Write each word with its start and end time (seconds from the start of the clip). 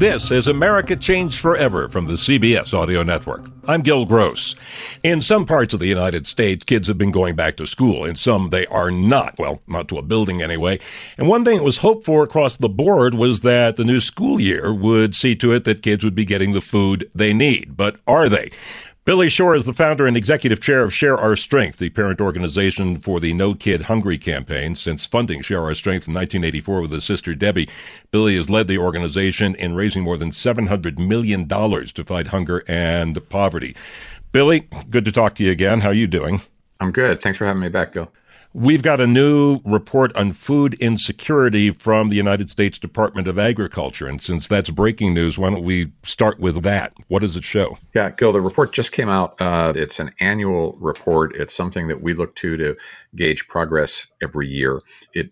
This 0.00 0.30
is 0.30 0.46
America 0.48 0.96
Changed 0.96 1.38
Forever 1.38 1.86
from 1.90 2.06
the 2.06 2.14
CBS 2.14 2.72
Audio 2.72 3.02
Network. 3.02 3.50
I'm 3.68 3.82
Gil 3.82 4.06
Gross. 4.06 4.56
In 5.02 5.20
some 5.20 5.44
parts 5.44 5.74
of 5.74 5.80
the 5.80 5.88
United 5.88 6.26
States, 6.26 6.64
kids 6.64 6.88
have 6.88 6.96
been 6.96 7.10
going 7.10 7.34
back 7.34 7.58
to 7.58 7.66
school. 7.66 8.06
In 8.06 8.16
some, 8.16 8.48
they 8.48 8.64
are 8.68 8.90
not. 8.90 9.38
Well, 9.38 9.60
not 9.66 9.88
to 9.88 9.98
a 9.98 10.02
building 10.02 10.40
anyway. 10.40 10.78
And 11.18 11.28
one 11.28 11.44
thing 11.44 11.58
that 11.58 11.64
was 11.64 11.76
hoped 11.76 12.06
for 12.06 12.22
across 12.22 12.56
the 12.56 12.70
board 12.70 13.12
was 13.12 13.40
that 13.40 13.76
the 13.76 13.84
new 13.84 14.00
school 14.00 14.40
year 14.40 14.72
would 14.72 15.14
see 15.14 15.36
to 15.36 15.52
it 15.52 15.64
that 15.64 15.82
kids 15.82 16.02
would 16.02 16.14
be 16.14 16.24
getting 16.24 16.52
the 16.52 16.62
food 16.62 17.10
they 17.14 17.34
need. 17.34 17.76
But 17.76 17.96
are 18.06 18.30
they? 18.30 18.52
Billy 19.10 19.28
Shore 19.28 19.56
is 19.56 19.64
the 19.64 19.72
founder 19.72 20.06
and 20.06 20.16
executive 20.16 20.60
chair 20.60 20.84
of 20.84 20.94
Share 20.94 21.18
Our 21.18 21.34
Strength, 21.34 21.78
the 21.78 21.90
parent 21.90 22.20
organization 22.20 22.96
for 23.00 23.18
the 23.18 23.32
No 23.32 23.54
Kid 23.54 23.82
Hungry 23.82 24.16
campaign. 24.16 24.76
Since 24.76 25.04
funding 25.04 25.42
Share 25.42 25.62
Our 25.62 25.74
Strength 25.74 26.06
in 26.06 26.14
1984 26.14 26.82
with 26.82 26.92
his 26.92 27.02
sister 27.02 27.34
Debbie, 27.34 27.68
Billy 28.12 28.36
has 28.36 28.48
led 28.48 28.68
the 28.68 28.78
organization 28.78 29.56
in 29.56 29.74
raising 29.74 30.04
more 30.04 30.16
than 30.16 30.30
$700 30.30 31.00
million 31.00 31.48
to 31.48 32.04
fight 32.04 32.28
hunger 32.28 32.62
and 32.68 33.28
poverty. 33.28 33.74
Billy, 34.30 34.68
good 34.88 35.04
to 35.04 35.10
talk 35.10 35.34
to 35.34 35.42
you 35.42 35.50
again. 35.50 35.80
How 35.80 35.88
are 35.88 35.92
you 35.92 36.06
doing? 36.06 36.42
I'm 36.78 36.92
good. 36.92 37.20
Thanks 37.20 37.36
for 37.36 37.46
having 37.46 37.62
me 37.62 37.68
back, 37.68 37.94
Gil. 37.94 38.12
We've 38.52 38.82
got 38.82 39.00
a 39.00 39.06
new 39.06 39.60
report 39.64 40.14
on 40.16 40.32
food 40.32 40.74
insecurity 40.74 41.70
from 41.70 42.08
the 42.08 42.16
United 42.16 42.50
States 42.50 42.80
Department 42.80 43.28
of 43.28 43.38
Agriculture. 43.38 44.08
And 44.08 44.20
since 44.20 44.48
that's 44.48 44.70
breaking 44.70 45.14
news, 45.14 45.38
why 45.38 45.50
don't 45.50 45.62
we 45.62 45.92
start 46.02 46.40
with 46.40 46.64
that? 46.64 46.92
What 47.06 47.20
does 47.20 47.36
it 47.36 47.44
show? 47.44 47.78
Yeah, 47.94 48.10
Gil, 48.10 48.32
the 48.32 48.40
report 48.40 48.72
just 48.72 48.90
came 48.90 49.08
out. 49.08 49.40
Uh, 49.40 49.72
it's 49.76 50.00
an 50.00 50.10
annual 50.18 50.76
report. 50.80 51.36
It's 51.36 51.54
something 51.54 51.86
that 51.86 52.02
we 52.02 52.12
look 52.12 52.34
to 52.36 52.56
to 52.56 52.76
gauge 53.14 53.46
progress 53.46 54.08
every 54.20 54.48
year. 54.48 54.80
It 55.14 55.30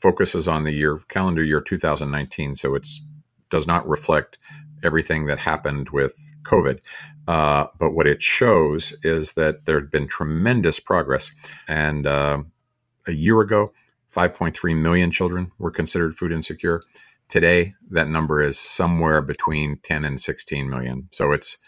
focuses 0.00 0.48
on 0.48 0.64
the 0.64 0.72
year, 0.72 1.00
calendar 1.08 1.44
year 1.44 1.60
2019. 1.60 2.56
So 2.56 2.74
it 2.74 2.88
does 3.50 3.68
not 3.68 3.88
reflect 3.88 4.38
everything 4.82 5.26
that 5.26 5.38
happened 5.38 5.90
with 5.90 6.16
COVID. 6.42 6.80
Uh, 7.30 7.68
but 7.78 7.92
what 7.92 8.08
it 8.08 8.20
shows 8.20 8.92
is 9.04 9.34
that 9.34 9.64
there 9.64 9.78
had 9.78 9.88
been 9.88 10.08
tremendous 10.08 10.80
progress. 10.80 11.30
And 11.68 12.04
uh, 12.04 12.42
a 13.06 13.12
year 13.12 13.40
ago, 13.40 13.72
5.3 14.12 14.76
million 14.76 15.12
children 15.12 15.52
were 15.56 15.70
considered 15.70 16.16
food 16.16 16.32
insecure. 16.32 16.82
Today, 17.28 17.74
that 17.92 18.08
number 18.08 18.42
is 18.42 18.58
somewhere 18.58 19.22
between 19.22 19.76
10 19.84 20.04
and 20.04 20.20
16 20.20 20.68
million. 20.68 21.08
So 21.12 21.30
it's, 21.30 21.58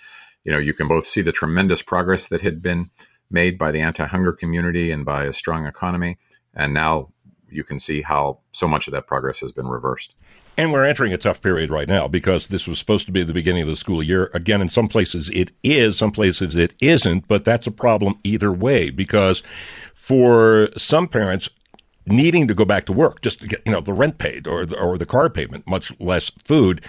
you 0.42 0.50
know, 0.50 0.58
you 0.58 0.74
can 0.74 0.88
both 0.88 1.06
see 1.06 1.22
the 1.22 1.30
tremendous 1.30 1.80
progress 1.80 2.26
that 2.26 2.40
had 2.40 2.60
been 2.60 2.90
made 3.30 3.56
by 3.56 3.70
the 3.70 3.82
anti 3.82 4.04
hunger 4.04 4.32
community 4.32 4.90
and 4.90 5.04
by 5.04 5.26
a 5.26 5.32
strong 5.32 5.66
economy. 5.66 6.18
And 6.54 6.74
now 6.74 7.12
you 7.48 7.62
can 7.62 7.78
see 7.78 8.02
how 8.02 8.40
so 8.50 8.66
much 8.66 8.88
of 8.88 8.94
that 8.94 9.06
progress 9.06 9.38
has 9.38 9.52
been 9.52 9.68
reversed. 9.68 10.16
And 10.56 10.70
we're 10.70 10.84
entering 10.84 11.14
a 11.14 11.18
tough 11.18 11.40
period 11.40 11.70
right 11.70 11.88
now 11.88 12.08
because 12.08 12.48
this 12.48 12.66
was 12.66 12.78
supposed 12.78 13.06
to 13.06 13.12
be 13.12 13.22
the 13.22 13.32
beginning 13.32 13.62
of 13.62 13.68
the 13.68 13.76
school 13.76 14.02
year. 14.02 14.30
Again, 14.34 14.60
in 14.60 14.68
some 14.68 14.86
places 14.86 15.30
it 15.30 15.50
is, 15.62 15.96
some 15.96 16.12
places 16.12 16.54
it 16.54 16.74
isn't, 16.80 17.26
but 17.26 17.44
that's 17.44 17.66
a 17.66 17.70
problem 17.72 18.18
either 18.22 18.52
way 18.52 18.90
because 18.90 19.42
for 19.94 20.68
some 20.76 21.08
parents, 21.08 21.48
needing 22.06 22.48
to 22.48 22.54
go 22.54 22.64
back 22.64 22.84
to 22.86 22.92
work 22.92 23.20
just 23.22 23.40
to 23.40 23.46
get 23.46 23.62
you 23.64 23.72
know 23.72 23.80
the 23.80 23.92
rent 23.92 24.18
paid 24.18 24.46
or 24.46 24.66
the, 24.66 24.76
or 24.76 24.98
the 24.98 25.06
car 25.06 25.30
payment 25.30 25.66
much 25.66 25.92
less 26.00 26.30
food 26.44 26.80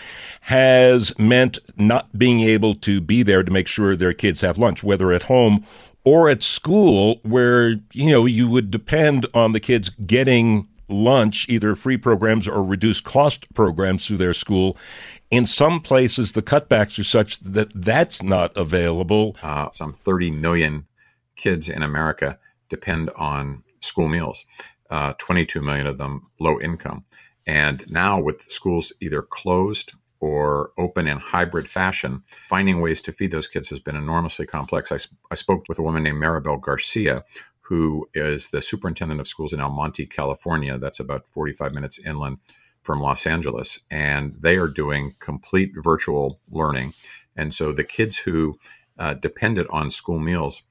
has 0.42 1.18
meant 1.20 1.60
not 1.78 2.18
being 2.18 2.42
able 2.42 2.74
to 2.74 3.00
be 3.00 3.22
there 3.22 3.44
to 3.44 3.52
make 3.52 3.68
sure 3.68 3.96
their 3.96 4.14
kids 4.14 4.42
have 4.42 4.58
lunch 4.58 4.84
whether 4.84 5.12
at 5.12 5.24
home 5.24 5.64
or 6.04 6.30
at 6.30 6.42
school 6.42 7.20
where 7.22 7.76
you 7.94 8.10
know 8.10 8.26
you 8.26 8.48
would 8.48 8.72
depend 8.72 9.28
on 9.34 9.52
the 9.52 9.60
kids 9.60 9.90
getting 9.90 10.68
lunch, 10.88 11.48
either 11.50 11.76
free 11.76 11.98
programs 11.98 12.48
or 12.48 12.64
reduced 12.64 13.04
cost 13.04 13.52
programs 13.54 14.06
through 14.06 14.18
their 14.18 14.34
school. 14.34 14.78
In 15.32 15.46
some 15.46 15.80
places, 15.82 16.34
the 16.34 16.42
cutbacks 16.42 17.00
are 17.00 17.04
such 17.04 17.40
that 17.40 17.72
that's 17.74 18.22
not 18.22 18.56
available. 18.56 19.36
Uh, 19.42 19.70
some 19.72 19.94
30 19.94 20.32
million 20.32 20.86
kids 21.36 21.70
in 21.70 21.82
America 21.82 22.38
depend 22.70 23.10
on 23.16 23.64
school 23.82 24.08
meals, 24.08 24.46
uh, 24.90 25.14
22 25.18 25.62
million 25.62 25.88
of 25.88 25.98
them 25.98 26.28
low 26.40 26.60
income. 26.60 27.06
And 27.46 27.90
now, 27.92 28.22
with 28.22 28.42
schools 28.44 28.94
either 29.02 29.22
closed 29.22 29.94
or 30.20 30.72
open 30.78 31.06
in 31.08 31.18
hybrid 31.18 31.68
fashion, 31.68 32.24
finding 32.48 32.80
ways 32.80 33.02
to 33.02 33.12
feed 33.12 33.32
those 33.32 33.48
kids 33.48 33.70
has 33.70 33.80
been 33.80 33.98
enormously 33.98 34.46
complex. 34.46 34.92
I, 34.92 34.98
I 35.30 35.36
spoke 35.36 35.66
with 35.68 35.80
a 35.80 35.82
woman 35.82 36.04
named 36.04 36.22
Maribel 36.22 36.62
Garcia, 36.62 37.26
who 37.64 38.08
is 38.14 38.50
the 38.50 38.62
superintendent 38.62 39.22
of 39.22 39.28
schools 39.28 39.54
in 39.54 39.60
El 39.60 39.72
Monte, 39.72 40.06
California. 40.06 40.78
That's 40.78 41.00
about 41.00 41.28
45 41.30 41.74
minutes 41.74 42.00
inland 42.00 42.38
from 42.82 43.02
Los 43.02 43.26
Angeles. 43.26 43.80
And 43.90 44.36
they 44.36 44.58
are 44.58 44.68
doing 44.68 45.16
complete 45.20 45.72
virtual 45.76 46.40
learning. 46.52 46.94
And 47.36 47.54
so 47.54 47.72
the 47.72 47.86
kids 47.86 48.18
who 48.18 48.60
uh, 49.00 49.14
depended 49.16 49.66
on 49.70 49.90
school 49.90 50.20
meals 50.20 50.64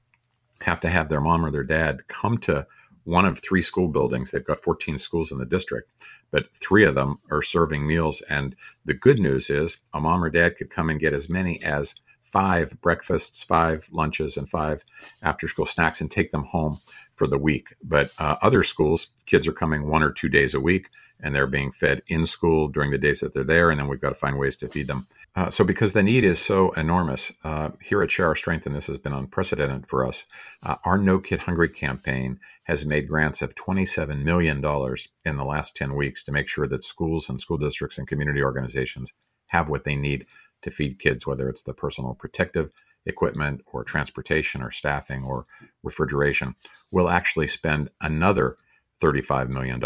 have 0.61 0.79
to 0.81 0.89
have 0.89 1.09
their 1.09 1.19
mom 1.21 1.45
or 1.45 1.51
their 1.51 1.63
dad 1.63 2.07
come 2.07 2.37
to 2.39 2.65
one 3.05 3.25
of 3.25 3.39
three 3.39 3.61
school 3.61 3.89
buildings. 3.89 4.31
They've 4.31 4.45
got 4.45 4.61
14 4.61 4.97
schools 4.97 5.31
in 5.31 5.39
the 5.39 5.45
district, 5.45 5.89
but 6.31 6.45
three 6.55 6.85
of 6.85 6.95
them 6.95 7.17
are 7.31 7.41
serving 7.41 7.85
meals. 7.85 8.21
And 8.29 8.55
the 8.85 8.93
good 8.93 9.19
news 9.19 9.49
is 9.49 9.77
a 9.93 9.99
mom 9.99 10.23
or 10.23 10.29
dad 10.29 10.57
could 10.57 10.69
come 10.69 10.89
and 10.89 10.99
get 10.99 11.13
as 11.13 11.27
many 11.27 11.61
as 11.63 11.95
five 12.33 12.75
breakfasts, 12.81 13.43
five 13.43 13.87
lunches, 13.91 14.37
and 14.37 14.49
five 14.49 14.83
after 15.21 15.47
school 15.47 15.67
snacks 15.67 16.01
and 16.01 16.09
take 16.09 16.31
them 16.31 16.43
home 16.43 16.75
for 17.15 17.27
the 17.27 17.37
week. 17.37 17.75
But 17.83 18.11
uh, 18.17 18.37
other 18.41 18.63
schools, 18.63 19.09
kids 19.27 19.47
are 19.47 19.53
coming 19.53 19.87
one 19.87 20.01
or 20.01 20.11
two 20.11 20.29
days 20.29 20.55
a 20.55 20.59
week 20.59 20.89
and 21.19 21.35
they're 21.35 21.45
being 21.45 21.71
fed 21.71 22.01
in 22.07 22.25
school 22.25 22.67
during 22.67 22.89
the 22.89 22.97
days 22.97 23.19
that 23.19 23.35
they're 23.35 23.43
there. 23.43 23.69
And 23.69 23.79
then 23.79 23.87
we've 23.87 24.01
got 24.01 24.09
to 24.09 24.15
find 24.15 24.39
ways 24.39 24.55
to 24.57 24.67
feed 24.67 24.87
them. 24.87 25.05
Uh, 25.35 25.51
so, 25.51 25.63
because 25.63 25.93
the 25.93 26.01
need 26.01 26.23
is 26.23 26.39
so 26.39 26.71
enormous, 26.71 27.31
uh, 27.43 27.69
here 27.81 28.01
at 28.01 28.11
Share 28.11 28.27
Our 28.27 28.35
Strength, 28.35 28.65
and 28.65 28.75
this 28.75 28.87
has 28.87 28.97
been 28.97 29.13
unprecedented 29.13 29.87
for 29.87 30.05
us, 30.05 30.25
uh, 30.63 30.75
our 30.85 30.97
No 30.97 31.19
Kid 31.19 31.41
Hungry 31.41 31.69
campaign 31.69 32.39
has 32.63 32.83
made 32.85 33.07
grants 33.07 33.43
of 33.43 33.53
$27 33.55 34.23
million 34.23 34.57
in 34.57 35.37
the 35.37 35.45
last 35.45 35.75
10 35.77 35.95
weeks 35.95 36.23
to 36.23 36.31
make 36.31 36.47
sure 36.47 36.67
that 36.67 36.83
schools 36.83 37.29
and 37.29 37.39
school 37.39 37.57
districts 37.57 37.99
and 37.99 38.07
community 38.07 38.43
organizations 38.43 39.13
have 39.47 39.69
what 39.69 39.83
they 39.83 39.95
need 39.95 40.25
to 40.63 40.71
feed 40.71 40.99
kids, 40.99 41.27
whether 41.27 41.47
it's 41.49 41.63
the 41.63 41.73
personal 41.73 42.13
protective 42.13 42.71
equipment 43.05 43.61
or 43.65 43.83
transportation 43.83 44.61
or 44.61 44.71
staffing 44.71 45.23
or 45.23 45.45
refrigeration, 45.83 46.55
we'll 46.91 47.09
actually 47.09 47.47
spend 47.47 47.89
another 48.01 48.55
$35 49.01 49.49
million 49.49 49.81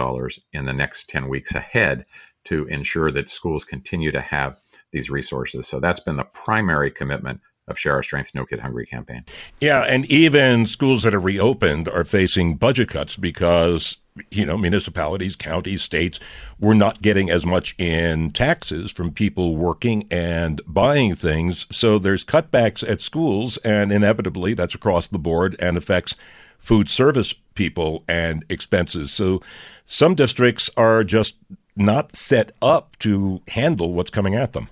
in 0.53 0.65
the 0.65 0.73
next 0.73 1.09
10 1.09 1.27
weeks 1.27 1.53
ahead 1.55 2.05
to 2.45 2.65
ensure 2.67 3.11
that 3.11 3.29
schools 3.29 3.65
continue 3.65 4.11
to 4.11 4.21
have 4.21 4.61
these 4.91 5.09
resources. 5.09 5.67
So 5.67 5.79
that's 5.79 5.99
been 5.99 6.15
the 6.15 6.23
primary 6.23 6.91
commitment 6.91 7.41
of 7.67 7.77
Share 7.77 7.93
Our 7.93 8.03
Strength's 8.03 8.33
No 8.33 8.45
Kid 8.45 8.59
Hungry 8.59 8.85
campaign. 8.85 9.25
Yeah, 9.59 9.81
and 9.81 10.05
even 10.05 10.65
schools 10.65 11.03
that 11.03 11.13
are 11.13 11.19
reopened 11.19 11.89
are 11.89 12.05
facing 12.05 12.55
budget 12.55 12.89
cuts 12.89 13.17
because 13.17 13.97
you 14.29 14.45
know, 14.45 14.57
municipalities, 14.57 15.35
counties, 15.35 15.81
states 15.81 16.19
were 16.59 16.75
not 16.75 17.01
getting 17.01 17.29
as 17.29 17.45
much 17.45 17.75
in 17.77 18.31
taxes 18.31 18.91
from 18.91 19.11
people 19.11 19.55
working 19.55 20.07
and 20.09 20.61
buying 20.67 21.15
things. 21.15 21.67
So 21.71 21.99
there's 21.99 22.25
cutbacks 22.25 22.87
at 22.87 23.01
schools, 23.01 23.57
and 23.57 23.91
inevitably 23.91 24.53
that's 24.53 24.75
across 24.75 25.07
the 25.07 25.19
board 25.19 25.55
and 25.59 25.77
affects 25.77 26.15
food 26.59 26.89
service 26.89 27.33
people 27.53 28.03
and 28.07 28.45
expenses. 28.49 29.11
So 29.11 29.41
some 29.85 30.15
districts 30.15 30.69
are 30.75 31.03
just 31.03 31.35
not 31.75 32.15
set 32.15 32.51
up 32.61 32.97
to 32.99 33.41
handle 33.49 33.93
what's 33.93 34.11
coming 34.11 34.35
at 34.35 34.53
them. 34.53 34.69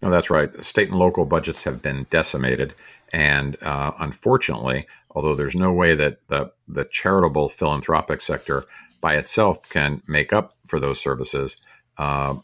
No, 0.00 0.10
that's 0.10 0.30
right. 0.30 0.64
State 0.64 0.90
and 0.90 0.98
local 0.98 1.24
budgets 1.24 1.64
have 1.64 1.82
been 1.82 2.06
decimated. 2.10 2.74
And 3.12 3.56
uh, 3.62 3.92
unfortunately, 3.98 4.86
although 5.10 5.34
there's 5.34 5.56
no 5.56 5.72
way 5.72 5.94
that 5.94 6.18
the, 6.28 6.52
the 6.68 6.84
charitable 6.84 7.48
philanthropic 7.48 8.20
sector 8.20 8.64
by 9.00 9.16
itself 9.16 9.68
can 9.68 10.02
make 10.06 10.32
up 10.32 10.56
for 10.66 10.78
those 10.78 11.00
services, 11.00 11.56
uh, 11.96 12.36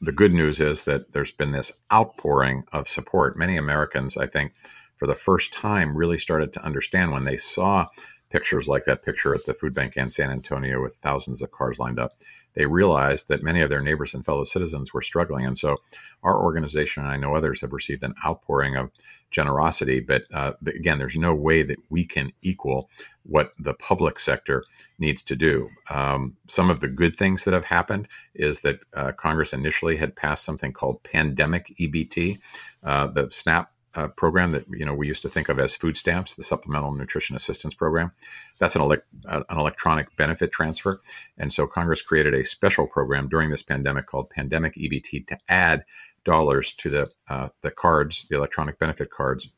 the 0.00 0.12
good 0.12 0.32
news 0.32 0.60
is 0.60 0.84
that 0.84 1.12
there's 1.12 1.32
been 1.32 1.52
this 1.52 1.72
outpouring 1.92 2.64
of 2.72 2.88
support. 2.88 3.36
Many 3.36 3.56
Americans, 3.56 4.16
I 4.16 4.26
think, 4.26 4.52
for 4.96 5.06
the 5.06 5.14
first 5.14 5.52
time, 5.52 5.96
really 5.96 6.18
started 6.18 6.52
to 6.54 6.64
understand 6.64 7.12
when 7.12 7.24
they 7.24 7.36
saw 7.36 7.86
pictures 8.30 8.68
like 8.68 8.84
that 8.86 9.04
picture 9.04 9.34
at 9.34 9.44
the 9.44 9.54
food 9.54 9.74
bank 9.74 9.96
in 9.96 10.08
San 10.08 10.30
Antonio 10.30 10.82
with 10.82 10.94
thousands 10.96 11.42
of 11.42 11.50
cars 11.50 11.78
lined 11.78 11.98
up 11.98 12.16
they 12.54 12.66
realized 12.66 13.28
that 13.28 13.42
many 13.42 13.60
of 13.60 13.70
their 13.70 13.80
neighbors 13.80 14.14
and 14.14 14.24
fellow 14.24 14.44
citizens 14.44 14.92
were 14.92 15.02
struggling. 15.02 15.46
And 15.46 15.58
so 15.58 15.76
our 16.22 16.42
organization, 16.42 17.02
and 17.02 17.12
I 17.12 17.16
know 17.16 17.34
others, 17.34 17.60
have 17.60 17.72
received 17.72 18.02
an 18.02 18.14
outpouring 18.24 18.76
of 18.76 18.90
generosity. 19.30 20.00
But 20.00 20.24
uh, 20.34 20.52
again, 20.66 20.98
there's 20.98 21.16
no 21.16 21.34
way 21.34 21.62
that 21.62 21.78
we 21.88 22.04
can 22.04 22.32
equal 22.42 22.90
what 23.24 23.52
the 23.58 23.74
public 23.74 24.18
sector 24.18 24.64
needs 24.98 25.22
to 25.22 25.36
do. 25.36 25.68
Um, 25.88 26.36
some 26.48 26.70
of 26.70 26.80
the 26.80 26.88
good 26.88 27.16
things 27.16 27.44
that 27.44 27.54
have 27.54 27.64
happened 27.64 28.08
is 28.34 28.60
that 28.60 28.80
uh, 28.94 29.12
Congress 29.12 29.52
initially 29.52 29.96
had 29.96 30.16
passed 30.16 30.44
something 30.44 30.72
called 30.72 31.02
pandemic 31.02 31.72
EBT. 31.78 32.38
Uh, 32.82 33.06
the 33.06 33.30
SNAP 33.30 33.70
uh, 33.94 34.08
program 34.08 34.52
that 34.52 34.64
you 34.70 34.84
know 34.84 34.94
we 34.94 35.06
used 35.06 35.22
to 35.22 35.28
think 35.28 35.48
of 35.48 35.58
as 35.58 35.74
food 35.74 35.96
stamps, 35.96 36.34
the 36.34 36.42
Supplemental 36.42 36.92
Nutrition 36.92 37.36
Assistance 37.36 37.74
Program. 37.74 38.12
That's 38.58 38.76
an, 38.76 38.82
elect, 38.82 39.06
uh, 39.26 39.42
an 39.48 39.58
electronic 39.58 40.14
benefit 40.16 40.52
transfer, 40.52 41.00
and 41.38 41.52
so 41.52 41.66
Congress 41.66 42.02
created 42.02 42.34
a 42.34 42.44
special 42.44 42.86
program 42.86 43.28
during 43.28 43.50
this 43.50 43.62
pandemic 43.62 44.06
called 44.06 44.30
Pandemic 44.30 44.74
EBT 44.74 45.26
to 45.28 45.38
add 45.48 45.84
dollars 46.24 46.72
to 46.74 46.90
the 46.90 47.10
uh, 47.28 47.48
the 47.62 47.70
cards, 47.70 48.26
the 48.28 48.36
electronic 48.36 48.78
benefit 48.78 49.10
cards 49.10 49.50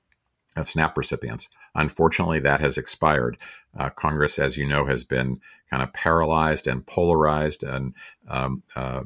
of 0.56 0.70
SNAP 0.70 0.96
recipients. 0.96 1.48
Unfortunately, 1.74 2.40
that 2.40 2.60
has 2.60 2.76
expired. 2.76 3.38
Uh, 3.78 3.88
Congress, 3.90 4.38
as 4.38 4.56
you 4.56 4.66
know, 4.66 4.84
has 4.86 5.04
been 5.04 5.40
kind 5.70 5.82
of 5.82 5.92
paralyzed 5.92 6.66
and 6.66 6.86
polarized, 6.86 7.62
and 7.62 7.94
um, 8.28 8.62
uh, 8.76 9.02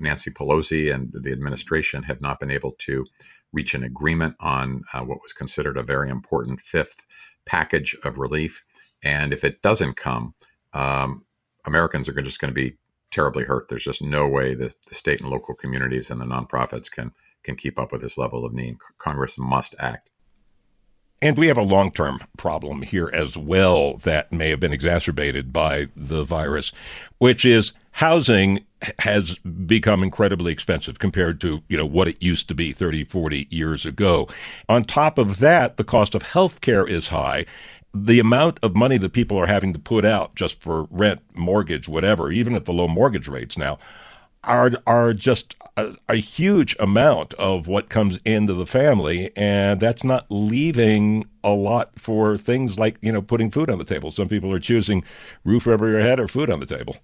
Nancy 0.00 0.30
Pelosi 0.30 0.92
and 0.92 1.12
the 1.12 1.32
administration 1.32 2.02
have 2.04 2.20
not 2.20 2.40
been 2.40 2.50
able 2.50 2.72
to 2.78 3.04
reach 3.52 3.74
an 3.74 3.82
agreement 3.82 4.34
on 4.40 4.82
uh, 4.92 5.00
what 5.00 5.22
was 5.22 5.32
considered 5.32 5.76
a 5.76 5.82
very 5.82 6.10
important 6.10 6.60
fifth 6.60 7.06
package 7.46 7.96
of 8.04 8.18
relief. 8.18 8.64
And 9.02 9.32
if 9.32 9.44
it 9.44 9.62
doesn't 9.62 9.94
come, 9.94 10.34
um, 10.74 11.24
Americans 11.64 12.08
are 12.08 12.22
just 12.22 12.40
going 12.40 12.50
to 12.50 12.54
be 12.54 12.76
terribly 13.10 13.44
hurt. 13.44 13.68
There's 13.68 13.84
just 13.84 14.02
no 14.02 14.28
way 14.28 14.54
that 14.54 14.74
the 14.86 14.94
state 14.94 15.20
and 15.20 15.30
local 15.30 15.54
communities 15.54 16.10
and 16.10 16.20
the 16.20 16.26
nonprofits 16.26 16.90
can 16.90 17.12
can 17.44 17.56
keep 17.56 17.78
up 17.78 17.92
with 17.92 18.00
this 18.00 18.18
level 18.18 18.44
of 18.44 18.52
need. 18.52 18.76
Congress 18.98 19.38
must 19.38 19.74
act. 19.78 20.10
And 21.20 21.36
we 21.36 21.48
have 21.48 21.58
a 21.58 21.62
long 21.62 21.90
term 21.90 22.20
problem 22.36 22.82
here 22.82 23.10
as 23.12 23.36
well 23.36 23.96
that 23.98 24.32
may 24.32 24.50
have 24.50 24.60
been 24.60 24.72
exacerbated 24.72 25.52
by 25.52 25.88
the 25.96 26.22
virus, 26.22 26.72
which 27.18 27.44
is 27.44 27.72
housing 27.92 28.64
has 28.98 29.38
become 29.38 30.02
incredibly 30.02 30.52
expensive 30.52 30.98
compared 30.98 31.40
to, 31.40 31.62
you 31.68 31.76
know, 31.76 31.86
what 31.86 32.08
it 32.08 32.22
used 32.22 32.48
to 32.48 32.54
be 32.54 32.72
30, 32.72 33.04
40 33.04 33.48
years 33.50 33.84
ago. 33.84 34.28
On 34.68 34.84
top 34.84 35.18
of 35.18 35.38
that, 35.38 35.76
the 35.76 35.84
cost 35.84 36.14
of 36.14 36.22
health 36.22 36.60
care 36.60 36.86
is 36.86 37.08
high. 37.08 37.44
The 37.94 38.20
amount 38.20 38.60
of 38.62 38.76
money 38.76 38.98
that 38.98 39.12
people 39.12 39.38
are 39.38 39.46
having 39.46 39.72
to 39.72 39.78
put 39.78 40.04
out 40.04 40.34
just 40.34 40.60
for 40.62 40.86
rent, 40.90 41.20
mortgage, 41.34 41.88
whatever, 41.88 42.30
even 42.30 42.54
at 42.54 42.66
the 42.66 42.72
low 42.72 42.86
mortgage 42.86 43.26
rates 43.26 43.58
now, 43.58 43.78
are 44.44 44.70
are 44.86 45.12
just 45.12 45.56
a, 45.76 45.94
a, 46.08 46.16
huge 46.16 46.76
amount 46.78 47.34
of 47.34 47.66
what 47.66 47.88
comes 47.88 48.18
into 48.24 48.54
the 48.54 48.66
family, 48.66 49.32
and 49.36 49.80
that's 49.80 50.04
not 50.04 50.26
leaving 50.28 51.26
a 51.42 51.50
lot 51.50 51.90
for 51.98 52.38
things 52.38 52.78
like 52.78 52.98
you 53.00 53.10
know 53.10 53.22
putting 53.22 53.50
food 53.50 53.68
on 53.68 53.78
the 53.78 53.84
table. 53.84 54.10
Some 54.10 54.28
people 54.28 54.52
are 54.52 54.60
choosing 54.60 55.02
roof 55.44 55.66
over 55.66 55.88
your 55.88 56.00
head 56.00 56.20
or 56.20 56.28
food 56.28 56.50
on 56.50 56.60
the 56.60 56.66
table. 56.66 56.96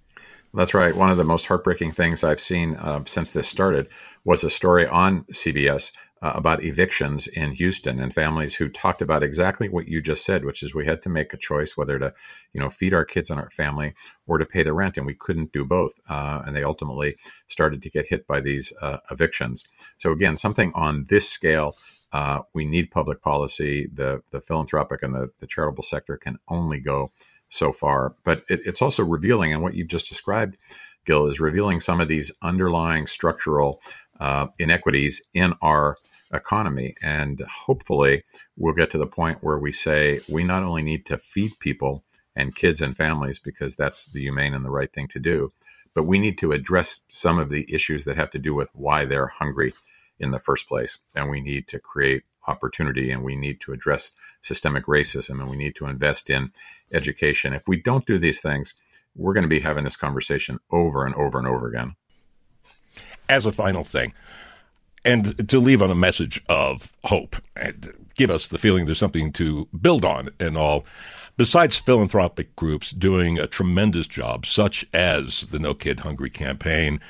That's 0.54 0.72
right. 0.72 0.94
One 0.94 1.10
of 1.10 1.16
the 1.16 1.24
most 1.24 1.46
heartbreaking 1.46 1.92
things 1.92 2.22
I've 2.22 2.38
seen 2.38 2.76
uh, 2.76 3.02
since 3.06 3.32
this 3.32 3.48
started 3.48 3.88
was 4.24 4.44
a 4.44 4.50
story 4.50 4.86
on 4.86 5.24
CBS 5.24 5.90
uh, 6.22 6.30
about 6.36 6.62
evictions 6.62 7.26
in 7.26 7.50
Houston 7.50 7.98
and 7.98 8.14
families 8.14 8.54
who 8.54 8.68
talked 8.68 9.02
about 9.02 9.24
exactly 9.24 9.68
what 9.68 9.88
you 9.88 10.00
just 10.00 10.24
said, 10.24 10.44
which 10.44 10.62
is 10.62 10.72
we 10.72 10.86
had 10.86 11.02
to 11.02 11.08
make 11.08 11.34
a 11.34 11.36
choice 11.36 11.76
whether 11.76 11.98
to, 11.98 12.14
you 12.52 12.60
know, 12.60 12.70
feed 12.70 12.94
our 12.94 13.04
kids 13.04 13.30
and 13.30 13.40
our 13.40 13.50
family 13.50 13.94
or 14.28 14.38
to 14.38 14.46
pay 14.46 14.62
the 14.62 14.72
rent, 14.72 14.96
and 14.96 15.06
we 15.06 15.14
couldn't 15.14 15.52
do 15.52 15.64
both. 15.64 15.98
Uh, 16.08 16.42
and 16.46 16.54
they 16.54 16.62
ultimately 16.62 17.16
started 17.48 17.82
to 17.82 17.90
get 17.90 18.06
hit 18.08 18.24
by 18.28 18.40
these 18.40 18.72
uh, 18.80 18.98
evictions. 19.10 19.64
So 19.98 20.12
again, 20.12 20.36
something 20.36 20.70
on 20.76 21.06
this 21.08 21.28
scale. 21.28 21.74
Uh, 22.12 22.42
we 22.54 22.64
need 22.64 22.92
public 22.92 23.20
policy. 23.20 23.88
The 23.92 24.22
the 24.30 24.40
philanthropic 24.40 25.02
and 25.02 25.12
the, 25.12 25.30
the 25.40 25.48
charitable 25.48 25.82
sector 25.82 26.16
can 26.16 26.38
only 26.46 26.78
go 26.78 27.10
so 27.54 27.72
far, 27.72 28.14
but 28.24 28.42
it, 28.48 28.60
it's 28.66 28.82
also 28.82 29.04
revealing, 29.04 29.52
and 29.52 29.62
what 29.62 29.74
you've 29.74 29.88
just 29.88 30.08
described, 30.08 30.56
Gil, 31.04 31.26
is 31.26 31.40
revealing 31.40 31.80
some 31.80 32.00
of 32.00 32.08
these 32.08 32.32
underlying 32.42 33.06
structural 33.06 33.80
uh, 34.20 34.46
inequities 34.58 35.22
in 35.34 35.54
our 35.62 35.96
economy. 36.32 36.96
And 37.02 37.42
hopefully, 37.48 38.24
we'll 38.56 38.74
get 38.74 38.90
to 38.90 38.98
the 38.98 39.06
point 39.06 39.38
where 39.42 39.58
we 39.58 39.72
say 39.72 40.20
we 40.28 40.44
not 40.44 40.64
only 40.64 40.82
need 40.82 41.06
to 41.06 41.18
feed 41.18 41.52
people 41.60 42.04
and 42.34 42.54
kids 42.56 42.82
and 42.82 42.96
families 42.96 43.38
because 43.38 43.76
that's 43.76 44.06
the 44.06 44.20
humane 44.20 44.54
and 44.54 44.64
the 44.64 44.70
right 44.70 44.92
thing 44.92 45.06
to 45.08 45.20
do, 45.20 45.50
but 45.94 46.04
we 46.04 46.18
need 46.18 46.38
to 46.38 46.52
address 46.52 47.00
some 47.08 47.38
of 47.38 47.50
the 47.50 47.72
issues 47.72 48.04
that 48.04 48.16
have 48.16 48.30
to 48.30 48.38
do 48.38 48.54
with 48.54 48.70
why 48.74 49.04
they're 49.04 49.28
hungry 49.28 49.72
in 50.18 50.32
the 50.32 50.40
first 50.40 50.68
place. 50.68 50.98
And 51.14 51.30
we 51.30 51.40
need 51.40 51.68
to 51.68 51.78
create 51.78 52.24
opportunity 52.46 53.10
and 53.10 53.22
we 53.22 53.36
need 53.36 53.60
to 53.60 53.72
address 53.72 54.12
systemic 54.40 54.86
racism 54.86 55.40
and 55.40 55.48
we 55.48 55.56
need 55.56 55.76
to 55.76 55.86
invest 55.86 56.30
in 56.30 56.52
education. 56.92 57.54
If 57.54 57.66
we 57.66 57.80
don't 57.80 58.06
do 58.06 58.18
these 58.18 58.40
things, 58.40 58.74
we're 59.16 59.34
going 59.34 59.42
to 59.42 59.48
be 59.48 59.60
having 59.60 59.84
this 59.84 59.96
conversation 59.96 60.58
over 60.70 61.06
and 61.06 61.14
over 61.14 61.38
and 61.38 61.46
over 61.46 61.68
again. 61.68 61.94
As 63.28 63.46
a 63.46 63.52
final 63.52 63.84
thing, 63.84 64.12
and 65.04 65.48
to 65.48 65.60
leave 65.60 65.82
on 65.82 65.90
a 65.90 65.94
message 65.94 66.42
of 66.48 66.92
hope 67.04 67.36
and 67.54 67.92
give 68.14 68.30
us 68.30 68.48
the 68.48 68.58
feeling 68.58 68.86
there's 68.86 68.98
something 68.98 69.32
to 69.32 69.68
build 69.80 70.04
on 70.04 70.30
and 70.40 70.56
all. 70.56 70.84
Besides 71.36 71.78
philanthropic 71.78 72.54
groups 72.56 72.90
doing 72.90 73.38
a 73.38 73.46
tremendous 73.46 74.06
job, 74.06 74.46
such 74.46 74.86
as 74.94 75.42
the 75.42 75.58
No 75.58 75.74
Kid 75.74 76.00
Hungry 76.00 76.30
campaign, 76.30 77.00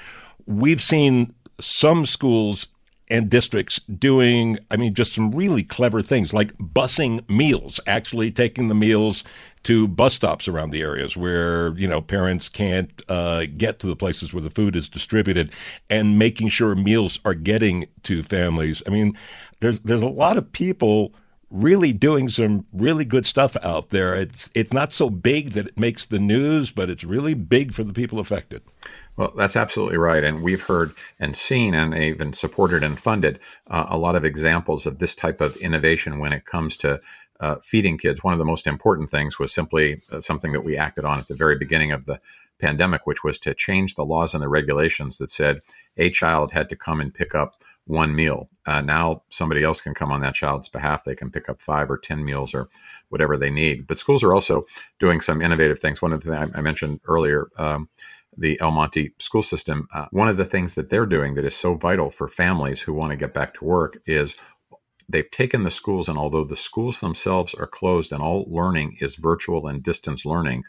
we've 0.46 0.80
seen 0.80 1.34
some 1.60 2.06
schools 2.06 2.68
and 3.08 3.28
districts 3.28 3.80
doing, 3.98 4.58
I 4.70 4.76
mean, 4.76 4.94
just 4.94 5.12
some 5.12 5.32
really 5.32 5.62
clever 5.62 6.02
things 6.02 6.32
like 6.32 6.56
busing 6.58 7.28
meals, 7.28 7.78
actually 7.86 8.30
taking 8.30 8.68
the 8.68 8.74
meals 8.74 9.24
to 9.64 9.88
bus 9.88 10.14
stops 10.14 10.46
around 10.46 10.70
the 10.70 10.82
areas 10.82 11.16
where, 11.16 11.76
you 11.76 11.88
know, 11.88 12.00
parents 12.00 12.48
can't 12.48 13.02
uh, 13.08 13.46
get 13.56 13.78
to 13.80 13.86
the 13.86 13.96
places 13.96 14.32
where 14.32 14.42
the 14.42 14.50
food 14.50 14.76
is 14.76 14.88
distributed 14.88 15.50
and 15.90 16.18
making 16.18 16.48
sure 16.48 16.74
meals 16.74 17.18
are 17.24 17.34
getting 17.34 17.86
to 18.02 18.22
families. 18.22 18.82
I 18.86 18.90
mean, 18.90 19.16
there's, 19.60 19.80
there's 19.80 20.02
a 20.02 20.08
lot 20.08 20.36
of 20.36 20.52
people 20.52 21.14
really 21.54 21.92
doing 21.92 22.28
some 22.28 22.66
really 22.72 23.04
good 23.04 23.24
stuff 23.24 23.56
out 23.62 23.90
there. 23.90 24.14
It's 24.14 24.50
it's 24.54 24.72
not 24.72 24.92
so 24.92 25.08
big 25.08 25.52
that 25.52 25.68
it 25.68 25.78
makes 25.78 26.04
the 26.04 26.18
news, 26.18 26.72
but 26.72 26.90
it's 26.90 27.04
really 27.04 27.34
big 27.34 27.72
for 27.72 27.84
the 27.84 27.92
people 27.92 28.18
affected. 28.18 28.60
Well, 29.16 29.32
that's 29.36 29.54
absolutely 29.54 29.96
right, 29.96 30.24
and 30.24 30.42
we've 30.42 30.62
heard 30.62 30.92
and 31.20 31.36
seen 31.36 31.72
and 31.72 31.94
even 31.94 32.32
supported 32.32 32.82
and 32.82 32.98
funded 32.98 33.38
uh, 33.68 33.86
a 33.88 33.96
lot 33.96 34.16
of 34.16 34.24
examples 34.24 34.86
of 34.86 34.98
this 34.98 35.14
type 35.14 35.40
of 35.40 35.56
innovation 35.56 36.18
when 36.18 36.32
it 36.32 36.44
comes 36.44 36.76
to. 36.78 37.00
Uh, 37.40 37.56
feeding 37.60 37.98
kids. 37.98 38.22
One 38.22 38.32
of 38.32 38.38
the 38.38 38.44
most 38.44 38.64
important 38.64 39.10
things 39.10 39.40
was 39.40 39.52
simply 39.52 40.00
uh, 40.12 40.20
something 40.20 40.52
that 40.52 40.62
we 40.62 40.76
acted 40.76 41.04
on 41.04 41.18
at 41.18 41.26
the 41.26 41.34
very 41.34 41.58
beginning 41.58 41.90
of 41.90 42.06
the 42.06 42.20
pandemic, 42.60 43.06
which 43.06 43.24
was 43.24 43.40
to 43.40 43.54
change 43.54 43.96
the 43.96 44.04
laws 44.04 44.34
and 44.34 44.42
the 44.42 44.48
regulations 44.48 45.18
that 45.18 45.32
said 45.32 45.60
a 45.96 46.10
child 46.10 46.52
had 46.52 46.68
to 46.68 46.76
come 46.76 47.00
and 47.00 47.12
pick 47.12 47.34
up 47.34 47.56
one 47.86 48.14
meal. 48.14 48.48
Uh, 48.66 48.80
now 48.80 49.22
somebody 49.28 49.62
else 49.62 49.80
can 49.80 49.94
come 49.94 50.10
on 50.10 50.20
that 50.22 50.34
child's 50.34 50.68
behalf. 50.68 51.04
They 51.04 51.14
can 51.14 51.30
pick 51.30 51.48
up 51.48 51.60
five 51.60 51.90
or 51.90 51.98
10 51.98 52.24
meals 52.24 52.54
or 52.54 52.68
whatever 53.10 53.36
they 53.36 53.50
need. 53.50 53.86
But 53.86 53.98
schools 53.98 54.22
are 54.22 54.32
also 54.32 54.64
doing 54.98 55.20
some 55.20 55.42
innovative 55.42 55.78
things. 55.78 56.00
One 56.00 56.12
of 56.12 56.22
the 56.22 56.34
things 56.34 56.52
I 56.54 56.60
mentioned 56.62 57.00
earlier, 57.06 57.48
um, 57.58 57.88
the 58.36 58.60
El 58.60 58.70
Monte 58.70 59.14
school 59.18 59.42
system, 59.42 59.88
uh, 59.92 60.06
one 60.10 60.28
of 60.28 60.36
the 60.36 60.44
things 60.44 60.74
that 60.74 60.90
they're 60.90 61.06
doing 61.06 61.34
that 61.34 61.44
is 61.44 61.56
so 61.56 61.74
vital 61.74 62.10
for 62.10 62.28
families 62.28 62.80
who 62.80 62.92
want 62.92 63.10
to 63.10 63.16
get 63.16 63.34
back 63.34 63.54
to 63.54 63.64
work 63.64 63.98
is 64.06 64.36
they've 65.08 65.30
taken 65.30 65.64
the 65.64 65.70
schools, 65.70 66.08
and 66.08 66.18
although 66.18 66.44
the 66.44 66.56
schools 66.56 67.00
themselves 67.00 67.54
are 67.54 67.66
closed 67.66 68.12
and 68.12 68.22
all 68.22 68.46
learning 68.48 68.96
is 69.00 69.16
virtual 69.16 69.66
and 69.66 69.82
distance 69.82 70.24
learning, 70.24 70.62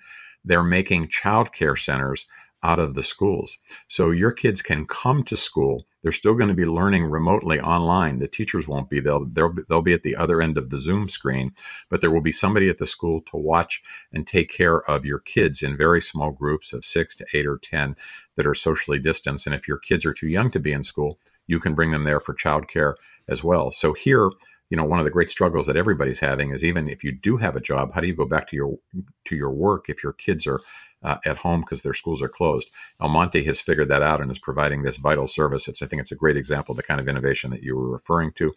they're 0.44 0.64
making 0.64 1.08
childcare 1.08 1.78
centers 1.78 2.26
out 2.64 2.80
of 2.80 2.96
the 2.96 3.04
schools. 3.04 3.58
So 3.88 4.12
your 4.12 4.32
kids 4.32 4.62
can 4.62 4.86
come 4.86 5.24
to 5.24 5.38
school. 5.38 5.86
They're 6.06 6.12
still 6.12 6.36
going 6.36 6.50
to 6.50 6.54
be 6.54 6.68
learning 6.68 7.06
remotely 7.06 7.60
online. 7.60 8.20
The 8.20 8.28
teachers 8.28 8.68
won't 8.68 8.92
be. 8.92 9.00
They'll, 9.00 9.26
they'll, 9.26 9.56
they'll 9.68 9.82
be 9.82 9.96
at 9.96 10.04
the 10.04 10.16
other 10.16 10.40
end 10.40 10.56
of 10.56 10.70
the 10.70 10.78
Zoom 10.78 11.10
screen, 11.10 11.52
but 11.90 12.00
there 12.00 12.12
will 12.12 12.22
be 12.22 12.32
somebody 12.32 12.70
at 12.70 12.78
the 12.78 12.86
school 12.86 13.22
to 13.32 13.38
watch 13.38 13.82
and 14.14 14.28
take 14.28 14.52
care 14.52 14.88
of 14.88 15.04
your 15.04 15.18
kids 15.18 15.64
in 15.64 15.76
very 15.76 16.00
small 16.04 16.30
groups 16.30 16.74
of 16.74 16.86
six 16.86 17.16
to 17.16 17.26
eight 17.34 17.48
or 17.48 17.58
10 17.58 17.96
that 18.36 18.46
are 18.46 18.54
socially 18.54 19.00
distanced. 19.00 19.48
And 19.48 19.56
if 19.56 19.68
your 19.68 19.80
kids 19.80 20.06
are 20.06 20.14
too 20.14 20.28
young 20.28 20.52
to 20.52 20.60
be 20.60 20.74
in 20.74 20.84
school, 20.84 21.18
you 21.48 21.60
can 21.60 21.74
bring 21.74 21.90
them 21.90 22.04
there 22.04 22.20
for 22.20 22.36
childcare 22.36 22.94
as 23.28 23.44
well. 23.44 23.72
So 23.72 23.94
here, 23.94 24.30
you 24.70 24.78
know, 24.78 24.86
one 24.86 25.00
of 25.00 25.06
the 25.06 25.12
great 25.12 25.32
struggles 25.32 25.66
that 25.66 25.76
everybody's 25.76 26.20
having 26.20 26.52
is 26.52 26.64
even 26.64 26.88
if 26.88 27.04
you 27.04 27.14
do 27.14 27.38
have 27.38 27.56
a 27.56 27.62
job, 27.62 27.96
how 27.96 28.02
do 28.02 28.06
you 28.06 28.16
go 28.16 28.26
back 28.26 28.48
to 28.50 28.56
your 28.56 28.78
to 29.26 29.36
your 29.36 29.52
work 29.52 29.90
if 29.90 30.04
your 30.04 30.14
kids 30.14 30.46
are 30.46 30.60
uh, 31.06 31.18
at 31.26 31.38
home 31.38 31.62
because 31.62 31.82
their 31.82 31.94
schools 31.94 32.22
are 32.22 32.28
closed? 32.28 32.70
El 33.02 33.10
Monte 33.10 33.44
has 33.46 33.62
figured 33.62 33.90
that 33.90 34.02
out 34.02 34.22
and 34.22 34.30
is 34.30 34.40
providing 34.40 34.84
this 34.84 34.98
vital 34.98 35.28
service. 35.28 35.68
It's 35.68 35.82
I 35.82 35.86
think 35.86 36.02
it's 36.02 36.12
a 36.12 36.18
great 36.18 36.36
example 36.36 36.74
of 36.74 36.78
the 36.78 36.84
kind 36.84 37.00
of 37.00 37.08
innovation 37.08 37.52
that 37.52 37.64
you 37.64 37.76
were 37.76 37.90
referring 37.90 38.34
to, 38.34 38.54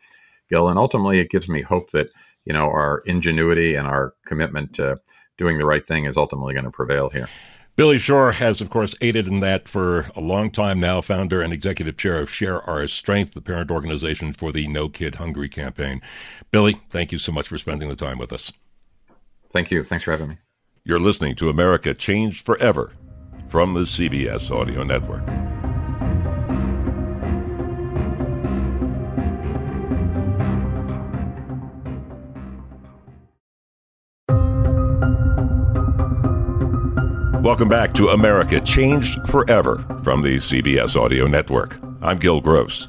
Gil. 0.49 0.69
And 0.69 0.79
ultimately, 0.79 1.21
it 1.21 1.31
gives 1.31 1.49
me 1.49 1.63
hope 1.63 1.91
that 1.91 2.09
you 2.45 2.53
know 2.53 2.67
our 2.67 3.03
ingenuity 3.07 3.75
and 3.77 3.87
our 3.87 4.15
commitment 4.27 4.75
to 4.75 4.99
doing 5.37 5.59
the 5.59 5.67
right 5.67 5.87
thing 5.87 6.05
is 6.05 6.17
ultimately 6.17 6.55
going 6.55 6.65
to 6.65 6.71
prevail 6.71 7.11
here. 7.11 7.29
Billy 7.79 7.99
Shore 7.99 8.33
has, 8.33 8.61
of 8.61 8.71
course, 8.71 8.97
aided 9.01 9.29
in 9.29 9.39
that 9.39 9.69
for 9.69 10.11
a 10.17 10.21
long 10.21 10.51
time 10.51 10.81
now, 10.81 11.01
founder 11.01 11.41
and 11.41 11.53
executive 11.53 11.97
chair 11.97 12.19
of 12.19 12.29
Share 12.29 12.61
Our 12.69 12.89
Strength, 12.89 13.35
the 13.35 13.41
parent 13.41 13.71
organization 13.71 14.33
for 14.33 14.51
the 14.51 14.67
No 14.67 14.89
Kid 14.89 15.15
Hungry 15.15 15.49
campaign. 15.49 16.03
Billy, 16.51 16.81
thank 16.91 17.13
you 17.13 17.19
so 17.19 17.31
much 17.31 17.47
for 17.47 17.57
spending 17.57 17.89
the 17.89 17.95
time 17.95 18.19
with 18.19 18.33
us. 18.33 18.53
Thank 19.53 19.71
you. 19.71 19.85
Thanks 19.85 20.03
for 20.03 20.11
having 20.11 20.31
me. 20.31 20.39
You're 20.89 20.99
listening 20.99 21.35
to 21.35 21.51
America 21.51 21.93
Changed 21.93 22.47
Forever 22.47 22.93
from 23.47 23.75
the 23.75 23.81
CBS 23.81 24.51
Audio 24.51 24.83
Network. 24.85 25.27
Welcome 37.45 37.69
back 37.69 37.93
to 37.93 38.09
America 38.09 38.59
Changed 38.59 39.29
Forever 39.29 39.85
from 40.03 40.23
the 40.23 40.37
CBS 40.37 40.97
Audio 40.97 41.27
Network. 41.27 41.79
I'm 42.01 42.17
Gil 42.17 42.41
Gross. 42.41 42.89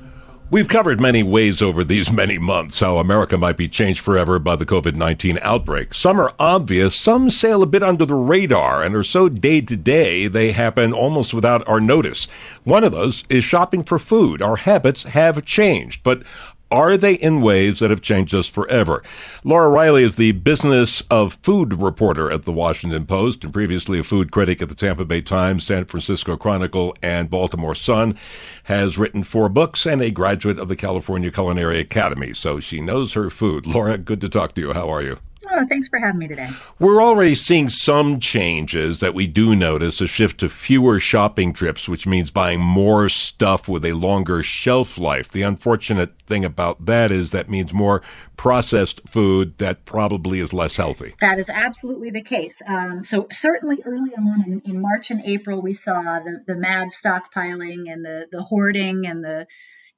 We've 0.52 0.68
covered 0.68 1.00
many 1.00 1.22
ways 1.22 1.62
over 1.62 1.84
these 1.84 2.12
many 2.12 2.40
months 2.40 2.80
how 2.80 2.98
America 2.98 3.38
might 3.38 3.56
be 3.56 3.68
changed 3.68 4.00
forever 4.00 4.40
by 4.40 4.56
the 4.56 4.66
COVID 4.66 4.96
19 4.96 5.38
outbreak. 5.44 5.94
Some 5.94 6.20
are 6.20 6.34
obvious, 6.40 6.96
some 6.96 7.30
sail 7.30 7.62
a 7.62 7.68
bit 7.68 7.84
under 7.84 8.04
the 8.04 8.16
radar 8.16 8.82
and 8.82 8.96
are 8.96 9.04
so 9.04 9.30
day 9.30 9.62
to 9.62 9.78
day 9.78 10.26
they 10.26 10.52
happen 10.52 10.92
almost 10.92 11.36
without 11.36 11.68
our 11.68 11.80
notice. 11.80 12.28
One 12.64 12.84
of 12.84 12.92
those 12.92 13.24
is 13.30 13.44
shopping 13.44 13.84
for 13.84 14.00
food. 14.00 14.42
Our 14.42 14.56
habits 14.56 15.04
have 15.04 15.46
changed, 15.46 16.02
but 16.02 16.24
are 16.72 16.98
they 16.98 17.14
in 17.14 17.42
ways 17.42 17.80
that 17.80 17.90
have 17.90 18.02
changed 18.02 18.34
us 18.36 18.48
forever? 18.48 19.04
Laura 19.44 19.70
Reiley 19.70 20.04
is 20.04 20.16
the 20.16 20.34
business 20.34 21.02
of 21.10 21.40
food 21.42 21.82
reporter 21.82 22.32
at 22.32 22.44
the 22.44 22.52
Washington 22.52 23.06
Post 23.06 23.44
and 23.44 23.54
previously 23.54 24.00
a 24.00 24.04
food 24.04 24.32
critic 24.32 24.62
at 24.62 24.70
the 24.70 24.76
Tampa 24.76 25.06
Bay 25.06 25.22
Times, 25.22 25.66
San 25.66 25.86
Francisco 25.86 26.38
Chronicle, 26.38 26.96
and 27.02 27.30
Baltimore 27.30 27.76
Sun. 27.76 28.18
Has 28.64 28.98
written 28.98 29.24
four 29.24 29.50
books 29.50 29.86
and 29.86 30.02
a 30.02 30.12
graduate 30.12 30.60
of 30.60 30.68
the 30.68 30.76
California 30.76 31.32
Culinary 31.32 31.80
Academy, 31.80 32.34
so 32.34 32.60
she 32.60 32.82
knows 32.82 33.14
her 33.14 33.30
food. 33.30 33.66
Laura, 33.66 33.98
good 33.98 34.22
to 34.22 34.30
talk 34.30 34.54
to 34.54 34.62
you. 34.62 34.74
How 34.74 34.90
are 34.94 35.02
you? 35.02 35.18
Oh, 35.52 35.66
thanks 35.68 35.88
for 35.88 36.00
having 36.00 36.20
me 36.20 36.28
today. 36.28 36.50
We're 36.80 37.02
already 37.02 37.34
seeing 37.34 37.70
some 37.70 38.20
changes 38.20 39.00
that 39.00 39.14
we 39.14 39.26
do 39.26 39.56
notice 39.56 40.02
a 40.02 40.08
shift 40.08 40.40
to 40.42 40.50
fewer 40.50 41.00
shopping 41.00 41.54
trips, 41.54 41.88
which 41.88 42.06
means 42.06 42.30
buying 42.30 42.60
more 42.60 43.10
stuff 43.10 43.68
with 43.68 43.86
a 43.86 43.94
longer 43.94 44.44
shelf 44.44 44.98
life. 44.98 45.30
The 45.30 45.44
unfortunate 45.44 46.22
thing 46.22 46.44
about 46.44 46.86
that 46.86 47.12
is 47.12 47.32
that 47.32 47.50
means 47.50 47.74
more 47.74 48.02
processed 48.36 49.08
food 49.08 49.58
that 49.58 49.86
probably 49.86 50.40
is 50.40 50.54
less 50.54 50.76
healthy. 50.76 51.16
That 51.22 51.40
is 51.40 51.50
absolutely 51.50 52.10
the 52.10 52.24
case. 52.24 52.62
Um, 52.68 53.04
so, 53.04 53.28
certainly 53.32 53.78
early 53.86 54.12
on 54.16 54.44
in, 54.46 54.62
in, 54.66 54.82
March 54.82 55.10
and 55.10 55.22
April, 55.26 55.62
we 55.62 55.74
saw 55.74 56.20
the, 56.20 56.44
the 56.48 56.56
mad 56.56 56.90
stockpiling 56.90 57.92
and 57.92 58.06
the, 58.06 58.28
the 58.32 58.44
hoarding 58.44 59.06
and 59.08 59.24
the, 59.24 59.48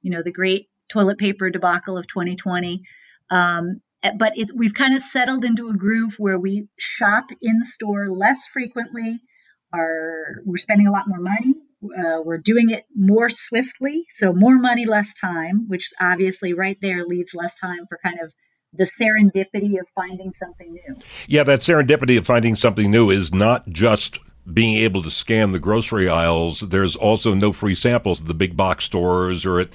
you 0.02 0.10
know, 0.10 0.22
the 0.22 0.32
great 0.32 0.68
toilet 0.88 1.18
paper 1.18 1.50
debacle 1.50 1.98
of 1.98 2.06
2020. 2.06 2.82
Um, 3.30 3.80
but 4.16 4.32
it's 4.36 4.52
we've 4.52 4.74
kind 4.74 4.94
of 4.94 5.02
settled 5.02 5.44
into 5.44 5.68
a 5.68 5.76
groove 5.76 6.14
where 6.18 6.38
we 6.38 6.68
shop 6.78 7.26
in 7.40 7.62
store 7.62 8.10
less 8.10 8.40
frequently. 8.52 9.20
Are 9.72 10.42
we're 10.44 10.58
spending 10.58 10.86
a 10.86 10.92
lot 10.92 11.08
more 11.08 11.20
money. 11.20 11.54
Uh, 11.82 12.20
we're 12.22 12.38
doing 12.38 12.70
it 12.70 12.84
more 12.94 13.28
swiftly, 13.28 14.04
so 14.16 14.32
more 14.32 14.56
money, 14.56 14.86
less 14.86 15.14
time, 15.14 15.66
which 15.68 15.90
obviously 16.00 16.52
right 16.52 16.78
there 16.80 17.04
leaves 17.04 17.34
less 17.34 17.58
time 17.58 17.86
for 17.88 17.98
kind 18.04 18.20
of 18.20 18.32
the 18.72 18.84
serendipity 18.84 19.80
of 19.80 19.86
finding 19.94 20.32
something 20.32 20.72
new. 20.72 20.96
Yeah, 21.26 21.42
that 21.44 21.60
serendipity 21.60 22.18
of 22.18 22.26
finding 22.26 22.54
something 22.54 22.90
new 22.90 23.10
is 23.10 23.32
not 23.32 23.68
just 23.68 24.18
being 24.50 24.76
able 24.78 25.02
to 25.02 25.10
scan 25.10 25.52
the 25.52 25.58
grocery 25.58 26.08
aisles. 26.08 26.60
There's 26.60 26.96
also 26.96 27.34
no 27.34 27.52
free 27.52 27.74
samples 27.74 28.20
at 28.20 28.26
the 28.26 28.34
big 28.34 28.56
box 28.56 28.84
stores 28.84 29.44
or 29.44 29.60
at 29.60 29.68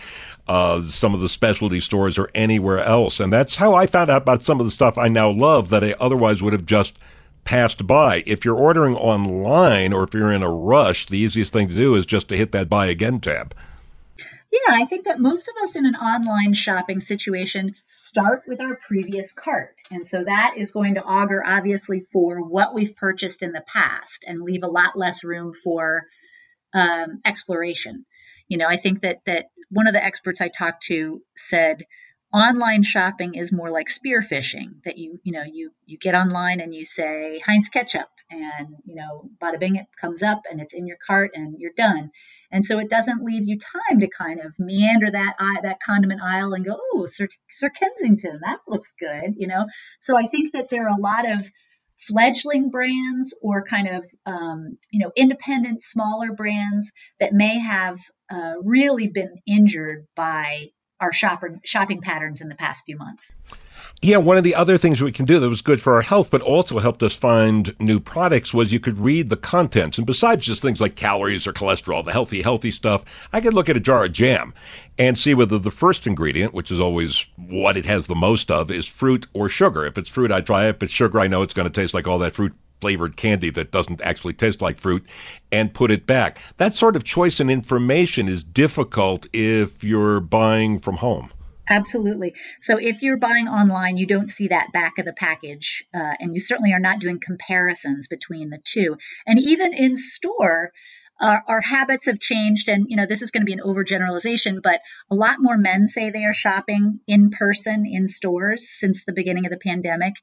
uh, 0.47 0.81
some 0.87 1.13
of 1.13 1.19
the 1.19 1.29
specialty 1.29 1.79
stores 1.79 2.17
or 2.17 2.29
anywhere 2.33 2.79
else. 2.79 3.19
And 3.19 3.31
that's 3.31 3.57
how 3.57 3.75
I 3.75 3.87
found 3.87 4.09
out 4.09 4.21
about 4.21 4.45
some 4.45 4.59
of 4.59 4.65
the 4.65 4.71
stuff 4.71 4.97
I 4.97 5.07
now 5.07 5.29
love 5.29 5.69
that 5.69 5.83
I 5.83 5.93
otherwise 5.99 6.41
would 6.41 6.53
have 6.53 6.65
just 6.65 6.97
passed 7.43 7.87
by. 7.87 8.23
If 8.25 8.43
you're 8.43 8.57
ordering 8.57 8.95
online 8.95 9.93
or 9.93 10.03
if 10.03 10.13
you're 10.13 10.31
in 10.31 10.43
a 10.43 10.51
rush, 10.51 11.05
the 11.05 11.17
easiest 11.17 11.53
thing 11.53 11.69
to 11.69 11.73
do 11.73 11.95
is 11.95 12.05
just 12.05 12.27
to 12.29 12.37
hit 12.37 12.51
that 12.51 12.69
buy 12.69 12.87
again 12.87 13.19
tab. 13.19 13.55
Yeah, 14.51 14.75
I 14.75 14.85
think 14.85 15.05
that 15.05 15.19
most 15.19 15.49
of 15.49 15.55
us 15.63 15.75
in 15.75 15.85
an 15.85 15.95
online 15.95 16.53
shopping 16.53 16.99
situation 16.99 17.75
start 17.87 18.43
with 18.47 18.61
our 18.61 18.77
previous 18.87 19.31
cart. 19.33 19.75
And 19.91 20.07
so 20.07 20.23
that 20.23 20.55
is 20.57 20.71
going 20.71 20.95
to 20.95 21.03
augur 21.03 21.43
obviously 21.45 21.99
for 22.01 22.41
what 22.41 22.73
we've 22.73 22.95
purchased 22.95 23.43
in 23.43 23.51
the 23.51 23.63
past 23.67 24.23
and 24.25 24.41
leave 24.41 24.63
a 24.63 24.67
lot 24.67 24.97
less 24.97 25.23
room 25.23 25.51
for 25.63 26.05
um, 26.73 27.21
exploration. 27.25 28.05
You 28.47 28.57
know, 28.57 28.67
I 28.67 28.77
think 28.77 29.01
that 29.01 29.19
that 29.25 29.47
one 29.69 29.87
of 29.87 29.93
the 29.93 30.03
experts 30.03 30.41
I 30.41 30.47
talked 30.49 30.83
to 30.83 31.21
said 31.35 31.83
online 32.33 32.83
shopping 32.83 33.35
is 33.35 33.51
more 33.51 33.69
like 33.69 33.87
spearfishing 33.87 34.83
that 34.83 34.97
you 34.97 35.19
you 35.23 35.31
know 35.31 35.43
you 35.43 35.71
you 35.85 35.97
get 35.97 36.15
online 36.15 36.59
and 36.59 36.75
you 36.75 36.83
say 36.83 37.41
Heinz 37.45 37.69
ketchup 37.69 38.09
and 38.29 38.75
you 38.85 38.95
know 38.95 39.29
bada 39.41 39.59
bing 39.59 39.77
it 39.77 39.85
comes 39.99 40.21
up 40.21 40.43
and 40.49 40.59
it's 40.59 40.73
in 40.73 40.87
your 40.87 40.97
cart 41.05 41.31
and 41.33 41.55
you're 41.59 41.71
done. 41.75 42.11
And 42.49 42.65
so 42.65 42.79
it 42.79 42.89
doesn't 42.89 43.25
leave 43.25 43.43
you 43.43 43.57
time 43.57 43.99
to 43.99 44.07
kind 44.07 44.39
of 44.39 44.53
meander 44.57 45.11
that 45.11 45.35
that 45.63 45.81
condiment 45.81 46.21
aisle 46.21 46.53
and 46.53 46.65
go 46.65 46.77
oh 46.93 47.05
Sir, 47.05 47.27
Sir 47.51 47.69
Kensington 47.69 48.39
that 48.43 48.59
looks 48.67 48.93
good 48.99 49.35
you 49.37 49.47
know? 49.47 49.65
So 49.99 50.17
I 50.17 50.27
think 50.27 50.53
that 50.53 50.69
there 50.69 50.87
are 50.87 50.97
a 50.97 51.01
lot 51.01 51.29
of 51.29 51.45
fledgling 51.97 52.69
brands 52.69 53.37
or 53.41 53.63
kind 53.65 53.87
of 53.87 54.05
um, 54.25 54.77
you 54.91 54.99
know 54.99 55.11
independent 55.15 55.81
smaller 55.81 56.33
brands 56.33 56.93
that 57.19 57.33
may 57.33 57.59
have 57.59 57.99
uh, 58.29 58.53
really 58.61 59.07
been 59.07 59.35
injured 59.47 60.05
by 60.15 60.67
our 60.99 61.13
shopper, 61.13 61.59
shopping 61.63 62.01
patterns 62.01 62.41
in 62.41 62.49
the 62.49 62.55
past 62.55 62.85
few 62.85 62.97
months. 62.97 63.35
Yeah, 64.01 64.17
one 64.17 64.37
of 64.37 64.43
the 64.43 64.55
other 64.55 64.77
things 64.77 65.01
we 65.01 65.11
can 65.11 65.25
do 65.25 65.39
that 65.39 65.49
was 65.49 65.61
good 65.61 65.81
for 65.81 65.93
our 65.95 66.01
health, 66.01 66.29
but 66.29 66.41
also 66.41 66.79
helped 66.79 67.01
us 67.01 67.15
find 67.15 67.75
new 67.79 67.99
products 67.99 68.53
was 68.53 68.71
you 68.71 68.79
could 68.79 68.99
read 68.99 69.29
the 69.29 69.37
contents. 69.37 69.97
And 69.97 70.05
besides 70.05 70.45
just 70.45 70.61
things 70.61 70.79
like 70.79 70.95
calories 70.95 71.47
or 71.47 71.53
cholesterol, 71.53 72.05
the 72.05 72.11
healthy, 72.11 72.41
healthy 72.41 72.71
stuff, 72.71 73.03
I 73.33 73.41
could 73.41 73.53
look 73.53 73.69
at 73.69 73.77
a 73.77 73.81
jar 73.81 74.05
of 74.05 74.13
jam 74.13 74.53
and 74.99 75.17
see 75.17 75.33
whether 75.33 75.57
the 75.57 75.71
first 75.71 76.05
ingredient, 76.05 76.53
which 76.53 76.71
is 76.71 76.79
always 76.79 77.25
what 77.35 77.77
it 77.77 77.85
has 77.85 78.07
the 78.07 78.15
most 78.15 78.51
of, 78.51 78.69
is 78.69 78.87
fruit 78.87 79.27
or 79.33 79.49
sugar. 79.49 79.85
If 79.85 79.97
it's 79.97 80.09
fruit, 80.09 80.31
I 80.31 80.41
try 80.41 80.67
it. 80.67 80.75
If 80.75 80.83
it's 80.83 80.93
sugar, 80.93 81.19
I 81.19 81.27
know 81.27 81.41
it's 81.41 81.53
going 81.53 81.69
to 81.69 81.81
taste 81.81 81.93
like 81.93 82.07
all 82.07 82.19
that 82.19 82.35
fruit 82.35 82.53
flavored 82.79 83.17
candy 83.17 83.49
that 83.51 83.71
doesn't 83.71 84.01
actually 84.01 84.33
taste 84.33 84.61
like 84.61 84.79
fruit 84.79 85.05
and 85.51 85.73
put 85.73 85.91
it 85.91 86.05
back. 86.05 86.39
That 86.57 86.73
sort 86.73 86.95
of 86.95 87.03
choice 87.03 87.39
and 87.39 87.49
information 87.49 88.27
is 88.27 88.43
difficult 88.43 89.27
if 89.33 89.83
you're 89.83 90.19
buying 90.19 90.79
from 90.79 90.97
home. 90.97 91.31
Absolutely. 91.69 92.33
So 92.61 92.77
if 92.77 93.01
you're 93.01 93.17
buying 93.17 93.47
online, 93.47 93.97
you 93.97 94.05
don't 94.05 94.29
see 94.29 94.47
that 94.47 94.71
back 94.71 94.99
of 94.99 95.05
the 95.05 95.13
package, 95.13 95.83
uh, 95.93 96.13
and 96.19 96.33
you 96.33 96.39
certainly 96.39 96.71
are 96.73 96.79
not 96.79 96.99
doing 96.99 97.19
comparisons 97.19 98.07
between 98.07 98.49
the 98.49 98.59
two. 98.63 98.97
And 99.25 99.39
even 99.39 99.73
in 99.73 99.97
store, 99.97 100.71
uh, 101.19 101.37
our 101.47 101.61
habits 101.61 102.05
have 102.05 102.19
changed, 102.19 102.69
and 102.69 102.85
you 102.89 102.97
know 102.97 103.05
this 103.07 103.21
is 103.21 103.31
going 103.31 103.41
to 103.41 103.45
be 103.45 103.53
an 103.53 103.61
overgeneralization, 103.63 104.61
but 104.61 104.81
a 105.09 105.15
lot 105.15 105.37
more 105.39 105.57
men 105.57 105.87
say 105.87 106.09
they 106.09 106.25
are 106.25 106.33
shopping 106.33 106.99
in 107.07 107.31
person 107.31 107.85
in 107.85 108.07
stores 108.07 108.69
since 108.69 109.03
the 109.05 109.13
beginning 109.13 109.45
of 109.45 109.51
the 109.51 109.57
pandemic. 109.57 110.15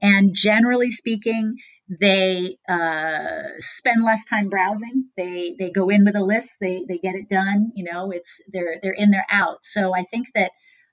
And 0.00 0.34
generally 0.34 0.90
speaking, 0.90 1.56
they 1.88 2.58
uh, 2.68 3.42
spend 3.58 4.04
less 4.04 4.24
time 4.24 4.48
browsing. 4.48 5.06
They 5.16 5.54
they 5.58 5.70
go 5.70 5.88
in 5.88 6.04
with 6.04 6.16
a 6.16 6.24
list. 6.24 6.56
They 6.60 6.84
they 6.86 6.98
get 6.98 7.14
it 7.14 7.28
done. 7.28 7.72
You 7.74 7.90
know, 7.90 8.10
it's 8.10 8.40
they're 8.52 8.76
they're 8.82 8.92
in, 8.92 9.10
they're 9.10 9.26
out. 9.30 9.64
So 9.64 9.94
I 9.94 10.04
think 10.10 10.28
that 10.34 10.52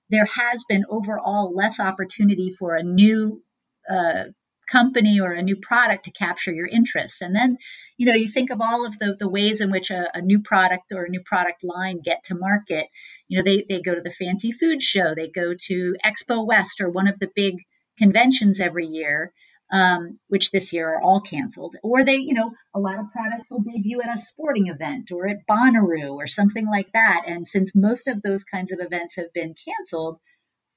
there 0.10 0.26
has 0.26 0.64
been 0.68 0.86
overall 0.90 1.54
less 1.56 1.80
opportunity 1.80 2.52
for 2.58 2.76
a 2.76 2.84
new 2.84 3.44
uh, 3.90 4.26
company 4.72 5.20
or 5.20 5.32
a 5.32 5.42
new 5.42 5.56
product 5.56 6.06
to 6.06 6.12
capture 6.12 6.54
your 6.54 6.68
interest. 6.68 7.22
And 7.22 7.36
then, 7.36 7.58
you 7.98 8.06
know, 8.06 8.14
you 8.14 8.30
think 8.30 8.50
of 8.52 8.62
all 8.62 8.86
of 8.86 8.98
the, 9.00 9.16
the 9.20 9.30
ways 9.30 9.62
in 9.62 9.72
which 9.72 9.90
a, 9.92 10.04
a, 10.18 10.22
new 10.22 10.40
product 10.42 10.92
or 10.94 11.04
a 11.06 11.10
new 11.10 11.22
product 11.26 11.64
line 11.64 12.02
get 12.04 12.24
to 12.26 12.36
market. 12.36 12.86
You 13.28 13.38
know, 13.38 13.44
they, 13.44 13.66
they 13.68 13.82
go 13.82 13.96
to 13.96 14.02
the 14.02 14.12
fancy 14.12 14.52
food 14.52 14.82
show, 14.82 15.16
they 15.16 15.28
go 15.28 15.54
to 15.68 15.96
Expo 16.06 16.46
West 16.46 16.82
or 16.82 16.90
one 16.90 17.08
of 17.08 17.20
the 17.20 17.32
big 17.36 17.56
conventions 17.98 18.60
every 18.60 18.88
year. 18.88 19.32
um, 19.72 20.20
which 20.28 20.52
this 20.52 20.74
year 20.74 20.90
are 20.90 21.02
all 21.02 21.22
canceled. 21.22 21.76
Or 21.84 22.04
they, 22.04 22.18
you 22.18 22.34
know, 22.34 22.52
a 22.74 22.80
lot 22.80 23.00
of 23.00 23.12
products 23.12 23.52
will 23.52 23.62
debut 23.62 24.02
at 24.02 24.14
a 24.14 24.18
sporting 24.18 24.68
event 24.68 25.12
or 25.12 25.28
at 25.28 25.46
Bonnaroo 25.48 26.14
or 26.16 26.28
something 26.28 26.68
like 26.68 26.92
that. 26.94 27.24
And 27.28 27.48
since 27.48 27.76
most 27.76 28.08
of 28.08 28.22
those 28.22 28.44
kinds 28.44 28.72
of 28.72 28.80
events 28.82 29.16
have 29.18 29.32
been 29.34 29.54
canceled, 29.54 30.20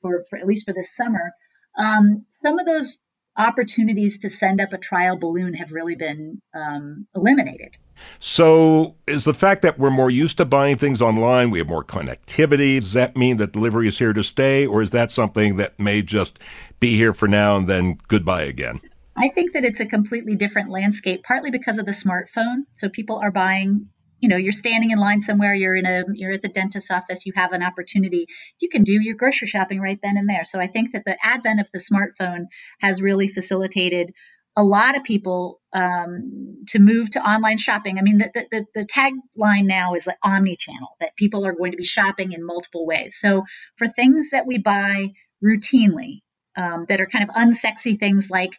for, 0.03 0.25
for 0.29 0.39
at 0.39 0.47
least 0.47 0.67
for 0.67 0.75
this 0.75 0.95
summer, 0.95 1.33
um, 1.79 2.27
some 2.31 2.59
of 2.59 2.67
those 2.67 2.99
opportunities 3.37 4.19
to 4.19 4.31
send 4.31 4.61
up 4.61 4.73
a 4.73 4.79
trial 4.79 5.17
balloon 5.17 5.55
have 5.55 5.73
really 5.73 5.95
been 5.95 6.41
um, 6.55 7.07
eliminated. 7.15 7.77
So, 8.19 8.97
is 9.07 9.25
the 9.25 9.35
fact 9.35 9.63
that 9.63 9.79
we're 9.79 9.91
more 9.91 10.11
used 10.11 10.39
to 10.39 10.45
buying 10.45 10.77
things 10.77 11.01
online, 11.01 11.51
we 11.51 11.59
have 11.59 11.69
more 11.69 11.85
connectivity, 11.85 12.81
does 12.81 12.95
that 12.95 13.17
mean 13.17 13.37
that 13.37 13.53
delivery 13.53 13.89
is 13.89 13.99
here 13.99 14.13
to 14.13 14.25
stay, 14.25 14.67
or 14.67 14.83
is 14.83 14.91
that 14.91 15.11
something 15.11 15.57
that 15.57 15.79
may 15.79 16.03
just 16.03 16.39
be 16.81 16.97
here 16.97 17.15
for 17.15 17.29
now 17.29 17.57
and 17.57 17.69
then 17.69 17.99
goodbye 18.09 18.43
again? 18.43 18.81
I 19.17 19.29
think 19.29 19.53
that 19.53 19.65
it's 19.65 19.81
a 19.81 19.87
completely 19.87 20.37
different 20.37 20.71
landscape, 20.71 21.23
partly 21.23 21.51
because 21.51 21.79
of 21.79 21.87
the 21.87 21.93
smartphone. 21.93 22.65
So, 22.75 22.89
people 22.89 23.19
are 23.19 23.31
buying 23.31 23.89
you 24.23 24.29
know 24.29 24.37
you're 24.37 24.53
standing 24.53 24.93
in 24.93 24.99
line 24.99 25.21
somewhere 25.21 25.55
you're 25.55 25.77
in 25.77 25.85
a 25.85 26.05
you're 26.15 26.33
at 26.33 26.43
the 26.43 26.49
dentist's 26.49 26.91
office 26.91 27.27
you 27.27 27.33
have 27.37 27.53
an 27.53 27.63
opportunity 27.63 28.27
you 28.61 28.71
can 28.71 28.85
do 28.85 28.95
your 28.95 29.17
grocery 29.17 29.49
shopping 29.49 29.81
right 29.81 29.99
then 30.03 30.17
and 30.17 30.29
there 30.31 30.45
so 30.45 30.59
i 30.59 30.67
think 30.67 30.93
that 30.93 31.05
the 31.05 31.17
advent 31.23 31.61
of 31.61 31.69
the 31.73 31.79
smartphone 31.79 32.47
has 32.81 33.03
really 33.03 33.29
facilitated 33.29 34.13
a 34.57 34.63
lot 34.63 34.97
of 34.97 35.05
people 35.05 35.61
um, 35.73 36.65
to 36.69 36.79
move 36.79 37.09
to 37.11 37.27
online 37.27 37.57
shopping. 37.57 37.99
I 37.99 38.03
mean, 38.03 38.19
the, 38.19 38.47
the, 38.51 38.67
the 38.75 38.85
tagline 38.85 39.65
now 39.65 39.95
is 39.95 40.07
like 40.07 40.19
omni-channel, 40.23 40.91
that 41.01 41.17
people 41.17 41.47
are 41.47 41.55
going 41.55 41.71
to 41.71 41.79
be 41.79 41.85
shopping 41.85 42.33
in 42.33 42.45
multiple 42.45 42.87
ways. 42.87 43.17
So 43.19 43.45
for 43.79 43.89
things 43.89 44.31
that 44.31 44.47
we 44.47 44.59
buy 44.59 45.13
routinely, 45.43 46.21
um, 46.55 46.85
that 46.91 47.01
are 47.01 47.07
kind 47.07 47.27
of 47.27 47.35
unsexy 47.35 47.99
things 47.99 48.31
like 48.31 48.59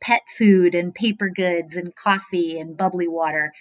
pet 0.00 0.22
food 0.38 0.76
and 0.76 0.94
paper 0.94 1.28
goods 1.28 1.76
and 1.76 1.92
coffee 1.92 2.60
and 2.60 2.76
bubbly 2.76 3.08
water, 3.08 3.52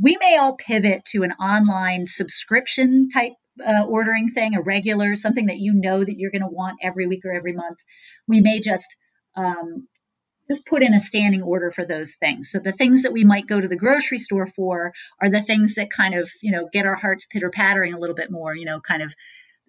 we 0.00 0.16
may 0.20 0.36
all 0.36 0.56
pivot 0.56 1.04
to 1.06 1.22
an 1.22 1.32
online 1.32 2.06
subscription 2.06 3.08
type 3.08 3.32
uh, 3.64 3.84
ordering 3.86 4.30
thing, 4.30 4.54
a 4.54 4.62
regular, 4.62 5.16
something 5.16 5.46
that 5.46 5.58
you 5.58 5.74
know 5.74 6.02
that 6.02 6.18
you're 6.18 6.30
going 6.30 6.42
to 6.42 6.48
want 6.48 6.78
every 6.82 7.06
week 7.06 7.24
or 7.24 7.32
every 7.32 7.52
month. 7.52 7.78
We 8.26 8.40
may 8.40 8.60
just 8.60 8.96
um, 9.36 9.88
just 10.48 10.66
put 10.66 10.82
in 10.82 10.94
a 10.94 11.00
standing 11.00 11.42
order 11.42 11.70
for 11.70 11.84
those 11.84 12.14
things. 12.14 12.50
So 12.50 12.58
the 12.58 12.72
things 12.72 13.02
that 13.02 13.12
we 13.12 13.24
might 13.24 13.46
go 13.46 13.60
to 13.60 13.68
the 13.68 13.76
grocery 13.76 14.18
store 14.18 14.46
for 14.46 14.92
are 15.20 15.30
the 15.30 15.42
things 15.42 15.74
that 15.74 15.90
kind 15.90 16.14
of, 16.14 16.30
you 16.42 16.52
know, 16.52 16.68
get 16.72 16.86
our 16.86 16.94
hearts 16.94 17.26
pitter 17.26 17.50
pattering 17.50 17.94
a 17.94 17.98
little 17.98 18.16
bit 18.16 18.30
more, 18.30 18.54
you 18.54 18.66
know, 18.66 18.80
kind 18.80 19.02
of 19.02 19.14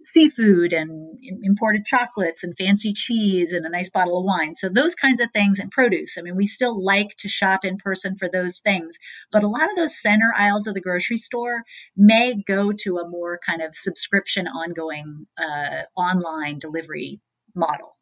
seafood 0.05 0.73
and 0.73 1.17
imported 1.43 1.85
chocolates 1.85 2.43
and 2.43 2.57
fancy 2.57 2.93
cheese 2.93 3.53
and 3.53 3.65
a 3.65 3.69
nice 3.69 3.89
bottle 3.89 4.19
of 4.19 4.25
wine. 4.25 4.55
So 4.55 4.69
those 4.69 4.95
kinds 4.95 5.19
of 5.21 5.31
things 5.31 5.59
and 5.59 5.71
produce. 5.71 6.17
I 6.17 6.21
mean, 6.21 6.35
we 6.35 6.47
still 6.47 6.83
like 6.83 7.15
to 7.19 7.29
shop 7.29 7.65
in 7.65 7.77
person 7.77 8.17
for 8.17 8.29
those 8.29 8.59
things, 8.59 8.97
but 9.31 9.43
a 9.43 9.47
lot 9.47 9.69
of 9.69 9.75
those 9.75 9.99
center 9.99 10.33
aisles 10.35 10.67
of 10.67 10.73
the 10.73 10.81
grocery 10.81 11.17
store 11.17 11.63
may 11.95 12.35
go 12.35 12.71
to 12.71 12.97
a 12.97 13.09
more 13.09 13.39
kind 13.45 13.61
of 13.61 13.73
subscription 13.73 14.47
ongoing 14.47 15.27
uh, 15.37 15.83
online 15.97 16.59
delivery 16.59 17.21
model. 17.55 17.94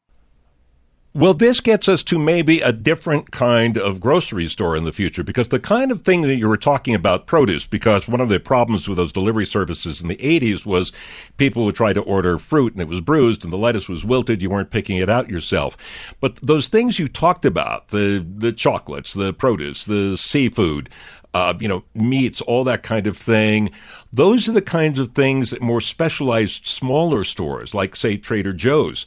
Well, 1.15 1.35
this 1.35 1.59
gets 1.59 1.87
us 1.87 2.01
to 2.05 2.17
maybe 2.17 2.59
a 2.61 2.71
different 2.71 3.29
kind 3.29 3.77
of 3.77 3.99
grocery 3.99 4.47
store 4.47 4.75
in 4.75 4.83
the 4.83 4.91
future 4.91 5.23
because 5.23 5.49
the 5.49 5.59
kind 5.59 5.91
of 5.91 6.01
thing 6.01 6.23
that 6.23 6.37
you 6.37 6.47
were 6.47 6.57
talking 6.57 6.95
about 6.95 7.27
produce, 7.27 7.67
because 7.67 8.07
one 8.07 8.19
of 8.19 8.29
the 8.29 8.39
problems 8.39 8.89
with 8.89 8.97
those 8.97 9.13
delivery 9.13 9.45
services 9.45 10.01
in 10.01 10.07
the 10.07 10.15
80s 10.15 10.65
was 10.65 10.91
people 11.37 11.65
would 11.65 11.75
try 11.75 11.93
to 11.93 12.01
order 12.01 12.39
fruit 12.39 12.73
and 12.73 12.81
it 12.81 12.87
was 12.87 12.99
bruised 12.99 13.43
and 13.43 13.53
the 13.53 13.57
lettuce 13.57 13.87
was 13.87 14.03
wilted. 14.03 14.41
You 14.41 14.49
weren't 14.49 14.71
picking 14.71 14.97
it 14.97 15.07
out 15.07 15.29
yourself. 15.29 15.77
But 16.19 16.37
those 16.37 16.67
things 16.67 16.97
you 16.97 17.07
talked 17.07 17.45
about, 17.45 17.89
the, 17.89 18.25
the 18.37 18.51
chocolates, 18.51 19.13
the 19.13 19.33
produce, 19.33 19.83
the 19.83 20.17
seafood, 20.17 20.89
uh, 21.35 21.53
you 21.59 21.67
know, 21.67 21.83
meats, 21.93 22.41
all 22.41 22.63
that 22.63 22.81
kind 22.81 23.05
of 23.05 23.17
thing. 23.17 23.69
Those 24.11 24.49
are 24.49 24.53
the 24.53 24.63
kinds 24.63 24.97
of 24.97 25.13
things 25.13 25.51
that 25.51 25.61
more 25.61 25.81
specialized 25.81 26.65
smaller 26.65 27.23
stores, 27.23 27.75
like 27.75 27.95
say 27.95 28.17
Trader 28.17 28.53
Joe's, 28.53 29.05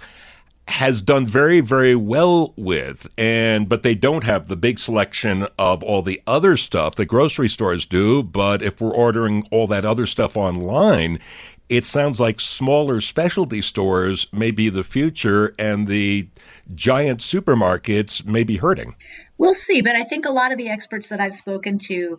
has 0.69 1.01
done 1.01 1.27
very, 1.27 1.61
very 1.61 1.95
well 1.95 2.53
with, 2.57 3.07
and 3.17 3.69
but 3.69 3.83
they 3.83 3.95
don't 3.95 4.25
have 4.25 4.49
the 4.49 4.57
big 4.57 4.79
selection 4.79 5.47
of 5.59 5.83
all 5.83 6.03
the 6.03 6.21
other 6.27 6.57
stuff 6.57 6.97
that 6.97 7.07
grocery 7.07 7.49
stores 7.49 7.87
do. 7.87 8.23
But 8.23 8.63
if 8.63 8.81
we're 8.81 8.95
ordering 8.95 9.47
all 9.51 9.67
that 9.69 9.85
other 9.85 10.07
stuff 10.07 10.37
online, 10.37 11.21
it 11.69 11.85
sounds 11.85 12.21
like 12.21 12.41
smaller 12.41 13.01
specialty 13.01 13.63
stores 13.63 14.27
may 14.33 14.51
be 14.51 14.69
the 14.69 14.85
future, 14.85 15.55
and 15.59 15.87
the 15.87 16.29
giant 16.75 17.21
supermarkets 17.21 18.25
may 18.25 18.45
be 18.45 18.57
hurting. 18.57 18.95
We'll 19.39 19.55
see, 19.55 19.83
but 19.83 19.95
I 19.95 20.05
think 20.05 20.27
a 20.27 20.31
lot 20.31 20.53
of 20.53 20.59
the 20.59 20.71
experts 20.71 21.11
that 21.11 21.21
I've 21.21 21.35
spoken 21.35 21.79
to 21.87 22.19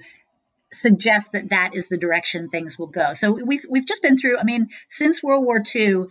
suggest 0.71 1.31
that 1.31 1.49
that 1.49 1.75
is 1.75 1.87
the 1.87 1.97
direction 1.97 2.49
things 2.49 2.77
will 2.77 2.87
go. 2.87 3.13
So 3.13 3.31
we've 3.31 3.65
we've 3.69 3.87
just 3.87 4.01
been 4.01 4.17
through. 4.17 4.37
I 4.37 4.43
mean, 4.43 4.69
since 4.87 5.21
World 5.21 5.45
War 5.45 5.61
II 5.75 6.07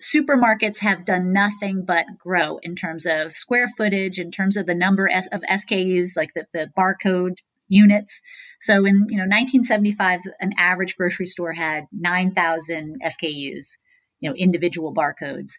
supermarkets 0.00 0.80
have 0.80 1.04
done 1.04 1.32
nothing 1.32 1.84
but 1.84 2.06
grow 2.18 2.58
in 2.58 2.74
terms 2.74 3.06
of 3.06 3.36
square 3.36 3.68
footage, 3.68 4.18
in 4.18 4.30
terms 4.30 4.56
of 4.56 4.66
the 4.66 4.74
number 4.74 5.06
of 5.06 5.42
SKUs, 5.42 6.16
like 6.16 6.30
the, 6.34 6.46
the 6.52 6.70
barcode 6.76 7.36
units. 7.68 8.20
So 8.60 8.84
in 8.84 9.06
you 9.08 9.18
know 9.18 9.24
1975, 9.24 10.20
an 10.40 10.54
average 10.58 10.96
grocery 10.96 11.26
store 11.26 11.52
had 11.52 11.84
9,000 11.92 13.00
SKUs, 13.04 13.76
you 14.20 14.28
know 14.30 14.34
individual 14.36 14.94
barcodes. 14.94 15.52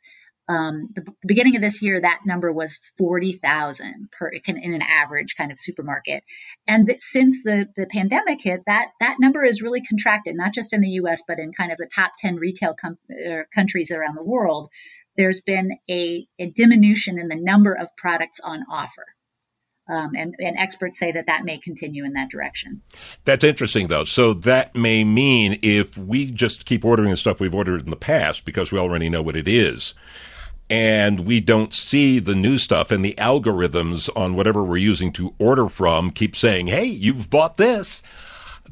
Um, 0.52 0.90
the, 0.94 1.02
the, 1.02 1.28
beginning 1.28 1.56
of 1.56 1.62
this 1.62 1.82
year, 1.82 2.02
that 2.02 2.22
number 2.26 2.52
was 2.52 2.80
40,000 2.98 4.10
per 4.12 4.30
in 4.30 4.74
an 4.74 4.82
average 4.82 5.36
kind 5.38 5.50
of 5.50 5.58
supermarket. 5.58 6.26
And 6.68 6.88
that 6.88 7.00
since 7.00 7.42
the, 7.44 7.70
the 7.78 7.86
pandemic 7.86 8.42
hit, 8.42 8.62
that, 8.68 8.90
that 9.00 9.18
number 9.20 9.46
is 9.46 9.62
really 9.62 9.82
contracted, 9.82 10.36
not 10.36 10.54
just 10.54 10.74
in 10.74 10.82
the 10.82 10.90
US, 11.02 11.24
but 11.26 11.40
in 11.40 11.54
kind 11.54 11.72
of 11.72 11.78
the 11.78 11.90
top 11.94 12.12
10 12.18 12.36
retail 12.36 12.74
com- 12.74 12.98
er, 13.10 13.48
countries 13.56 13.92
around 13.92 14.18
the 14.18 14.24
world. 14.24 14.70
There's 15.16 15.40
been 15.40 15.78
a, 15.90 16.28
a 16.38 16.50
diminution 16.50 17.18
in 17.18 17.30
the 17.30 17.36
number 17.36 17.74
of 17.74 17.88
products 17.96 18.42
on 18.42 18.66
offer. 18.70 19.06
Um, 19.90 20.12
and, 20.16 20.36
and, 20.40 20.58
experts 20.58 21.00
say 21.00 21.12
that 21.14 21.28
that 21.28 21.44
may 21.44 21.58
continue 21.58 22.06
in 22.06 22.14
that 22.14 22.30
direction. 22.30 22.82
That's 23.26 23.44
interesting, 23.44 23.88
though. 23.88 24.04
So 24.04 24.34
that 24.34 24.76
may 24.76 25.04
mean 25.04 25.60
if 25.64 25.98
we 25.98 26.32
just 26.32 26.66
keep 26.66 26.86
ordering 26.86 27.10
the 27.10 27.18
stuff 27.18 27.40
we've 27.40 27.56
ordered 27.56 27.84
in 27.84 27.90
the 27.90 27.96
past 27.96 28.46
because 28.46 28.72
we 28.72 28.80
already 28.80 29.10
know 29.10 29.22
what 29.22 29.36
it 29.36 29.48
is, 29.48 29.94
and 30.72 31.26
we 31.26 31.42
don't 31.42 31.74
see 31.74 32.18
the 32.20 32.34
new 32.34 32.58
stuff 32.58 32.92
and 32.92 33.04
the 33.04 33.14
algorithms 33.18 34.10
on 34.16 34.36
whatever 34.36 34.64
we're 34.64 34.78
using 34.78 35.12
to 35.12 35.36
order 35.38 35.68
from 35.68 36.12
keep 36.12 36.34
saying, 36.34 36.68
hey, 36.68 36.86
you've 36.86 37.30
bought 37.30 37.58
this. 37.58 38.02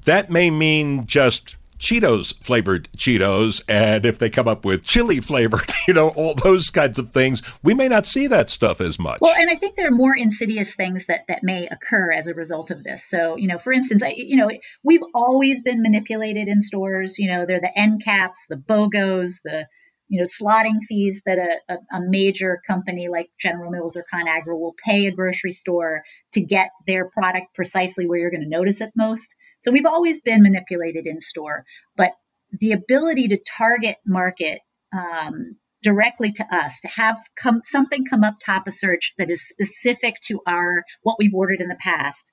That 0.06 0.30
may 0.30 0.50
mean 0.50 1.06
just 1.08 1.58
Cheetos 1.78 2.34
flavored 2.42 2.88
Cheetos. 2.96 3.62
And 3.68 4.06
if 4.06 4.18
they 4.18 4.30
come 4.30 4.48
up 4.48 4.64
with 4.64 4.86
chili 4.86 5.20
flavored, 5.20 5.74
you 5.90 5.94
know, 5.94 6.08
all 6.10 6.36
those 6.36 6.70
kinds 6.70 7.00
of 7.00 7.10
things, 7.10 7.42
we 7.64 7.74
may 7.74 7.90
not 7.90 8.06
see 8.06 8.28
that 8.28 8.50
stuff 8.50 8.80
as 8.80 8.98
much. 8.98 9.20
Well, 9.20 9.36
and 9.38 9.50
I 9.50 9.56
think 9.56 9.76
there 9.76 9.90
are 9.90 9.92
more 9.92 10.16
insidious 10.16 10.76
things 10.76 11.06
that, 11.08 11.28
that 11.28 11.44
may 11.44 11.68
occur 11.68 12.14
as 12.14 12.28
a 12.28 12.34
result 12.34 12.72
of 12.72 12.82
this. 12.82 13.04
So, 13.10 13.36
you 13.36 13.50
know, 13.50 13.58
for 13.58 13.74
instance, 13.74 14.04
I, 14.04 14.14
you 14.16 14.38
know, 14.38 14.50
we've 14.84 15.04
always 15.14 15.64
been 15.64 15.82
manipulated 15.82 16.48
in 16.48 16.62
stores. 16.62 17.20
You 17.20 17.30
know, 17.30 17.46
they're 17.46 17.60
the 17.60 17.78
end 17.78 18.06
caps, 18.06 18.48
the 18.48 18.56
BOGOs, 18.56 19.42
the 19.44 19.68
you 20.10 20.20
know, 20.20 20.26
slotting 20.26 20.82
fees 20.88 21.22
that 21.26 21.38
a, 21.38 21.74
a, 21.74 21.98
a, 21.98 22.02
major 22.02 22.60
company 22.66 23.10
like 23.10 23.30
General 23.40 23.70
Mills 23.70 23.96
or 23.96 24.04
ConAgra 24.12 24.60
will 24.60 24.76
pay 24.84 25.06
a 25.06 25.12
grocery 25.12 25.52
store 25.52 26.04
to 26.34 26.42
get 26.42 26.72
their 26.88 27.08
product 27.10 27.54
precisely 27.54 28.08
where 28.08 28.18
you're 28.20 28.32
going 28.32 28.42
to 28.42 28.50
notice 28.50 28.82
it 28.82 28.92
most. 28.96 29.36
So 29.60 29.72
we've 29.72 29.86
always 29.86 30.22
been 30.22 30.42
manipulated 30.42 31.06
in 31.06 31.22
store, 31.22 31.64
but 31.96 32.14
the 32.52 32.72
ability 32.72 33.30
to 33.30 33.38
target 33.38 33.98
market 34.04 34.62
um, 34.92 35.58
directly 35.84 36.32
to 36.32 36.46
us, 36.52 36.82
to 36.82 36.88
have 36.88 37.18
come, 37.36 37.62
something 37.64 38.06
come 38.06 38.24
up 38.24 38.36
top 38.44 38.66
of 38.66 38.74
search 38.74 39.14
that 39.20 39.30
is 39.30 39.48
specific 39.48 40.16
to 40.26 40.42
our 40.48 40.84
what 41.04 41.18
we've 41.20 41.36
ordered 41.36 41.62
in 41.62 41.70
the 41.70 41.78
past. 41.80 42.32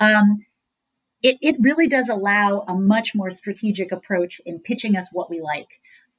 Um, 0.00 0.44
it, 1.22 1.38
it 1.40 1.56
really 1.60 1.86
does 1.86 2.08
allow 2.08 2.64
a 2.66 2.74
much 2.74 3.14
more 3.14 3.30
strategic 3.30 3.92
approach 3.92 4.40
in 4.44 4.58
pitching 4.58 4.96
us 4.96 5.08
what 5.12 5.30
we 5.30 5.40
like. 5.40 5.68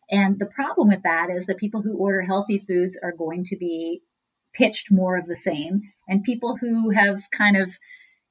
And 0.10 0.38
the 0.38 0.46
problem 0.46 0.89
with 0.89 1.04
that 1.04 1.30
is 1.30 1.48
that 1.48 1.58
people 1.58 1.82
who 1.82 1.98
order 1.98 2.22
healthy 2.22 2.60
foods 2.60 2.98
are 3.02 3.12
going 3.12 3.44
to 3.46 3.58
be 3.58 4.02
pitched 4.54 4.91
more 4.91 5.18
of 5.18 5.28
the 5.28 5.36
same. 5.36 5.82
And 6.08 6.24
people 6.24 6.56
who 6.56 6.91
have 6.91 7.22
kind 7.32 7.58
of, 7.58 7.70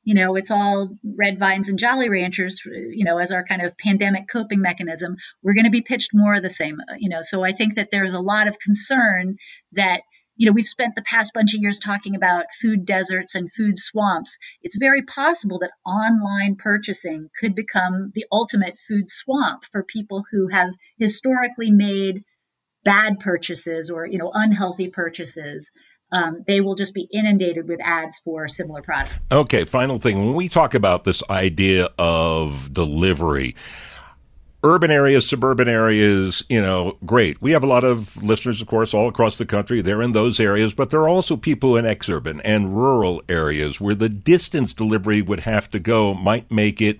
you 0.04 0.14
know, 0.14 0.36
it's 0.36 0.50
all 0.50 0.96
red 1.02 1.38
vines 1.38 1.68
and 1.68 1.78
jolly 1.78 2.08
ranchers, 2.08 2.60
you 2.64 3.04
know, 3.04 3.18
as 3.18 3.32
our 3.32 3.44
kind 3.44 3.62
of 3.62 3.76
pandemic 3.76 4.28
coping 4.28 4.60
mechanism, 4.60 5.16
we're 5.42 5.54
going 5.54 5.64
to 5.64 5.70
be 5.70 5.82
pitched 5.82 6.10
more 6.12 6.34
of 6.34 6.42
the 6.42 6.50
same, 6.50 6.78
you 6.98 7.08
know. 7.08 7.22
So 7.22 7.42
I 7.42 7.52
think 7.52 7.76
that 7.76 7.90
there's 7.90 8.14
a 8.14 8.20
lot 8.20 8.48
of 8.48 8.58
concern 8.58 9.36
that 9.72 10.02
you 10.36 10.46
know, 10.46 10.52
we've 10.52 10.66
spent 10.66 10.94
the 10.94 11.02
past 11.02 11.32
bunch 11.32 11.54
of 11.54 11.60
years 11.60 11.78
talking 11.78 12.16
about 12.16 12.46
food 12.60 12.84
deserts 12.84 13.34
and 13.34 13.52
food 13.52 13.78
swamps. 13.78 14.36
It's 14.62 14.76
very 14.76 15.02
possible 15.02 15.60
that 15.60 15.70
online 15.86 16.56
purchasing 16.56 17.30
could 17.38 17.54
become 17.54 18.10
the 18.14 18.26
ultimate 18.32 18.78
food 18.78 19.08
swamp 19.08 19.62
for 19.70 19.84
people 19.84 20.24
who 20.30 20.48
have 20.48 20.74
historically 20.98 21.70
made 21.70 22.24
bad 22.84 23.20
purchases 23.20 23.90
or, 23.90 24.06
you 24.06 24.18
know, 24.18 24.30
unhealthy 24.34 24.88
purchases. 24.88 25.70
um, 26.12 26.44
they 26.46 26.60
will 26.60 26.74
just 26.76 26.94
be 26.94 27.08
inundated 27.10 27.66
with 27.66 27.80
ads 27.82 28.20
for 28.24 28.46
similar 28.46 28.82
products. 28.82 29.32
Okay, 29.32 29.64
final 29.64 29.98
thing. 29.98 30.24
When 30.24 30.34
we 30.34 30.48
talk 30.48 30.74
about 30.74 31.02
this 31.04 31.22
idea 31.28 31.88
of 31.98 32.72
delivery, 32.72 33.56
urban 34.64 34.90
areas, 34.90 35.28
suburban 35.28 35.68
areas, 35.68 36.42
you 36.48 36.60
know, 36.60 36.96
great. 37.04 37.40
We 37.40 37.52
have 37.52 37.62
a 37.62 37.68
lot 37.68 37.84
of 37.84 38.20
listeners, 38.22 38.62
of 38.62 38.66
course, 38.66 38.94
all 38.94 39.08
across 39.08 39.36
the 39.36 39.44
country. 39.44 39.82
They're 39.82 40.02
in 40.02 40.12
those 40.12 40.40
areas, 40.40 40.74
but 40.74 40.88
there 40.88 41.00
are 41.00 41.08
also 41.08 41.36
people 41.36 41.76
in 41.76 41.84
exurban 41.84 42.40
and 42.44 42.74
rural 42.74 43.22
areas 43.28 43.78
where 43.78 43.94
the 43.94 44.08
distance 44.08 44.72
delivery 44.72 45.20
would 45.20 45.40
have 45.40 45.70
to 45.70 45.78
go 45.78 46.14
might 46.14 46.50
make 46.50 46.80
it 46.80 46.98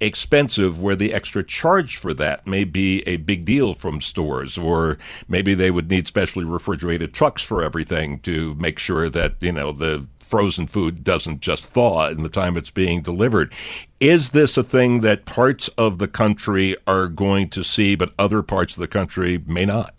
expensive 0.00 0.82
where 0.82 0.96
the 0.96 1.14
extra 1.14 1.44
charge 1.44 1.96
for 1.96 2.12
that 2.14 2.46
may 2.46 2.64
be 2.64 3.00
a 3.06 3.16
big 3.18 3.44
deal 3.44 3.74
from 3.74 4.00
stores 4.00 4.58
or 4.58 4.98
maybe 5.28 5.54
they 5.54 5.70
would 5.70 5.88
need 5.88 6.06
specially 6.06 6.44
refrigerated 6.44 7.14
trucks 7.14 7.42
for 7.42 7.62
everything 7.62 8.18
to 8.18 8.54
make 8.56 8.78
sure 8.78 9.08
that 9.08 9.36
you 9.40 9.52
know 9.52 9.70
the 9.70 10.06
frozen 10.34 10.66
food 10.66 11.04
doesn't 11.04 11.38
just 11.38 11.64
thaw 11.64 12.08
in 12.08 12.24
the 12.24 12.28
time 12.28 12.56
it's 12.56 12.72
being 12.72 13.00
delivered. 13.00 13.52
Is 14.00 14.30
this 14.30 14.56
a 14.56 14.64
thing 14.64 15.00
that 15.02 15.24
parts 15.24 15.68
of 15.78 15.98
the 15.98 16.08
country 16.08 16.76
are 16.88 17.06
going 17.06 17.50
to 17.50 17.62
see, 17.62 17.94
but 17.94 18.12
other 18.18 18.42
parts 18.42 18.74
of 18.74 18.80
the 18.80 18.88
country 18.88 19.38
may 19.46 19.64
not? 19.64 19.94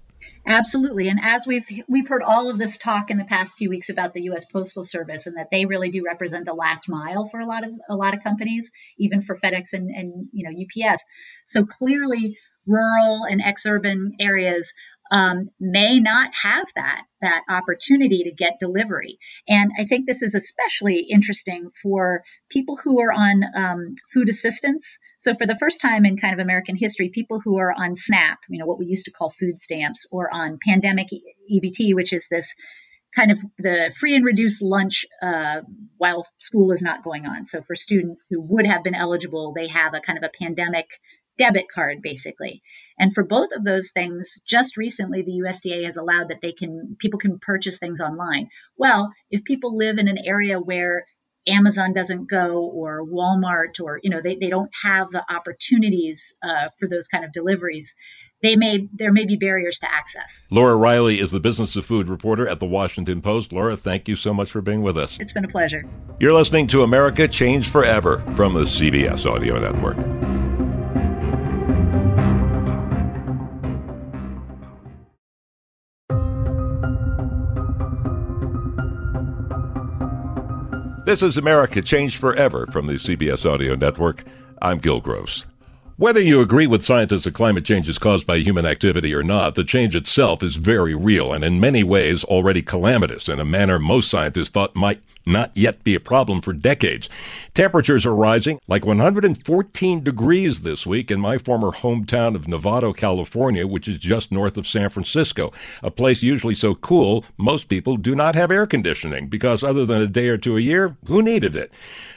Absolutely. 0.45 1.07
And 1.07 1.21
as 1.23 1.47
we've 1.47 1.65
we've 1.87 2.09
heard 2.09 2.21
all 2.21 2.49
of 2.49 2.57
this 2.57 2.77
talk 2.77 3.11
in 3.11 3.17
the 3.17 3.23
past 3.23 3.57
few 3.57 3.69
weeks 3.69 3.87
about 3.87 4.13
the 4.13 4.23
US 4.23 4.43
Postal 4.43 4.83
Service 4.83 5.25
and 5.25 5.37
that 5.37 5.51
they 5.51 5.65
really 5.65 5.89
do 5.89 6.03
represent 6.05 6.43
the 6.43 6.53
last 6.53 6.89
mile 6.89 7.27
for 7.27 7.39
a 7.39 7.45
lot 7.45 7.63
of 7.63 7.71
a 7.89 7.95
lot 7.95 8.13
of 8.13 8.21
companies, 8.21 8.73
even 8.97 9.21
for 9.21 9.39
FedEx 9.39 9.71
and, 9.71 9.89
and 9.89 10.27
you 10.33 10.49
know 10.49 10.51
UPS. 10.51 11.05
So 11.45 11.65
clearly 11.65 12.37
rural 12.67 13.23
and 13.23 13.41
exurban 13.41 14.15
areas 14.19 14.73
um, 15.11 15.49
may 15.59 15.99
not 15.99 16.31
have 16.41 16.65
that 16.75 17.03
that 17.21 17.43
opportunity 17.49 18.23
to 18.23 18.31
get 18.31 18.59
delivery. 18.59 19.17
And 19.47 19.71
I 19.79 19.85
think 19.85 20.05
this 20.05 20.21
is 20.21 20.35
especially 20.35 21.07
interesting 21.09 21.69
for 21.81 22.23
people 22.49 22.77
who 22.83 23.01
are 23.01 23.11
on 23.11 23.43
um, 23.55 23.95
food 24.13 24.29
assistance. 24.29 24.99
So 25.17 25.33
for 25.33 25.47
the 25.47 25.55
first 25.55 25.81
time 25.81 26.05
in 26.05 26.17
kind 26.17 26.33
of 26.33 26.39
American 26.39 26.75
history, 26.75 27.09
people 27.09 27.41
who 27.43 27.57
are 27.57 27.73
on 27.73 27.95
SNAP, 27.95 28.39
you 28.49 28.59
know 28.59 28.65
what 28.65 28.79
we 28.79 28.85
used 28.85 29.05
to 29.05 29.11
call 29.11 29.29
food 29.29 29.59
stamps, 29.59 30.05
or 30.11 30.33
on 30.33 30.59
pandemic 30.63 31.07
EBT, 31.51 31.95
which 31.95 32.13
is 32.13 32.27
this 32.29 32.53
kind 33.15 33.31
of 33.31 33.39
the 33.57 33.93
free 33.97 34.15
and 34.15 34.25
reduced 34.25 34.61
lunch 34.61 35.05
uh, 35.21 35.61
while 35.97 36.27
school 36.37 36.71
is 36.71 36.81
not 36.81 37.03
going 37.03 37.25
on. 37.25 37.45
So 37.45 37.61
for 37.61 37.75
students 37.75 38.25
who 38.29 38.41
would 38.41 38.67
have 38.67 38.83
been 38.83 38.95
eligible, 38.95 39.53
they 39.53 39.67
have 39.67 39.93
a 39.93 40.01
kind 40.01 40.17
of 40.17 40.23
a 40.23 40.43
pandemic 40.43 40.87
debit 41.37 41.65
card 41.73 42.01
basically. 42.01 42.61
And 42.97 43.13
for 43.13 43.23
both 43.23 43.49
of 43.51 43.63
those 43.63 43.91
things, 43.91 44.41
just 44.47 44.77
recently 44.77 45.21
the 45.21 45.41
USDA 45.45 45.85
has 45.85 45.97
allowed 45.97 46.29
that 46.29 46.41
they 46.41 46.53
can 46.53 46.95
people 46.99 47.19
can 47.19 47.39
purchase 47.39 47.77
things 47.77 48.01
online. 48.01 48.49
Well, 48.77 49.11
if 49.29 49.43
people 49.43 49.77
live 49.77 49.97
in 49.97 50.07
an 50.07 50.17
area 50.17 50.59
where 50.59 51.05
Amazon 51.47 51.93
doesn't 51.93 52.27
go 52.29 52.65
or 52.65 53.05
Walmart 53.05 53.79
or 53.81 53.99
you 54.01 54.09
know 54.09 54.21
they, 54.21 54.35
they 54.35 54.49
don't 54.49 54.71
have 54.83 55.11
the 55.11 55.23
opportunities 55.29 56.33
uh, 56.43 56.69
for 56.79 56.87
those 56.87 57.07
kind 57.07 57.23
of 57.23 57.31
deliveries, 57.31 57.95
they 58.41 58.55
may 58.55 58.87
there 58.93 59.11
may 59.11 59.25
be 59.25 59.35
barriers 59.35 59.79
to 59.79 59.91
access. 59.91 60.47
Laura 60.49 60.75
Reiley 60.75 61.21
is 61.21 61.31
the 61.31 61.39
Business 61.39 61.75
of 61.75 61.85
Food 61.85 62.07
reporter 62.07 62.47
at 62.47 62.59
the 62.59 62.65
Washington 62.65 63.21
Post. 63.21 63.51
Laura, 63.51 63.77
thank 63.77 64.07
you 64.07 64.15
so 64.15 64.33
much 64.33 64.49
for 64.49 64.61
being 64.61 64.81
with 64.81 64.97
us. 64.97 65.19
It's 65.19 65.33
been 65.33 65.45
a 65.45 65.49
pleasure. 65.49 65.83
You're 66.19 66.33
listening 66.33 66.67
to 66.67 66.83
America 66.83 67.27
Change 67.27 67.69
Forever 67.69 68.19
from 68.35 68.53
the 68.53 68.61
CBS 68.61 69.29
Audio 69.29 69.59
Network. 69.59 70.44
This 81.05 81.21
is 81.21 81.37
America 81.37 81.83
Changed 81.83 82.17
Forever 82.17 82.65
from 82.65 82.87
the 82.87 82.95
CBS 82.95 83.47
Audio 83.47 83.75
Network. 83.75 84.23
I'm 84.59 84.79
Gil 84.79 85.01
Gross. 85.01 85.45
Whether 85.97 86.19
you 86.19 86.41
agree 86.41 86.67
with 86.67 86.83
scientists 86.83 87.23
that 87.23 87.35
climate 87.35 87.63
change 87.63 87.87
is 87.87 87.97
caused 87.97 88.27
by 88.27 88.39
human 88.39 88.65
activity 88.65 89.13
or 89.13 89.23
not, 89.23 89.55
the 89.55 89.63
change 89.63 89.95
itself 89.95 90.43
is 90.43 90.57
very 90.57 90.93
real 90.93 91.31
and 91.31 91.41
in 91.41 91.61
many 91.61 91.85
ways 91.85 92.25
already 92.25 92.61
calamitous 92.61 93.29
in 93.29 93.39
a 93.39 93.45
manner 93.45 93.79
most 93.79 94.09
scientists 94.09 94.49
thought 94.49 94.75
might 94.75 94.99
not 95.25 95.55
yet 95.55 95.85
be 95.85 95.95
a 95.95 96.01
problem 96.01 96.41
for 96.41 96.51
decades. 96.51 97.07
Temperatures 97.53 98.05
are 98.05 98.13
rising 98.13 98.59
like 98.67 98.85
114 98.85 100.03
degrees 100.03 100.63
this 100.63 100.85
week 100.85 101.09
in 101.09 101.21
my 101.21 101.37
former 101.37 101.71
hometown 101.71 102.35
of 102.35 102.45
Novato, 102.45 102.95
California, 102.95 103.65
which 103.65 103.87
is 103.87 103.97
just 103.97 104.33
north 104.33 104.57
of 104.57 104.67
San 104.67 104.89
Francisco, 104.89 105.53
a 105.81 105.89
place 105.89 106.21
usually 106.21 106.55
so 106.55 106.75
cool 106.75 107.23
most 107.37 107.69
people 107.69 107.95
do 107.95 108.15
not 108.15 108.35
have 108.35 108.51
air 108.51 108.67
conditioning 108.67 109.27
because 109.27 109.63
other 109.63 109.85
than 109.85 110.01
a 110.01 110.07
day 110.07 110.27
or 110.27 110.37
two 110.37 110.57
a 110.57 110.61
year, 110.61 110.97
who 111.07 111.21
needed 111.21 111.55
it? 111.55 111.71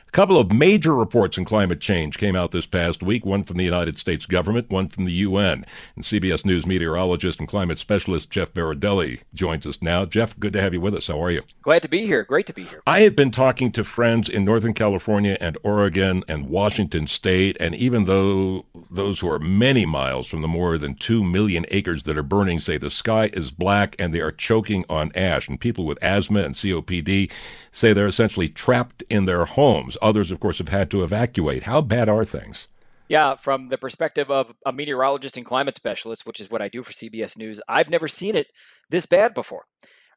A 0.08 0.10
couple 0.10 0.38
of 0.38 0.50
major 0.50 0.94
reports 0.94 1.36
on 1.36 1.44
climate 1.44 1.82
change 1.82 2.16
came 2.16 2.34
out 2.34 2.50
this 2.50 2.64
past 2.64 3.02
week, 3.02 3.26
one 3.26 3.44
from 3.44 3.58
the 3.58 3.64
United 3.64 3.98
States 3.98 4.24
government, 4.24 4.70
one 4.70 4.88
from 4.88 5.04
the 5.04 5.12
UN. 5.12 5.66
And 5.94 6.02
CBS 6.02 6.46
News 6.46 6.66
meteorologist 6.66 7.38
and 7.38 7.46
climate 7.46 7.78
specialist 7.78 8.30
Jeff 8.30 8.54
Berardelli 8.54 9.20
joins 9.34 9.66
us 9.66 9.82
now. 9.82 10.06
Jeff, 10.06 10.36
good 10.40 10.54
to 10.54 10.62
have 10.62 10.72
you 10.72 10.80
with 10.80 10.94
us. 10.94 11.08
How 11.08 11.22
are 11.22 11.30
you? 11.30 11.42
Glad 11.60 11.82
to 11.82 11.90
be 11.90 12.06
here. 12.06 12.24
Great 12.24 12.46
to 12.46 12.54
be 12.54 12.64
here. 12.64 12.80
I 12.86 13.00
have 13.00 13.14
been 13.14 13.30
talking 13.30 13.70
to 13.72 13.84
friends 13.84 14.30
in 14.30 14.46
Northern 14.46 14.72
California 14.72 15.36
and 15.42 15.58
Oregon 15.62 16.24
and 16.26 16.48
Washington 16.48 17.06
State, 17.06 17.58
and 17.60 17.74
even 17.74 18.06
though 18.06 18.64
those 18.90 19.20
who 19.20 19.30
are 19.30 19.38
many 19.38 19.84
miles 19.84 20.26
from 20.26 20.40
the 20.40 20.48
more 20.48 20.78
than 20.78 20.94
2 20.94 21.22
million 21.22 21.66
acres 21.68 22.04
that 22.04 22.16
are 22.16 22.22
burning 22.22 22.60
say 22.60 22.78
the 22.78 22.88
sky 22.88 23.28
is 23.34 23.50
black 23.50 23.94
and 23.98 24.14
they 24.14 24.20
are 24.20 24.32
choking 24.32 24.86
on 24.88 25.12
ash, 25.14 25.48
and 25.48 25.60
people 25.60 25.84
with 25.84 26.02
asthma 26.02 26.40
and 26.40 26.54
COPD 26.54 27.30
say 27.70 27.92
they're 27.92 28.06
essentially 28.06 28.48
trapped 28.48 29.02
in 29.10 29.26
their 29.26 29.44
homes. 29.44 29.98
Others, 30.08 30.30
of 30.30 30.40
course, 30.40 30.56
have 30.56 30.70
had 30.70 30.90
to 30.90 31.04
evacuate. 31.04 31.64
How 31.64 31.82
bad 31.82 32.08
are 32.08 32.24
things? 32.24 32.66
Yeah, 33.10 33.36
from 33.36 33.68
the 33.68 33.76
perspective 33.76 34.30
of 34.30 34.54
a 34.64 34.72
meteorologist 34.72 35.36
and 35.36 35.44
climate 35.44 35.76
specialist, 35.76 36.26
which 36.26 36.40
is 36.40 36.50
what 36.50 36.62
I 36.62 36.68
do 36.68 36.82
for 36.82 36.92
CBS 36.92 37.36
News, 37.36 37.60
I've 37.68 37.90
never 37.90 38.08
seen 38.08 38.34
it 38.34 38.46
this 38.88 39.04
bad 39.04 39.34
before. 39.34 39.66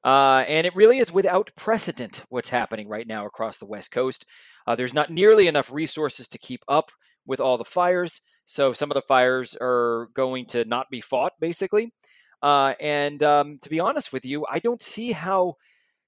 Uh, 0.01 0.45
and 0.47 0.65
it 0.65 0.77
really 0.77 0.99
is 0.99 1.11
without 1.11 1.51
precedent 1.57 2.23
what's 2.29 2.51
happening 2.51 2.87
right 2.87 3.05
now 3.05 3.25
across 3.25 3.57
the 3.57 3.65
West 3.65 3.91
Coast. 3.91 4.25
Uh, 4.65 4.77
there's 4.77 4.93
not 4.93 5.09
nearly 5.09 5.47
enough 5.47 5.69
resources 5.69 6.29
to 6.29 6.39
keep 6.39 6.63
up 6.69 6.91
with 7.25 7.41
all 7.41 7.57
the 7.57 7.65
fires. 7.65 8.21
So 8.45 8.71
some 8.71 8.91
of 8.91 8.95
the 8.95 9.01
fires 9.01 9.57
are 9.59 10.07
going 10.13 10.45
to 10.47 10.63
not 10.63 10.89
be 10.89 11.01
fought, 11.01 11.33
basically. 11.41 11.91
Uh, 12.41 12.75
and 12.79 13.21
um, 13.23 13.59
to 13.61 13.69
be 13.69 13.81
honest 13.81 14.13
with 14.13 14.23
you, 14.23 14.45
I 14.49 14.59
don't 14.59 14.81
see 14.81 15.11
how 15.11 15.57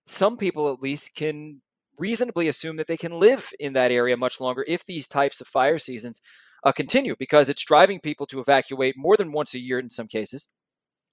some 0.05 0.37
people 0.37 0.71
at 0.71 0.81
least 0.81 1.15
can 1.15 1.61
reasonably 1.99 2.47
assume 2.47 2.77
that 2.77 2.87
they 2.87 2.97
can 2.97 3.19
live 3.19 3.51
in 3.59 3.73
that 3.73 3.91
area 3.91 4.17
much 4.17 4.39
longer 4.39 4.65
if 4.67 4.85
these 4.85 5.07
types 5.07 5.41
of 5.41 5.47
fire 5.47 5.79
seasons 5.79 6.21
uh, 6.63 6.71
continue 6.71 7.15
because 7.17 7.49
it's 7.49 7.63
driving 7.63 7.99
people 7.99 8.25
to 8.27 8.39
evacuate 8.39 8.95
more 8.97 9.17
than 9.17 9.31
once 9.31 9.53
a 9.53 9.59
year 9.59 9.79
in 9.79 9.89
some 9.89 10.07
cases. 10.07 10.47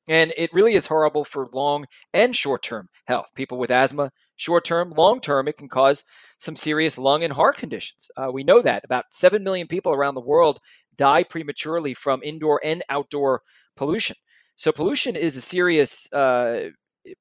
And 0.09 0.33
it 0.37 0.53
really 0.53 0.75
is 0.75 0.87
horrible 0.87 1.25
for 1.25 1.49
long 1.53 1.87
and 2.13 2.35
short 2.35 2.63
term 2.63 2.89
health. 3.07 3.31
People 3.35 3.59
with 3.59 3.71
asthma, 3.71 4.11
short 4.37 4.65
term, 4.65 4.91
long 4.97 5.21
term, 5.21 5.47
it 5.47 5.59
can 5.59 5.69
cause 5.69 6.05
some 6.39 6.57
serious 6.57 6.97
lung 6.97 7.23
and 7.23 7.35
heart 7.35 7.59
conditions. 7.59 8.11
Uh, 8.17 8.31
we 8.33 8.43
know 8.43 8.63
that 8.63 8.85
about 8.85 9.07
7 9.11 9.45
million 9.45 9.67
people 9.67 9.93
around 9.93 10.15
the 10.15 10.21
world 10.21 10.59
die 10.97 11.23
prematurely 11.23 11.95
from 11.95 12.23
indoor 12.23 12.61
and 12.65 12.83
outdoor 12.89 13.43
pollution. 13.77 14.17
So 14.57 14.73
pollution 14.73 15.17
is 15.17 15.37
a 15.37 15.41
serious 15.41 16.11
uh, 16.13 16.71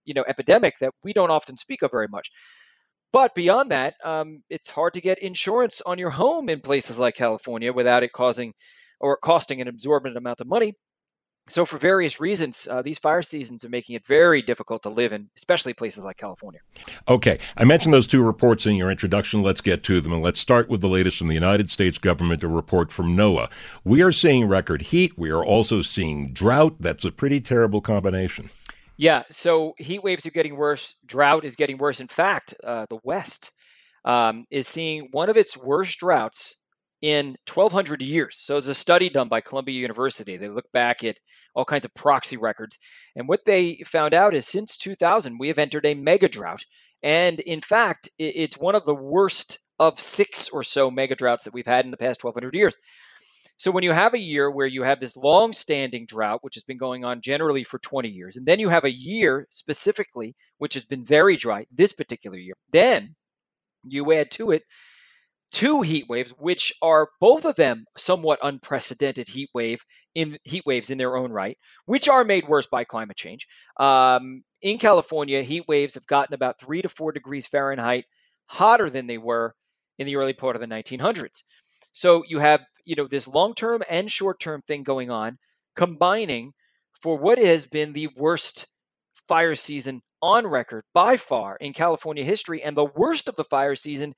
you 0.06 0.14
know 0.14 0.26
epidemic 0.28 0.76
that 0.80 0.94
we 1.04 1.14
don't 1.14 1.32
often 1.32 1.58
speak 1.58 1.82
of 1.82 1.92
very 1.92 2.08
much. 2.08 2.32
But 3.12 3.34
beyond 3.34 3.72
that, 3.72 3.96
um, 4.04 4.44
it's 4.50 4.70
hard 4.72 4.94
to 4.94 5.02
get 5.02 5.20
insurance 5.20 5.82
on 5.86 5.98
your 5.98 6.12
home 6.12 6.48
in 6.48 6.62
places 6.62 7.00
like 7.00 7.16
California 7.16 7.74
without 7.74 8.04
it 8.04 8.14
causing 8.14 8.54
or 9.00 9.18
costing 9.18 9.62
an 9.62 9.68
absorbent 9.68 10.16
amount 10.18 10.42
of 10.42 10.48
money. 10.48 10.74
So, 11.48 11.66
for 11.66 11.80
various 11.80 12.20
reasons, 12.20 12.68
uh, 12.70 12.84
these 12.84 13.00
fire 13.00 13.24
seasons 13.24 13.66
are 13.66 13.70
making 13.70 13.96
it 13.96 14.06
very 14.06 14.44
difficult 14.44 14.84
to 14.84 14.90
live 14.90 15.12
in, 15.12 15.30
especially 15.36 15.74
places 15.74 16.04
like 16.04 16.18
California. 16.18 16.60
Okay. 17.08 17.40
I 17.58 17.64
mentioned 17.64 17.92
those 17.92 18.06
two 18.06 18.24
reports 18.24 18.68
in 18.68 18.76
your 18.76 18.92
introduction. 18.92 19.42
Let's 19.42 19.62
get 19.62 19.84
to 19.86 20.00
them. 20.00 20.14
And 20.14 20.22
let's 20.22 20.40
start 20.40 20.70
with 20.70 20.82
the 20.82 20.88
latest 20.88 21.18
from 21.18 21.28
the 21.28 21.34
United 21.34 21.72
States 21.72 21.98
government, 21.98 22.44
a 22.44 22.48
report 22.48 22.92
from 22.92 23.18
NOAA. 23.18 23.50
We 23.84 24.04
are 24.04 24.12
seeing 24.12 24.48
record 24.48 24.84
heat. 24.84 25.18
We 25.18 25.32
are 25.32 25.44
also 25.44 25.82
seeing 25.82 26.34
drought. 26.34 26.76
That's 26.80 27.06
a 27.06 27.12
pretty 27.12 27.42
terrible 27.42 27.82
combination. 27.82 28.52
Yeah, 29.00 29.24
so 29.32 29.76
heat 29.78 30.04
waves 30.04 30.26
are 30.26 30.32
getting 30.32 30.58
worse. 30.58 30.96
Drought 31.06 31.46
is 31.46 31.56
getting 31.56 31.78
worse. 31.78 32.02
In 32.02 32.10
fact, 32.10 32.54
uh, 32.62 32.86
the 32.90 33.00
West 33.02 33.50
um, 34.04 34.44
is 34.52 34.68
seeing 34.68 35.08
one 35.14 35.30
of 35.30 35.38
its 35.38 35.56
worst 35.56 36.00
droughts 36.00 36.58
in 37.02 37.38
1200 37.48 38.02
years. 38.02 38.36
So 38.38 38.58
it's 38.58 38.68
a 38.68 38.76
study 38.76 39.10
done 39.10 39.30
by 39.30 39.40
Columbia 39.40 39.80
University. 39.80 40.36
They 40.36 40.50
look 40.50 40.70
back 40.74 41.02
at 41.06 41.16
all 41.56 41.64
kinds 41.64 41.86
of 41.86 41.96
proxy 41.96 42.36
records. 42.36 42.78
And 43.16 43.30
what 43.30 43.46
they 43.46 43.82
found 43.86 44.14
out 44.14 44.34
is 44.34 44.46
since 44.46 44.76
2000, 44.76 45.38
we 45.40 45.48
have 45.48 45.60
entered 45.60 45.86
a 45.86 45.94
mega 45.94 46.28
drought. 46.28 46.66
And 47.02 47.40
in 47.40 47.62
fact, 47.62 48.10
it's 48.20 48.58
one 48.58 48.76
of 48.76 48.84
the 48.84 48.94
worst 48.94 49.60
of 49.80 49.98
six 49.98 50.50
or 50.50 50.62
so 50.62 50.92
mega 50.92 51.16
droughts 51.16 51.46
that 51.46 51.54
we've 51.54 51.66
had 51.66 51.86
in 51.86 51.92
the 51.92 51.96
past 51.96 52.22
1200 52.22 52.54
years. 52.54 52.76
So 53.60 53.72
when 53.72 53.84
you 53.84 53.92
have 53.92 54.14
a 54.14 54.20
year 54.20 54.50
where 54.50 54.66
you 54.66 54.84
have 54.84 55.02
this 55.02 55.18
long-standing 55.18 56.06
drought, 56.06 56.46
which 56.46 56.56
has 56.56 56.64
been 56.64 56.78
going 56.78 57.04
on 57.04 57.20
generally 57.20 57.64
for 57.66 57.78
20 57.78 58.08
years, 58.08 58.38
and 58.38 58.46
then 58.46 58.58
you 58.58 58.70
have 58.70 58.86
a 58.86 58.92
year 58.92 59.48
specifically 59.52 60.34
which 60.60 60.74
has 60.76 60.86
been 60.86 61.04
very 61.04 61.36
dry 61.36 61.66
this 61.70 61.92
particular 61.92 62.38
year, 62.38 62.56
then 62.72 63.18
you 63.84 64.14
add 64.14 64.32
to 64.32 64.52
it 64.52 64.64
two 65.52 65.82
heat 65.82 66.06
waves, 66.08 66.32
which 66.38 66.74
are 66.82 67.10
both 67.20 67.44
of 67.44 67.58
them 67.58 67.84
somewhat 67.98 68.40
unprecedented 68.42 69.28
heat 69.28 69.50
wave 69.54 69.84
in 70.16 70.38
heat 70.46 70.64
waves 70.66 70.90
in 70.90 70.98
their 70.98 71.18
own 71.18 71.34
right, 71.34 71.58
which 71.86 72.08
are 72.08 72.24
made 72.24 72.48
worse 72.48 72.68
by 72.68 72.86
climate 72.86 73.18
change. 73.18 73.46
Um, 73.78 74.44
in 74.62 74.78
California, 74.78 75.42
heat 75.42 75.66
waves 75.68 75.96
have 75.96 76.08
gotten 76.08 76.34
about 76.34 76.62
three 76.62 76.82
to 76.82 76.88
four 76.88 77.12
degrees 77.12 77.46
Fahrenheit 77.46 78.06
hotter 78.46 78.90
than 78.90 79.08
they 79.08 79.18
were 79.18 79.54
in 79.98 80.06
the 80.06 80.16
early 80.16 80.34
part 80.34 80.56
of 80.56 80.62
the 80.62 80.68
1900s. 80.68 81.44
So 81.92 82.24
you 82.28 82.40
have 82.40 82.62
you 82.86 82.96
know 82.96 83.08
this 83.08 83.28
long 83.28 83.54
term 83.54 83.84
and 83.90 84.12
short 84.12 84.40
term 84.40 84.62
thing 84.68 84.84
going 84.84 85.10
on, 85.10 85.38
combining 85.76 86.54
for 87.02 87.18
what 87.18 87.38
has 87.38 87.66
been 87.66 87.94
the 87.94 88.10
worst 88.16 88.68
fire 89.14 89.56
season 89.56 90.02
on 90.22 90.48
record 90.48 90.84
by 90.94 91.18
far 91.18 91.56
in 91.58 91.74
California 91.74 92.24
history, 92.24 92.62
and 92.62 92.76
the 92.76 92.86
worst 92.86 93.28
of 93.30 93.36
the 93.36 93.44
fire 93.44 93.76
season 93.76 94.14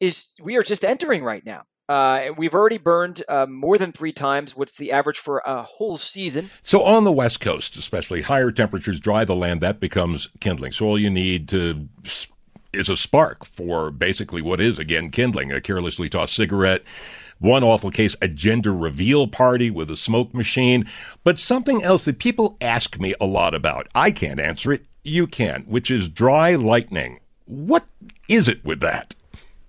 is 0.00 0.28
we 0.40 0.56
are 0.56 0.62
just 0.62 0.84
entering 0.84 1.24
right 1.24 1.44
now. 1.44 1.64
Uh, 1.88 2.28
we've 2.36 2.54
already 2.54 2.76
burned 2.76 3.22
uh, 3.30 3.46
more 3.46 3.78
than 3.78 3.92
three 3.92 4.12
times 4.12 4.54
what's 4.54 4.76
the 4.76 4.92
average 4.92 5.18
for 5.18 5.42
a 5.46 5.62
whole 5.62 5.96
season. 5.96 6.50
So 6.60 6.82
on 6.82 7.04
the 7.04 7.12
West 7.12 7.40
Coast, 7.40 7.76
especially 7.76 8.22
higher 8.22 8.52
temperatures 8.52 9.00
dry 9.00 9.24
the 9.24 9.34
land. 9.34 9.62
That 9.62 9.80
becomes 9.80 10.28
kindling. 10.38 10.72
So 10.72 10.86
all 10.86 10.98
you 10.98 11.08
need 11.08 11.48
to 11.48 11.88
is 12.72 12.88
a 12.88 12.96
spark 12.96 13.44
for 13.44 13.90
basically 13.90 14.42
what 14.42 14.60
is 14.60 14.78
again 14.78 15.10
kindling, 15.10 15.52
a 15.52 15.60
carelessly 15.60 16.08
tossed 16.08 16.34
cigarette. 16.34 16.82
One 17.40 17.62
awful 17.62 17.90
case, 17.90 18.16
a 18.20 18.28
gender 18.28 18.74
reveal 18.74 19.28
party 19.28 19.70
with 19.70 19.90
a 19.90 19.96
smoke 19.96 20.34
machine. 20.34 20.88
But 21.22 21.38
something 21.38 21.82
else 21.82 22.04
that 22.06 22.18
people 22.18 22.56
ask 22.60 22.98
me 22.98 23.14
a 23.20 23.26
lot 23.26 23.54
about, 23.54 23.88
I 23.94 24.10
can't 24.10 24.40
answer 24.40 24.72
it, 24.72 24.86
you 25.04 25.26
can, 25.26 25.62
which 25.62 25.90
is 25.90 26.08
dry 26.08 26.56
lightning. 26.56 27.20
What 27.44 27.84
is 28.28 28.48
it 28.48 28.64
with 28.64 28.80
that? 28.80 29.14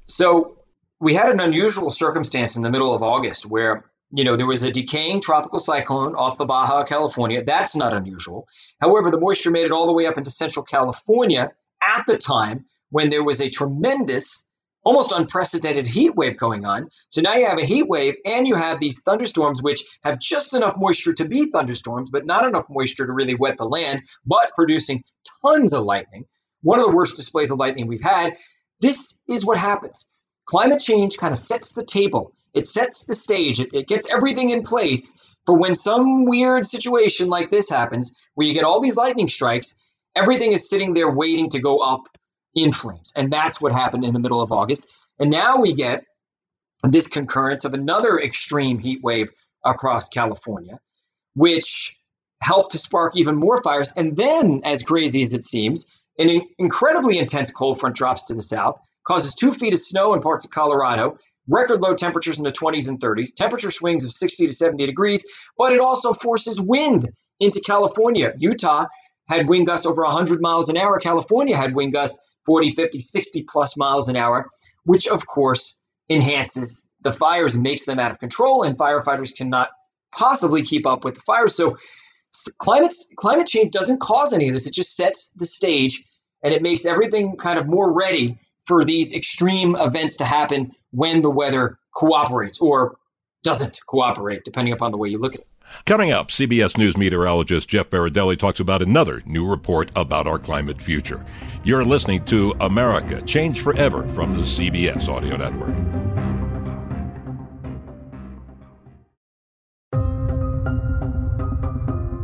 So 0.08 0.58
we 1.00 1.14
had 1.14 1.32
an 1.32 1.40
unusual 1.40 1.92
circumstance 1.92 2.58
in 2.58 2.64
the 2.64 2.72
middle 2.72 2.94
of 2.94 3.04
August 3.04 3.46
where 3.46 3.86
you 4.12 4.24
know 4.24 4.36
there 4.36 4.48
was 4.48 4.64
a 4.64 4.72
decaying 4.72 5.22
tropical 5.22 5.60
cyclone 5.60 6.16
off 6.16 6.40
the 6.40 6.46
Baja 6.46 6.84
California. 6.84 7.44
That's 7.44 7.76
not 7.76 7.94
unusual. 7.94 8.48
However, 8.82 9.12
the 9.12 9.20
moisture 9.20 9.52
made 9.52 9.66
it 9.66 9.72
all 9.72 9.86
the 9.86 9.94
way 9.94 10.08
up 10.08 10.18
into 10.18 10.32
Central 10.32 10.66
California 10.66 11.52
at 11.82 12.06
the 12.08 12.18
time 12.18 12.66
when 12.90 13.10
there 13.10 13.24
was 13.24 13.42
a 13.42 13.50
tremendous 13.50 14.46
almost 14.84 15.12
unprecedented 15.12 15.86
heat 15.86 16.16
wave 16.16 16.38
going 16.38 16.66
on. 16.66 16.88
So 17.10 17.22
now 17.22 17.36
you 17.36 17.46
have 17.46 17.60
a 17.60 17.66
heat 17.66 17.88
wave 17.88 18.16
and 18.26 18.48
you 18.48 18.56
have 18.56 18.80
these 18.80 19.02
thunderstorms, 19.04 19.62
which 19.62 19.84
have 20.04 20.20
just 20.20 20.56
enough 20.56 20.76
moisture 20.78 21.14
to 21.14 21.28
be 21.28 21.52
thunderstorms, 21.52 22.10
but 22.10 22.26
not 22.26 22.46
enough 22.46 22.66
moisture 22.70 23.06
to 23.06 23.14
really 23.14 23.36
wet 23.36 23.58
the 23.58 23.66
land, 23.66 24.02
but 24.26 24.52
producing 24.56 25.04
tons 25.44 25.74
of 25.74 25.84
lightning. 25.84 26.26
One 26.62 26.80
of 26.80 26.86
the 26.86 26.96
worst 26.96 27.16
displays 27.16 27.52
of 27.52 27.60
lightning 27.60 27.88
we've 27.88 28.02
had. 28.02 28.38
This 28.82 29.22
is 29.30 29.46
what 29.46 29.58
happens. 29.58 30.08
Climate 30.46 30.80
change 30.80 31.18
kind 31.18 31.32
of 31.32 31.38
sets 31.38 31.74
the 31.74 31.86
table, 31.86 32.34
it 32.54 32.66
sets 32.66 33.06
the 33.06 33.14
stage, 33.14 33.60
it, 33.60 33.70
it 33.74 33.88
gets 33.88 34.12
everything 34.12 34.50
in 34.50 34.64
place 34.64 35.14
for 35.46 35.58
when 35.58 35.76
some 35.76 36.26
weird 36.26 36.66
situation 36.66 37.28
like 37.28 37.50
this 37.50 37.70
happens, 37.70 38.16
where 38.34 38.48
you 38.48 38.54
get 38.54 38.64
all 38.64 38.82
these 38.82 38.98
lightning 38.98 39.28
strikes, 39.28 39.76
everything 40.16 40.52
is 40.54 40.70
sitting 40.70 40.94
there 40.94 41.12
waiting 41.12 41.50
to 41.50 41.60
go 41.60 41.78
up 41.80 42.02
in 42.56 42.72
flames. 42.72 43.14
And 43.16 43.32
that's 43.32 43.62
what 43.62 43.72
happened 43.72 44.06
in 44.06 44.14
the 44.14 44.20
middle 44.20 44.42
of 44.42 44.52
August. 44.52 44.88
And 45.20 45.30
now 45.30 45.60
we 45.60 45.74
get 45.74 46.04
this 46.84 47.08
concurrence 47.08 47.66
of 47.66 47.74
another 47.74 48.20
extreme 48.20 48.80
heat 48.80 49.00
wave 49.04 49.30
across 49.66 50.10
California, 50.10 50.80
which 51.36 51.96
helped 52.42 52.72
to 52.72 52.78
spark 52.78 53.16
even 53.18 53.36
more 53.36 53.62
fires. 53.62 53.94
And 53.98 54.16
then, 54.16 54.62
as 54.64 54.84
crazy 54.84 55.22
as 55.22 55.34
it 55.34 55.44
seems, 55.44 55.86
an 56.18 56.42
incredibly 56.58 57.18
intense 57.18 57.52
cold 57.52 57.80
front 57.80 57.96
drops 57.96 58.28
to 58.28 58.34
the 58.34 58.42
south, 58.42 58.80
causes 59.06 59.36
two 59.36 59.52
feet 59.52 59.74
of 59.74 59.80
snow 59.80 60.14
in 60.14 60.22
parts 60.22 60.46
of 60.46 60.52
Colorado, 60.52 61.18
record 61.48 61.82
low 61.82 61.94
temperatures 61.94 62.38
in 62.38 62.44
the 62.44 62.52
20s 62.52 62.88
and 62.88 63.00
30s, 63.00 63.34
temperature 63.36 63.72
swings 63.72 64.06
of 64.06 64.12
60 64.12 64.48
to 64.48 64.54
70 64.54 64.86
degrees, 64.86 65.26
but 65.58 65.74
it 65.74 65.82
also 65.82 66.14
forces 66.14 66.62
wind 66.62 67.04
into 67.40 67.62
California. 67.66 68.34
Utah 68.38 68.86
had 69.30 69.48
wind 69.48 69.68
gusts 69.68 69.86
over 69.86 70.04
100 70.04 70.42
miles 70.42 70.70
an 70.70 70.78
hour. 70.78 71.00
California 71.00 71.56
had 71.56 71.76
wind 71.76 71.94
gusts 71.94 72.29
40, 72.50 72.72
50, 72.72 73.00
60 73.00 73.44
plus 73.44 73.78
miles 73.78 74.10
an 74.10 74.16
hour, 74.16 74.50
which 74.86 75.08
of 75.08 75.28
course 75.28 75.80
enhances 76.10 76.90
the 77.02 77.14
fires 77.14 77.54
and 77.54 77.64
makes 77.64 77.86
them 77.86 78.00
out 78.00 78.10
of 78.10 78.18
control, 78.18 78.64
and 78.64 78.76
firefighters 78.76 79.38
cannot 79.38 79.70
possibly 80.18 80.64
keep 80.64 80.88
up 80.88 81.06
with 81.06 81.14
the 81.14 81.22
fires. 81.22 81.56
So 81.56 81.78
climate 82.58 82.92
climate 83.18 83.46
change 83.46 83.72
doesn't 83.72 84.00
cause 84.02 84.34
any 84.34 84.48
of 84.48 84.54
this; 84.54 84.66
it 84.66 84.74
just 84.74 84.96
sets 84.96 85.30
the 85.34 85.46
stage, 85.46 86.04
and 86.42 86.52
it 86.52 86.64
makes 86.64 86.88
everything 86.88 87.38
kind 87.38 87.60
of 87.60 87.68
more 87.68 87.96
ready 87.96 88.40
for 88.66 88.84
these 88.84 89.16
extreme 89.16 89.76
events 89.76 90.18
to 90.18 90.26
happen 90.26 90.72
when 90.90 91.22
the 91.22 91.30
weather 91.30 91.78
cooperates 91.94 92.60
or 92.60 92.98
doesn't 93.44 93.80
cooperate, 93.86 94.44
depending 94.44 94.74
upon 94.74 94.90
the 94.90 94.98
way 94.98 95.10
you 95.10 95.20
look 95.20 95.36
at 95.36 95.42
it. 95.42 95.48
Coming 95.86 96.12
up, 96.12 96.30
CBS 96.30 96.78
News 96.78 96.98
meteorologist 96.98 97.70
Jeff 97.70 97.90
Berardelli 97.90 98.38
talks 98.38 98.60
about 98.60 98.82
another 98.82 99.24
new 99.26 99.46
report 99.46 99.92
about 99.96 100.28
our 100.28 100.40
climate 100.40 100.82
future. 100.82 101.26
You're 101.64 101.86
listening 101.86 102.26
to 102.26 102.56
America 102.60 103.22
Change 103.22 103.62
Forever 103.62 104.08
from 104.10 104.32
the 104.32 104.44
CBS 104.44 105.08
Audio 105.08 105.38
Network. 105.38 106.19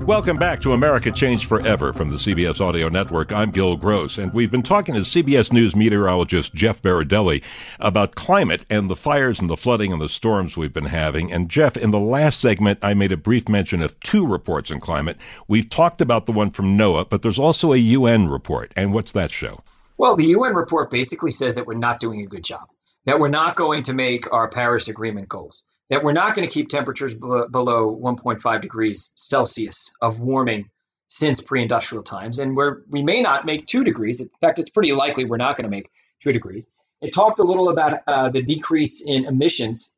Welcome 0.06 0.38
back 0.38 0.62
to 0.62 0.74
America 0.74 1.12
Changed 1.12 1.48
Forever 1.48 1.91
from 1.91 2.12
the 2.12 2.18
CBS 2.18 2.62
Audio 2.62 2.89
Network. 2.89 3.32
I'm 3.32 3.50
Gil 3.50 3.76
Gross, 3.76 4.20
and 4.20 4.32
we've 4.32 4.52
been 4.52 4.62
talking 4.62 4.94
to 4.94 5.02
CBS 5.02 5.52
News 5.52 5.76
meteorologist 5.76 6.54
Jeff 6.54 6.80
Berardelli 6.80 7.41
about 7.80 8.13
climate 8.13 8.68
and 8.70 8.88
the 8.88 8.96
fires 8.96 9.39
and 9.39 9.50
the 9.50 9.58
flooding 9.58 9.91
and 9.91 10.00
the 10.00 10.08
storms 10.08 10.56
we've 10.56 10.72
been 10.72 10.86
having. 10.86 11.32
And 11.32 11.50
Jeff, 11.50 11.76
in 11.76 11.89
the 11.89 12.00
last 12.00 12.39
segment, 12.39 12.78
I 12.84 12.94
made 12.94 13.12
a 13.12 13.18
brief 13.18 13.50
mention 13.50 13.82
of 13.82 14.00
two 14.02 14.28
reports 14.28 14.70
on 14.70 14.80
climate. 14.80 15.18
We've 15.48 15.68
talked 15.68 16.02
about 16.02 16.28
the 16.28 16.34
one 16.34 16.52
from 16.52 16.78
NOAA, 16.78 17.10
but 17.10 17.24
there's 17.24 17.39
also 17.39 17.74
a 17.74 17.78
UN 17.78 18.28
report. 18.28 18.74
And 18.76 18.94
what's 18.94 19.12
that 19.13 19.32
show? 19.32 19.63
Well, 19.98 20.15
the 20.15 20.26
UN 20.26 20.54
report 20.54 20.91
basically 20.91 21.32
says 21.32 21.56
that 21.56 21.65
we're 21.65 21.74
not 21.74 22.00
doing 22.00 22.22
a 22.22 22.28
good 22.28 22.44
job, 22.44 22.68
that 23.06 23.20
we're 23.20 23.28
not 23.28 23.56
going 23.56 23.82
to 23.82 23.94
make 23.94 24.32
our 24.32 24.50
Paris 24.50 24.88
Agreement 24.88 25.30
goals 25.30 25.63
that 25.89 26.04
we're 26.04 26.13
not 26.13 26.36
going 26.36 26.48
to 26.48 26.54
keep 26.54 26.67
temperatures 26.67 27.13
below 27.13 27.95
1.5 27.95 28.62
degrees 28.62 29.12
Celsius 29.15 29.93
of 30.02 30.19
warming 30.19 30.69
since 31.08 31.41
pre-industrial 31.41 32.04
times, 32.04 32.39
and 32.39 32.56
we're 32.56 32.82
we 32.89 33.04
may 33.04 33.21
not 33.21 33.45
make 33.45 33.67
two 33.67 33.84
degrees. 33.84 34.21
In 34.21 34.30
fact, 34.41 34.60
it's 34.60 34.71
pretty 34.71 34.91
likely 34.91 35.26
we're 35.26 35.38
not 35.38 35.56
going 35.56 35.63
to 35.63 35.69
make 35.69 35.89
two 36.24 36.34
degrees. 36.34 36.71
It 37.02 37.13
talked 37.13 37.39
a 37.39 37.43
little 37.43 37.69
about 37.69 38.02
uh, 38.08 38.30
the 38.30 38.41
decrease 38.41 39.04
in 39.06 39.26
emissions 39.26 39.95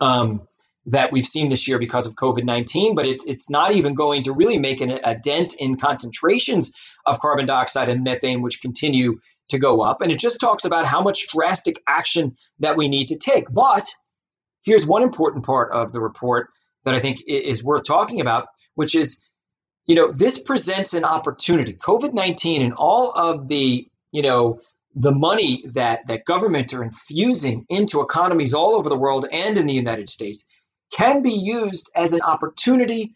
um, 0.00 0.48
that 0.86 1.12
we've 1.12 1.26
seen 1.26 1.50
this 1.50 1.68
year 1.68 1.78
because 1.78 2.06
of 2.06 2.14
COVID 2.14 2.44
19, 2.44 2.94
but 2.94 3.04
it's, 3.04 3.24
it's 3.26 3.50
not 3.50 3.72
even 3.72 3.94
going 3.94 4.22
to 4.24 4.32
really 4.32 4.58
make 4.58 4.80
an, 4.80 4.98
a 5.04 5.14
dent 5.14 5.54
in 5.58 5.76
concentrations 5.76 6.72
of 7.06 7.20
carbon 7.20 7.46
dioxide 7.46 7.88
and 7.88 8.02
methane, 8.02 8.40
which 8.40 8.62
continue 8.62 9.18
to 9.48 9.58
go 9.58 9.82
up. 9.82 10.00
And 10.00 10.10
it 10.10 10.18
just 10.18 10.40
talks 10.40 10.64
about 10.64 10.86
how 10.86 11.02
much 11.02 11.28
drastic 11.28 11.82
action 11.86 12.36
that 12.60 12.76
we 12.76 12.88
need 12.88 13.08
to 13.08 13.18
take. 13.18 13.44
But 13.50 13.84
here's 14.64 14.86
one 14.86 15.02
important 15.02 15.44
part 15.44 15.72
of 15.72 15.92
the 15.92 16.00
report 16.00 16.48
that 16.84 16.94
I 16.94 17.00
think 17.00 17.22
is 17.26 17.62
worth 17.62 17.84
talking 17.84 18.20
about, 18.20 18.48
which 18.74 18.94
is, 18.94 19.24
you 19.86 19.94
know, 19.94 20.10
this 20.12 20.40
presents 20.42 20.94
an 20.94 21.04
opportunity. 21.04 21.74
COVID 21.74 22.14
19 22.14 22.62
and 22.62 22.72
all 22.74 23.12
of 23.12 23.48
the, 23.48 23.86
you 24.12 24.22
know, 24.22 24.60
the 24.94 25.12
money 25.12 25.62
that, 25.72 26.06
that 26.08 26.24
governments 26.24 26.74
are 26.74 26.82
infusing 26.82 27.64
into 27.68 28.00
economies 28.00 28.54
all 28.54 28.74
over 28.74 28.88
the 28.88 28.98
world 28.98 29.26
and 29.32 29.56
in 29.56 29.66
the 29.66 29.74
United 29.74 30.08
States 30.08 30.46
can 30.92 31.22
be 31.22 31.32
used 31.32 31.90
as 31.94 32.12
an 32.12 32.20
opportunity 32.22 33.12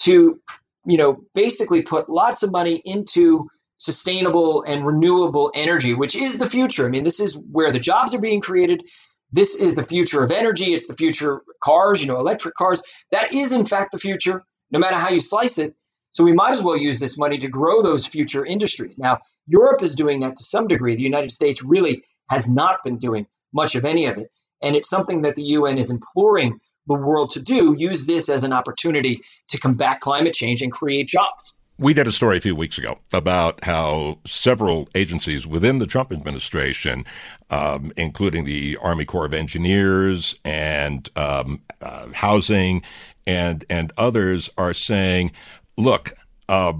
to, 0.00 0.40
you 0.86 0.96
know, 0.96 1.20
basically 1.34 1.82
put 1.82 2.08
lots 2.08 2.42
of 2.42 2.52
money 2.52 2.80
into 2.84 3.48
sustainable 3.76 4.62
and 4.62 4.86
renewable 4.86 5.50
energy, 5.54 5.94
which 5.94 6.16
is 6.16 6.38
the 6.38 6.48
future. 6.48 6.86
I 6.86 6.90
mean, 6.90 7.04
this 7.04 7.20
is 7.20 7.38
where 7.50 7.72
the 7.72 7.78
jobs 7.78 8.14
are 8.14 8.20
being 8.20 8.40
created 8.40 8.84
this 9.32 9.56
is 9.56 9.74
the 9.74 9.82
future 9.82 10.22
of 10.22 10.30
energy. 10.30 10.72
It's 10.72 10.86
the 10.86 10.96
future 10.96 11.42
cars, 11.62 12.02
you 12.02 12.08
know, 12.08 12.18
electric 12.18 12.54
cars. 12.54 12.82
That 13.10 13.32
is, 13.32 13.52
in 13.52 13.64
fact, 13.64 13.92
the 13.92 13.98
future, 13.98 14.44
no 14.70 14.78
matter 14.78 14.96
how 14.96 15.10
you 15.10 15.20
slice 15.20 15.58
it. 15.58 15.74
So 16.12 16.24
we 16.24 16.32
might 16.32 16.50
as 16.50 16.64
well 16.64 16.76
use 16.76 16.98
this 16.98 17.16
money 17.16 17.38
to 17.38 17.48
grow 17.48 17.82
those 17.82 18.06
future 18.06 18.44
industries. 18.44 18.98
Now, 18.98 19.18
Europe 19.46 19.82
is 19.82 19.94
doing 19.94 20.20
that 20.20 20.36
to 20.36 20.42
some 20.42 20.66
degree. 20.66 20.96
The 20.96 21.02
United 21.02 21.30
States 21.30 21.62
really 21.62 22.02
has 22.28 22.50
not 22.50 22.82
been 22.82 22.98
doing 22.98 23.26
much 23.52 23.76
of 23.76 23.84
any 23.84 24.06
of 24.06 24.18
it. 24.18 24.28
And 24.62 24.76
it's 24.76 24.90
something 24.90 25.22
that 25.22 25.36
the 25.36 25.42
UN 25.42 25.78
is 25.78 25.90
imploring 25.90 26.60
the 26.86 26.94
world 26.94 27.30
to 27.30 27.42
do 27.42 27.74
use 27.78 28.06
this 28.06 28.28
as 28.28 28.42
an 28.42 28.52
opportunity 28.52 29.22
to 29.48 29.58
combat 29.58 30.00
climate 30.00 30.34
change 30.34 30.62
and 30.62 30.72
create 30.72 31.06
jobs. 31.06 31.59
We 31.80 31.94
did 31.94 32.06
a 32.06 32.12
story 32.12 32.36
a 32.36 32.42
few 32.42 32.54
weeks 32.54 32.76
ago 32.76 32.98
about 33.10 33.64
how 33.64 34.18
several 34.26 34.90
agencies 34.94 35.46
within 35.46 35.78
the 35.78 35.86
Trump 35.86 36.12
administration, 36.12 37.06
um, 37.48 37.90
including 37.96 38.44
the 38.44 38.76
Army 38.82 39.06
Corps 39.06 39.24
of 39.24 39.32
Engineers 39.32 40.38
and 40.44 41.08
um, 41.16 41.62
uh, 41.80 42.08
housing 42.12 42.82
and 43.26 43.64
and 43.70 43.94
others, 43.96 44.50
are 44.58 44.74
saying, 44.74 45.32
"Look, 45.78 46.12
uh, 46.50 46.74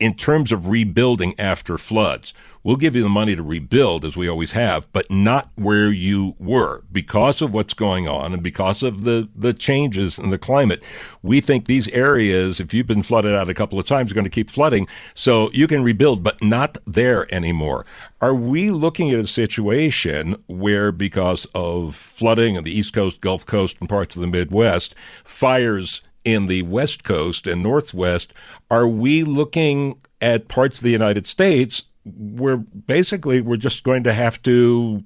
in 0.00 0.14
terms 0.14 0.50
of 0.50 0.68
rebuilding 0.68 1.38
after 1.38 1.76
floods, 1.76 2.32
we'll 2.62 2.76
give 2.76 2.96
you 2.96 3.02
the 3.02 3.08
money 3.08 3.36
to 3.36 3.42
rebuild 3.42 4.04
as 4.04 4.16
we 4.16 4.28
always 4.28 4.52
have, 4.52 4.90
but 4.92 5.10
not 5.10 5.50
where 5.54 5.90
you 5.90 6.34
were 6.38 6.82
because 6.90 7.40
of 7.40 7.52
what's 7.54 7.74
going 7.74 8.08
on 8.08 8.32
and 8.32 8.42
because 8.42 8.82
of 8.82 9.04
the, 9.04 9.28
the 9.36 9.52
changes 9.52 10.18
in 10.18 10.30
the 10.30 10.38
climate. 10.38 10.82
We 11.22 11.40
think 11.40 11.66
these 11.66 11.88
areas, 11.88 12.60
if 12.60 12.74
you've 12.74 12.86
been 12.86 13.02
flooded 13.02 13.34
out 13.34 13.50
a 13.50 13.54
couple 13.54 13.78
of 13.78 13.86
times, 13.86 14.10
are 14.10 14.14
going 14.14 14.24
to 14.24 14.30
keep 14.30 14.50
flooding. 14.50 14.88
So 15.14 15.50
you 15.52 15.66
can 15.66 15.82
rebuild, 15.82 16.22
but 16.22 16.42
not 16.42 16.78
there 16.86 17.32
anymore. 17.32 17.84
Are 18.20 18.34
we 18.34 18.70
looking 18.70 19.10
at 19.10 19.20
a 19.20 19.26
situation 19.26 20.42
where 20.46 20.92
because 20.92 21.46
of 21.54 21.94
flooding 21.94 22.56
on 22.56 22.64
the 22.64 22.76
East 22.76 22.92
Coast, 22.94 23.20
Gulf 23.20 23.46
Coast, 23.46 23.76
and 23.80 23.88
parts 23.88 24.16
of 24.16 24.22
the 24.22 24.28
Midwest, 24.28 24.94
fires 25.24 26.02
in 26.24 26.46
the 26.46 26.62
West 26.62 27.04
Coast 27.04 27.46
and 27.46 27.62
Northwest, 27.62 28.32
are 28.70 28.88
we 28.88 29.22
looking 29.22 30.00
at 30.20 30.48
parts 30.48 30.78
of 30.78 30.84
the 30.84 30.90
United 30.90 31.26
States 31.26 31.84
where 32.04 32.56
basically 32.56 33.40
we're 33.40 33.56
just 33.56 33.84
going 33.84 34.04
to 34.04 34.12
have 34.12 34.42
to 34.42 35.04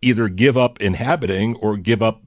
either 0.00 0.28
give 0.28 0.56
up 0.56 0.80
inhabiting 0.80 1.56
or 1.56 1.76
give 1.76 2.02
up 2.02 2.22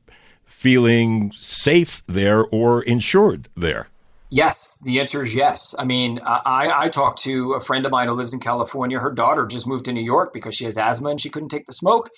feeling 0.46 1.32
safe 1.34 2.04
there 2.08 2.46
or 2.46 2.82
insured 2.84 3.50
there? 3.56 3.88
Yes, 4.30 4.82
the 4.84 5.00
answer 5.00 5.22
is 5.22 5.36
yes. 5.36 5.76
I 5.78 5.86
mean, 5.86 6.20
I, 6.26 6.72
I 6.74 6.88
talked 6.88 7.24
to 7.24 7.54
a 7.54 7.60
friend 7.60 7.86
of 7.86 7.92
mine 7.92 8.08
who 8.08 8.16
lives 8.16 8.34
in 8.34 8.40
California. 8.40 9.00
Her 9.00 9.12
daughter 9.12 9.46
just 9.46 9.68
moved 9.68 9.86
to 9.86 9.94
New 9.94 10.04
York 10.04 10.34
because 10.34 10.56
she 10.56 10.66
has 10.66 10.78
asthma 10.78 11.10
and 11.10 11.22
she 11.22 11.30
couldn't 11.30 11.50
take 11.50 11.66
the 11.66 11.72
smoke. 11.72 12.10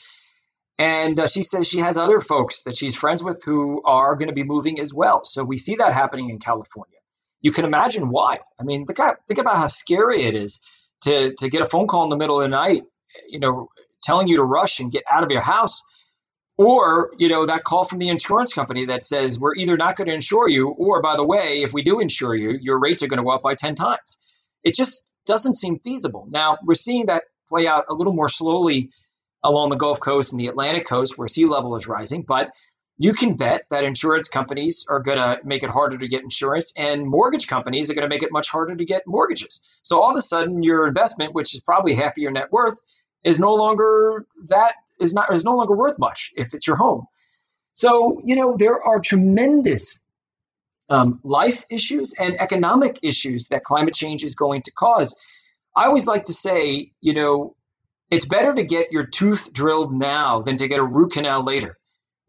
And 0.79 1.19
uh, 1.19 1.27
she 1.27 1.43
says 1.43 1.67
she 1.67 1.79
has 1.79 1.97
other 1.97 2.19
folks 2.19 2.63
that 2.63 2.75
she's 2.75 2.95
friends 2.95 3.23
with 3.23 3.43
who 3.43 3.81
are 3.83 4.15
going 4.15 4.27
to 4.27 4.33
be 4.33 4.43
moving 4.43 4.79
as 4.79 4.93
well. 4.93 5.23
So 5.23 5.43
we 5.43 5.57
see 5.57 5.75
that 5.75 5.93
happening 5.93 6.29
in 6.29 6.39
California. 6.39 6.97
You 7.41 7.51
can 7.51 7.65
imagine 7.65 8.09
why. 8.09 8.39
I 8.59 8.63
mean, 8.63 8.85
think, 8.85 8.99
think 9.27 9.39
about 9.39 9.57
how 9.57 9.67
scary 9.67 10.23
it 10.23 10.35
is 10.35 10.61
to, 11.01 11.33
to 11.35 11.49
get 11.49 11.61
a 11.61 11.65
phone 11.65 11.87
call 11.87 12.03
in 12.03 12.09
the 12.09 12.17
middle 12.17 12.39
of 12.39 12.43
the 12.43 12.49
night, 12.49 12.83
you 13.27 13.39
know, 13.39 13.69
telling 14.03 14.27
you 14.27 14.37
to 14.37 14.43
rush 14.43 14.79
and 14.79 14.91
get 14.91 15.03
out 15.11 15.23
of 15.23 15.31
your 15.31 15.41
house. 15.41 15.83
Or, 16.59 17.11
you 17.17 17.27
know, 17.29 17.45
that 17.45 17.63
call 17.63 17.85
from 17.85 17.99
the 17.99 18.09
insurance 18.09 18.53
company 18.53 18.85
that 18.85 19.03
says, 19.03 19.39
we're 19.39 19.53
either 19.55 19.77
not 19.77 19.95
going 19.95 20.07
to 20.07 20.13
insure 20.13 20.49
you, 20.49 20.69
or 20.69 21.03
by 21.03 21.15
the 21.15 21.25
way, 21.25 21.61
if 21.61 21.71
we 21.71 21.83
do 21.83 21.99
insure 21.99 22.33
you, 22.33 22.57
your 22.59 22.79
rates 22.79 23.03
are 23.03 23.07
going 23.07 23.19
to 23.19 23.23
go 23.23 23.29
up 23.29 23.43
by 23.43 23.53
10 23.53 23.75
times. 23.75 24.17
It 24.63 24.73
just 24.73 25.19
doesn't 25.27 25.53
seem 25.53 25.77
feasible. 25.79 26.27
Now, 26.31 26.57
we're 26.63 26.73
seeing 26.73 27.05
that 27.05 27.25
play 27.47 27.67
out 27.67 27.85
a 27.89 27.93
little 27.93 28.13
more 28.13 28.27
slowly 28.27 28.89
along 29.43 29.69
the 29.69 29.75
Gulf 29.75 29.99
Coast 29.99 30.33
and 30.33 30.39
the 30.39 30.47
Atlantic 30.47 30.87
coast 30.87 31.17
where 31.17 31.27
sea 31.27 31.45
level 31.45 31.75
is 31.75 31.87
rising. 31.87 32.23
But 32.23 32.51
you 32.97 33.13
can 33.13 33.35
bet 33.35 33.63
that 33.69 33.83
insurance 33.83 34.27
companies 34.27 34.85
are 34.89 34.99
going 34.99 35.17
to 35.17 35.39
make 35.43 35.63
it 35.63 35.69
harder 35.69 35.97
to 35.97 36.07
get 36.07 36.23
insurance 36.23 36.73
and 36.77 37.07
mortgage 37.07 37.47
companies 37.47 37.91
are 37.91 37.93
going 37.93 38.09
to 38.09 38.13
make 38.13 38.23
it 38.23 38.31
much 38.31 38.49
harder 38.49 38.75
to 38.75 38.85
get 38.85 39.03
mortgages. 39.05 39.61
So 39.83 40.01
all 40.01 40.11
of 40.11 40.17
a 40.17 40.21
sudden 40.21 40.63
your 40.63 40.87
investment, 40.87 41.33
which 41.33 41.53
is 41.53 41.61
probably 41.61 41.93
half 41.93 42.11
of 42.11 42.17
your 42.17 42.31
net 42.31 42.51
worth, 42.51 42.79
is 43.23 43.39
no 43.39 43.53
longer 43.53 44.25
that 44.49 44.73
is 44.99 45.13
not 45.13 45.31
is 45.31 45.45
no 45.45 45.55
longer 45.55 45.75
worth 45.75 45.99
much 45.99 46.31
if 46.35 46.53
it's 46.53 46.65
your 46.65 46.75
home. 46.75 47.05
So, 47.73 48.19
you 48.23 48.35
know, 48.35 48.55
there 48.57 48.77
are 48.83 48.99
tremendous 48.99 49.99
um, 50.89 51.19
life 51.23 51.65
issues 51.69 52.15
and 52.19 52.39
economic 52.39 52.99
issues 53.03 53.49
that 53.49 53.63
climate 53.63 53.93
change 53.93 54.23
is 54.23 54.33
going 54.33 54.63
to 54.63 54.71
cause. 54.71 55.15
I 55.75 55.85
always 55.85 56.07
like 56.07 56.25
to 56.25 56.33
say, 56.33 56.91
you 57.01 57.13
know, 57.13 57.55
it's 58.09 58.25
better 58.25 58.53
to 58.53 58.63
get 58.63 58.91
your 58.91 59.03
tooth 59.03 59.51
drilled 59.53 59.93
now 59.93 60.41
than 60.41 60.57
to 60.57 60.67
get 60.67 60.79
a 60.79 60.83
root 60.83 61.11
canal 61.11 61.43
later. 61.43 61.77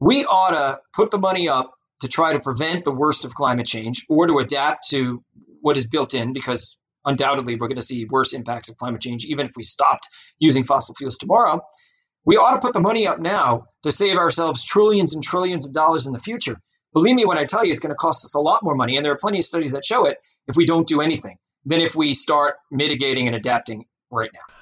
We 0.00 0.24
ought 0.24 0.50
to 0.50 0.80
put 0.94 1.10
the 1.10 1.18
money 1.18 1.48
up 1.48 1.72
to 2.00 2.08
try 2.08 2.32
to 2.32 2.40
prevent 2.40 2.84
the 2.84 2.92
worst 2.92 3.24
of 3.24 3.34
climate 3.34 3.66
change 3.66 4.04
or 4.08 4.26
to 4.26 4.38
adapt 4.38 4.88
to 4.90 5.22
what 5.60 5.76
is 5.76 5.86
built 5.86 6.14
in 6.14 6.32
because 6.32 6.78
undoubtedly 7.04 7.56
we're 7.56 7.68
going 7.68 7.76
to 7.76 7.82
see 7.82 8.06
worse 8.10 8.32
impacts 8.32 8.68
of 8.68 8.76
climate 8.76 9.00
change 9.00 9.24
even 9.24 9.46
if 9.46 9.52
we 9.56 9.62
stopped 9.62 10.08
using 10.38 10.64
fossil 10.64 10.94
fuels 10.94 11.18
tomorrow. 11.18 11.60
We 12.24 12.36
ought 12.36 12.54
to 12.54 12.60
put 12.60 12.74
the 12.74 12.80
money 12.80 13.06
up 13.06 13.18
now 13.18 13.64
to 13.82 13.92
save 13.92 14.16
ourselves 14.16 14.64
trillions 14.64 15.14
and 15.14 15.22
trillions 15.22 15.66
of 15.66 15.72
dollars 15.72 16.06
in 16.06 16.12
the 16.12 16.18
future. 16.18 16.56
Believe 16.92 17.14
me 17.14 17.24
when 17.24 17.38
I 17.38 17.44
tell 17.44 17.64
you 17.64 17.70
it's 17.70 17.80
going 17.80 17.90
to 17.90 17.96
cost 17.96 18.24
us 18.24 18.34
a 18.34 18.40
lot 18.40 18.62
more 18.62 18.74
money, 18.74 18.96
and 18.96 19.04
there 19.04 19.12
are 19.12 19.18
plenty 19.18 19.38
of 19.38 19.44
studies 19.44 19.72
that 19.72 19.84
show 19.84 20.04
it 20.06 20.18
if 20.46 20.56
we 20.56 20.66
don't 20.66 20.86
do 20.86 21.00
anything 21.00 21.36
than 21.64 21.80
if 21.80 21.94
we 21.94 22.14
start 22.14 22.56
mitigating 22.70 23.26
and 23.26 23.36
adapting 23.36 23.84
right 24.10 24.30
now. 24.32 24.57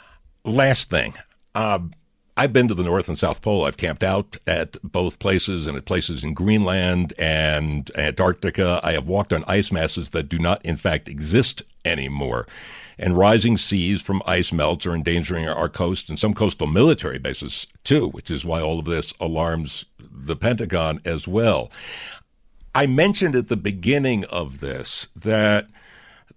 Last 0.46 0.88
thing. 0.90 1.14
Uh, 1.56 1.80
I've 2.37 2.52
been 2.52 2.68
to 2.68 2.74
the 2.74 2.85
North 2.85 3.09
and 3.09 3.18
South 3.18 3.42
Pole. 3.42 3.64
I've 3.64 3.76
camped 3.76 4.04
out 4.04 4.37
at 4.46 4.76
both 4.85 5.18
places 5.18 5.66
and 5.66 5.76
at 5.76 5.87
places 5.87 6.22
in 6.22 6.35
Greenland 6.35 7.14
and 7.18 7.90
Antarctica. 7.96 8.78
I 8.82 8.92
have 8.92 9.09
walked 9.09 9.32
on 9.32 9.42
ice 9.48 9.72
masses 9.72 10.11
that 10.11 10.28
do 10.28 10.38
not, 10.38 10.64
in 10.64 10.76
fact, 10.76 11.09
exist 11.09 11.62
anymore. 11.85 12.46
And 12.96 13.18
rising 13.18 13.56
seas 13.56 14.02
from 14.02 14.22
ice 14.24 14.52
melts 14.52 14.87
are 14.87 14.94
endangering 14.94 15.48
our 15.48 15.68
coast 15.68 16.09
and 16.09 16.18
some 16.18 16.32
coastal 16.32 16.68
military 16.68 17.18
bases, 17.18 17.66
too, 17.82 18.09
which 18.09 18.30
is 18.30 18.44
why 18.44 18.61
all 18.61 18.78
of 18.78 18.85
this 18.85 19.12
alarms 19.18 19.87
the 19.98 20.37
Pentagon 20.37 21.00
as 21.04 21.26
well. 21.26 21.72
I 22.72 22.87
mentioned 22.87 23.35
at 23.35 23.48
the 23.48 23.56
beginning 23.56 24.24
of 24.26 24.61
this 24.61 25.09
that 25.16 25.66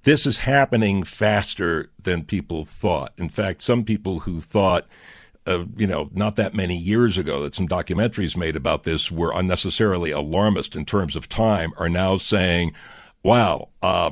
this 0.04 0.26
is 0.26 0.40
happening 0.40 1.04
faster 1.04 1.92
than 2.02 2.24
people 2.24 2.66
thought. 2.66 3.14
In 3.18 3.30
fact, 3.30 3.62
some 3.62 3.84
people 3.84 4.22
who 4.22 4.40
thought, 4.40 4.88
uh, 5.46 5.66
you 5.76 5.88
know, 5.88 6.10
not 6.14 6.36
that 6.38 6.54
many 6.54 6.78
years 6.78 7.18
ago 7.18 7.44
that 7.44 7.54
some 7.54 7.68
documentaries 7.68 8.38
made 8.38 8.56
about 8.56 8.84
this 8.84 9.12
were 9.12 9.34
unnecessarily 9.34 10.12
alarmist 10.12 10.76
in 10.76 10.86
terms 10.86 11.16
of 11.16 11.28
time 11.28 11.74
are 11.78 11.90
now 11.90 12.18
saying, 12.18 12.74
wow, 13.24 13.70
uh, 13.82 14.12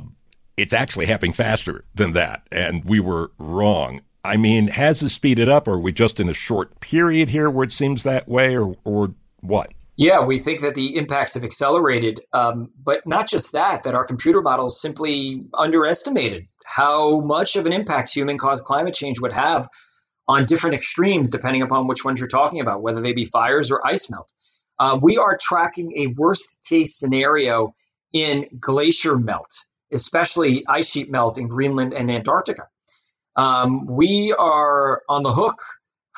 it's 0.57 0.73
actually 0.73 1.05
happening 1.05 1.33
faster 1.33 1.85
than 1.95 2.13
that. 2.13 2.47
And 2.51 2.83
we 2.83 2.99
were 2.99 3.31
wrong. 3.37 4.01
I 4.25 4.35
mean, 4.35 4.67
has 4.67 5.01
it 5.01 5.09
speeded 5.09 5.47
up 5.47 5.67
or 5.67 5.75
are 5.75 5.79
we 5.79 5.93
just 5.93 6.19
in 6.19 6.27
a 6.27 6.33
short 6.33 6.79
period 6.81 7.29
here 7.29 7.49
where 7.49 7.63
it 7.63 7.71
seems 7.71 8.03
that 8.03 8.27
way 8.27 8.57
or, 8.57 8.75
or 8.83 9.13
what? 9.39 9.71
Yeah, 9.97 10.23
we 10.23 10.37
think 10.37 10.61
that 10.61 10.75
the 10.75 10.95
impacts 10.95 11.33
have 11.33 11.43
accelerated, 11.43 12.19
um, 12.31 12.69
but 12.81 13.05
not 13.07 13.27
just 13.27 13.53
that, 13.53 13.83
that 13.83 13.95
our 13.95 14.05
computer 14.05 14.41
models 14.41 14.79
simply 14.79 15.43
underestimated 15.55 16.47
how 16.65 17.21
much 17.21 17.55
of 17.55 17.65
an 17.65 17.73
impact 17.73 18.13
human 18.13 18.37
caused 18.37 18.63
climate 18.63 18.93
change 18.93 19.19
would 19.19 19.31
have 19.31 19.67
on 20.27 20.45
different 20.45 20.75
extremes, 20.75 21.29
depending 21.31 21.63
upon 21.63 21.87
which 21.87 22.05
ones 22.05 22.19
you're 22.19 22.27
talking 22.27 22.59
about, 22.59 22.83
whether 22.83 23.01
they 23.01 23.13
be 23.13 23.25
fires 23.25 23.71
or 23.71 23.85
ice 23.85 24.11
melt. 24.11 24.31
Uh, 24.77 24.99
we 25.01 25.17
are 25.17 25.35
tracking 25.41 25.93
a 25.97 26.07
worst 26.15 26.59
case 26.69 26.99
scenario 26.99 27.73
in 28.13 28.45
glacier 28.59 29.17
melt, 29.17 29.49
especially 29.91 30.63
ice 30.67 30.91
sheet 30.91 31.09
melt 31.09 31.39
in 31.39 31.47
Greenland 31.47 31.93
and 31.93 32.11
Antarctica. 32.11 32.67
Um, 33.35 33.85
we 33.87 34.35
are 34.37 35.01
on 35.09 35.23
the 35.23 35.31
hook 35.31 35.59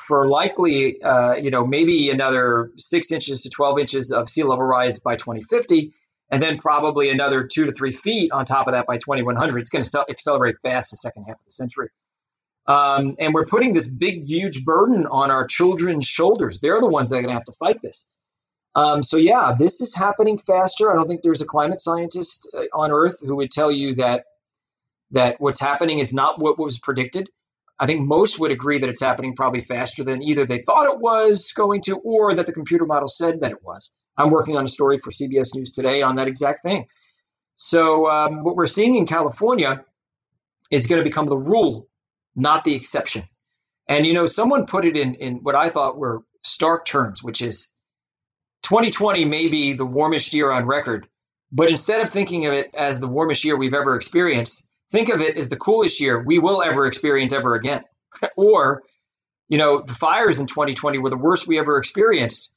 for 0.08 0.26
likely, 0.26 1.02
uh, 1.02 1.36
you 1.36 1.52
know, 1.52 1.66
maybe 1.66 2.10
another 2.10 2.72
six 2.76 3.12
inches 3.12 3.44
to 3.44 3.50
12 3.50 3.80
inches 3.80 4.12
of 4.12 4.30
sea 4.30 4.44
level 4.44 4.66
rise 4.66 5.00
by 5.00 5.16
2050, 5.16 5.92
and 6.32 6.42
then 6.42 6.58
probably 6.58 7.10
another 7.10 7.44
two 7.44 7.66
to 7.66 7.72
three 7.72 7.92
feet 7.92 8.32
on 8.32 8.46
top 8.46 8.68
of 8.68 8.74
that 8.74 8.86
by 8.86 8.98
2100. 8.98 9.60
It's 9.60 9.70
going 9.70 9.84
to 9.84 10.06
accelerate 10.10 10.56
fast 10.62 10.92
the 10.92 10.98
second 10.98 11.24
half 11.24 11.40
of 11.40 11.46
the 11.46 11.52
century. 11.52 11.90
Um, 12.68 13.16
and 13.20 13.34
we're 13.34 13.46
putting 13.46 13.74
this 13.74 13.92
big, 13.92 14.28
huge 14.28 14.64
burden 14.64 15.08
on 15.08 15.32
our 15.32 15.48
children's 15.48 16.06
shoulders. 16.06 16.60
They're 16.60 16.80
the 16.80 16.88
ones 16.88 17.10
that 17.10 17.18
are 17.18 17.22
going 17.22 17.32
to 17.32 17.36
have 17.36 17.46
to 17.46 17.54
fight 17.54 17.82
this. 17.82 18.08
Um, 18.76 19.02
so, 19.02 19.18
yeah, 19.18 19.56
this 19.58 19.82
is 19.82 19.96
happening 19.96 20.38
faster. 20.38 20.92
I 20.92 20.96
don't 20.96 21.08
think 21.08 21.24
there's 21.24 21.42
a 21.42 21.48
climate 21.48 21.80
scientist 21.80 22.48
uh, 22.56 22.66
on 22.78 22.92
Earth 22.92 23.22
who 23.26 23.36
would 23.38 23.50
tell 23.50 23.72
you 23.72 23.96
that 23.96 24.26
that 25.12 25.38
what's 25.40 25.60
happening 25.60 25.98
is 25.98 26.14
not 26.14 26.40
what 26.40 26.60
was 26.60 26.78
predicted. 26.78 27.30
I 27.80 27.86
think 27.86 28.06
most 28.06 28.40
would 28.40 28.52
agree 28.52 28.78
that 28.80 28.90
it's 28.90 29.02
happening 29.02 29.36
probably 29.36 29.62
faster 29.62 30.04
than 30.04 30.22
either 30.22 30.46
they 30.46 30.60
thought 30.60 30.88
it 30.88 31.00
was 31.00 31.54
going 31.56 31.82
to 31.82 31.98
or 32.00 32.34
that 32.34 32.46
the 32.46 32.52
computer 32.52 32.86
model 32.86 33.08
said 33.08 33.40
that 33.40 33.52
it 33.52 33.64
was. 33.64 33.96
I'm 34.18 34.32
working 34.32 34.58
on 34.58 34.66
a 34.66 34.70
story 34.70 34.98
for 34.98 35.12
CBS 35.12 35.56
News 35.56 35.72
today 35.72 36.02
on 36.02 36.18
that 36.18 36.28
exact 36.28 36.62
thing. 36.62 36.88
So, 37.56 38.10
um, 38.10 38.44
what 38.44 38.56
we're 38.56 38.66
seeing 38.66 38.96
in 38.96 39.08
California 39.08 39.84
is 40.72 40.88
going 40.88 41.00
to 41.00 41.10
become 41.10 41.28
the 41.28 41.38
rule, 41.38 41.88
not 42.36 42.64
the 42.64 42.76
exception. 42.76 43.24
And, 43.88 44.06
you 44.06 44.14
know, 44.14 44.26
someone 44.26 44.66
put 44.66 44.86
it 44.86 44.96
in, 44.96 45.16
in 45.16 45.38
what 45.38 45.56
I 45.56 45.70
thought 45.70 45.98
were 45.98 46.24
stark 46.44 46.86
terms, 46.86 47.24
which 47.24 47.42
is 47.42 47.74
2020 48.64 49.26
may 49.26 49.48
be 49.48 49.74
the 49.74 49.86
warmest 49.86 50.34
year 50.34 50.52
on 50.52 50.66
record, 50.66 51.08
but 51.52 51.70
instead 51.70 52.06
of 52.06 52.12
thinking 52.12 52.46
of 52.46 52.54
it 52.54 52.74
as 52.76 53.00
the 53.00 53.08
warmest 53.08 53.44
year 53.44 53.58
we've 53.58 53.74
ever 53.74 53.96
experienced, 53.96 54.69
think 54.92 55.10
of 55.10 55.22
it 55.22 55.38
as 55.38 55.50
the 55.50 55.58
coolest 55.58 56.02
year 56.02 56.24
we 56.24 56.40
will 56.40 56.62
ever 56.62 56.86
experience 56.86 57.34
ever 57.34 57.56
again. 57.56 57.84
or, 58.38 58.84
you 59.48 59.58
know, 59.58 59.82
the 59.82 59.94
fires 59.94 60.40
in 60.40 60.48
2020 60.48 60.98
were 60.98 61.10
the 61.10 61.18
worst 61.18 61.48
we 61.48 61.60
ever 61.60 61.78
experienced, 61.78 62.56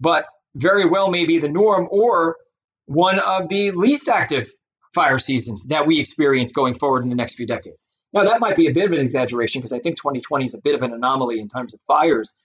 but 0.00 0.26
very 0.54 0.86
well 0.86 1.10
may 1.10 1.24
be 1.24 1.38
the 1.38 1.48
norm 1.48 1.88
or 1.90 2.36
one 2.86 3.18
of 3.18 3.48
the 3.48 3.70
least 3.72 4.08
active 4.08 4.48
fire 4.94 5.18
seasons 5.18 5.66
that 5.66 5.86
we 5.86 5.98
experience 5.98 6.52
going 6.52 6.74
forward 6.74 7.02
in 7.02 7.08
the 7.08 7.16
next 7.16 7.34
few 7.34 7.46
decades. 7.46 7.88
Now, 8.12 8.24
that 8.24 8.40
might 8.40 8.54
be 8.54 8.68
a 8.68 8.72
bit 8.72 8.86
of 8.86 8.92
an 8.92 9.00
exaggeration 9.00 9.60
because 9.60 9.72
I 9.72 9.80
think 9.80 9.96
2020 9.96 10.44
is 10.44 10.54
a 10.54 10.60
bit 10.62 10.76
of 10.76 10.82
an 10.82 10.92
anomaly 10.92 11.40
in 11.40 11.48
terms 11.48 11.74
of 11.74 11.80
fires. 11.80 12.38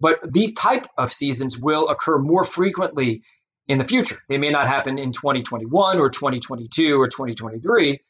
But 0.00 0.20
these 0.32 0.52
type 0.52 0.84
of 0.98 1.12
seasons 1.12 1.58
will 1.58 1.88
occur 1.88 2.18
more 2.18 2.44
frequently 2.44 3.22
in 3.66 3.78
the 3.78 3.84
future. 3.84 4.18
They 4.28 4.38
may 4.38 4.50
not 4.50 4.68
happen 4.68 4.98
in 4.98 5.12
2021 5.12 5.98
or 5.98 6.10
2022 6.10 7.00
or 7.00 7.06
2023, 7.06 8.00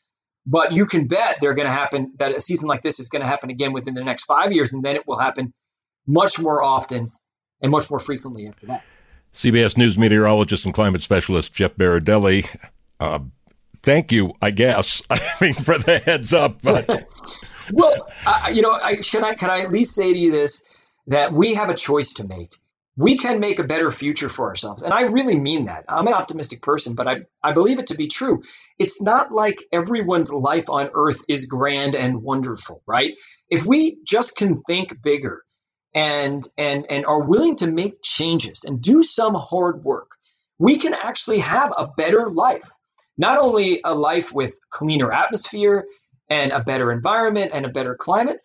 but 0.49 0.72
you 0.72 0.86
can 0.86 1.07
bet 1.07 1.36
they're 1.40 1.55
going 1.55 1.66
to 1.66 1.72
happen 1.72 2.11
that 2.18 2.32
a 2.32 2.40
season 2.40 2.68
like 2.68 2.80
this 2.82 2.99
is 2.99 3.09
going 3.09 3.22
to 3.22 3.28
happen 3.28 3.51
again 3.51 3.72
within 3.72 3.94
the 3.94 4.03
next 4.03 4.24
5 4.24 4.53
years 4.53 4.72
and 4.72 4.82
then 4.82 4.96
it 4.96 5.07
will 5.07 5.18
happen 5.18 5.53
much 6.07 6.40
more 6.40 6.62
often 6.62 7.11
and 7.61 7.70
much 7.70 7.90
more 7.90 8.01
frequently 8.01 8.49
after 8.49 8.66
that. 8.66 8.82
CBS 9.34 9.76
News 9.76 9.99
meteorologist 9.99 10.64
and 10.64 10.72
climate 10.72 11.03
specialist 11.03 11.53
Jeff 11.53 11.76
Berardelli. 11.76 12.49
Uh, 12.99 13.20
thank 13.76 14.11
you, 14.11 14.32
I 14.40 14.51
guess. 14.51 15.03
I 15.11 15.20
mean, 15.40 15.55
for 15.55 15.78
the 15.78 15.99
heads 15.99 16.32
up, 16.32 16.62
but 16.62 16.88
well, 17.72 17.94
uh, 18.26 18.51
you 18.53 18.62
know, 18.62 18.72
I, 18.72 19.03
should 19.03 19.22
I 19.22 19.34
can 19.34 19.51
I 19.51 19.61
at 19.61 19.70
least 19.70 19.94
say 19.94 20.12
to 20.12 20.18
you 20.18 20.32
this 20.32 20.62
that 21.09 21.32
we 21.32 21.55
have 21.55 21.68
a 21.68 21.74
choice 21.74 22.14
to 22.14 22.26
make 22.26 22.55
we 22.99 23.16
can 23.16 23.38
make 23.38 23.61
a 23.61 23.64
better 23.64 23.92
future 23.92 24.28
for 24.28 24.49
ourselves. 24.49 24.82
And 24.82 24.92
I 24.92 25.03
really 25.03 25.38
mean 25.38 25.66
that. 25.66 25.84
I'm 25.88 26.09
an 26.09 26.14
optimistic 26.14 26.62
person, 26.62 26.96
but 26.96 27.07
I, 27.07 27.18
I 27.44 27.53
believe 27.53 27.78
it 27.78 27.86
to 27.86 27.96
be 27.96 28.09
true. 28.09 28.42
It's 28.76 29.01
not 29.01 29.30
like 29.30 29.62
everyone's 29.72 30.32
life 30.32 30.68
on 30.68 30.90
earth 30.94 31.22
is 31.28 31.46
grand 31.46 31.94
and 31.94 32.22
wonderful, 32.22 32.82
right? 32.88 33.16
If 33.49 33.64
we 33.64 33.99
just 34.05 34.36
can 34.36 34.61
think 34.62 35.01
bigger 35.01 35.44
and 35.94 36.42
and 36.59 36.86
and 36.90 37.07
are 37.07 37.22
willing 37.22 37.55
to 37.57 37.70
make 37.70 38.03
changes 38.03 38.64
and 38.66 38.82
do 38.82 39.05
some 39.05 39.34
hard 39.34 39.84
work, 39.84 40.11
we 40.59 40.76
can 40.76 40.92
actually 40.92 41.38
have 41.38 41.72
a 41.78 41.86
better 41.96 42.28
life. 42.28 42.68
Not 43.16 43.38
only 43.38 43.80
a 43.84 43.94
life 43.94 44.34
with 44.34 44.59
cleaner 44.70 45.12
atmosphere 45.12 45.84
and 46.28 46.51
a 46.51 46.64
better 46.64 46.90
environment 46.90 47.53
and 47.55 47.64
a 47.64 47.70
better 47.70 47.94
climate, 47.94 48.38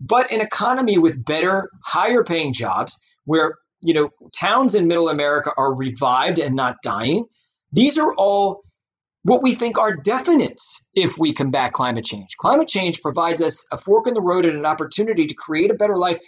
but 0.00 0.32
an 0.32 0.40
economy 0.40 0.96
with 0.96 1.22
better, 1.22 1.68
higher 1.84 2.24
paying 2.24 2.54
jobs 2.54 2.98
where 3.24 3.58
you 3.82 3.94
know, 3.94 4.10
towns 4.38 4.74
in 4.74 4.86
middle 4.86 5.08
America 5.08 5.50
are 5.56 5.74
revived 5.74 6.38
and 6.38 6.54
not 6.54 6.76
dying. 6.82 7.24
These 7.72 7.98
are 7.98 8.14
all 8.14 8.62
what 9.24 9.42
we 9.42 9.54
think 9.54 9.78
are 9.78 9.96
definites 9.96 10.84
if 10.94 11.16
we 11.18 11.32
combat 11.32 11.72
climate 11.72 12.04
change. 12.04 12.36
Climate 12.38 12.68
change 12.68 13.00
provides 13.00 13.42
us 13.42 13.66
a 13.72 13.78
fork 13.78 14.06
in 14.06 14.14
the 14.14 14.20
road 14.20 14.44
and 14.44 14.56
an 14.56 14.66
opportunity 14.66 15.26
to 15.26 15.34
create 15.34 15.70
a 15.70 15.74
better 15.74 15.96
life. 15.96 16.18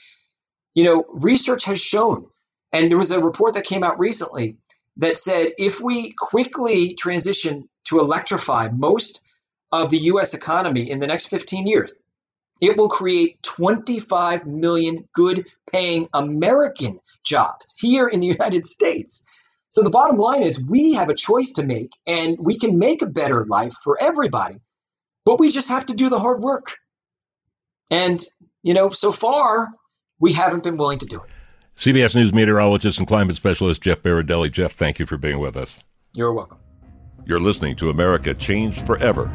You 0.75 0.85
know, 0.85 1.05
research 1.09 1.65
has 1.65 1.81
shown, 1.81 2.27
and 2.73 2.91
there 2.91 2.99
was 2.99 3.11
a 3.11 3.23
report 3.23 3.55
that 3.55 3.65
came 3.65 3.83
out 3.83 3.99
recently 3.99 4.57
that 4.97 5.17
said 5.17 5.49
if 5.59 5.81
we 5.81 6.15
quickly 6.19 6.95
transition 6.95 7.69
to 7.87 7.99
electrify 7.99 8.69
most 8.73 9.25
of 9.73 9.91
the 9.91 9.99
US 9.99 10.35
economy 10.35 10.89
in 10.89 11.01
the 11.01 11.07
next 11.07 11.29
15 11.29 11.67
years, 11.67 11.99
it 12.65 12.77
will 12.77 12.89
create 12.89 13.43
25 13.43 14.47
million 14.47 15.07
good 15.13 15.47
paying 15.71 16.09
American 16.15 16.99
jobs 17.25 17.75
here 17.79 18.09
in 18.09 18.21
the 18.21 18.27
United 18.39 18.65
States. 18.65 19.27
So 19.69 19.83
the 19.83 19.91
bottom 19.91 20.17
line 20.17 20.43
is 20.43 20.65
we 20.65 20.95
have 20.95 21.09
a 21.09 21.15
choice 21.15 21.53
to 21.55 21.65
make 21.65 21.91
and 22.07 22.39
we 22.39 22.57
can 22.57 22.79
make 22.79 23.03
a 23.03 23.07
better 23.07 23.45
life 23.45 23.75
for 23.83 24.01
everybody, 24.01 24.61
but 25.25 25.41
we 25.41 25.51
just 25.51 25.69
have 25.69 25.87
to 25.87 25.95
do 25.95 26.09
the 26.09 26.19
hard 26.19 26.41
work. 26.41 26.77
And, 27.91 28.23
you 28.63 28.73
know, 28.73 28.91
so 28.91 29.13
far, 29.13 29.69
we 30.21 30.33
haven't 30.33 30.63
been 30.63 30.77
willing 30.77 30.99
to 30.99 31.07
do 31.07 31.17
it. 31.17 31.31
CBS 31.77 32.15
News 32.15 32.33
meteorologist 32.33 32.99
and 32.99 33.09
climate 33.09 33.37
specialist 33.37 33.83
Jeff 33.83 34.01
Berardelli. 34.01 34.51
Jeff, 34.51 34.73
thank 34.73 35.01
you 35.01 35.07
for 35.07 35.19
being 35.19 35.41
with 35.41 35.57
us. 35.57 35.83
You're 36.15 36.33
welcome. 36.33 36.59
You're 37.27 37.41
listening 37.41 37.75
to 37.77 37.91
America 37.91 38.33
Changed 38.33 38.87
Forever 38.87 39.29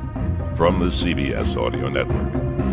from 0.56 0.80
the 0.80 0.86
CBS 0.86 1.58
Audio 1.58 1.90
Network. 1.90 2.69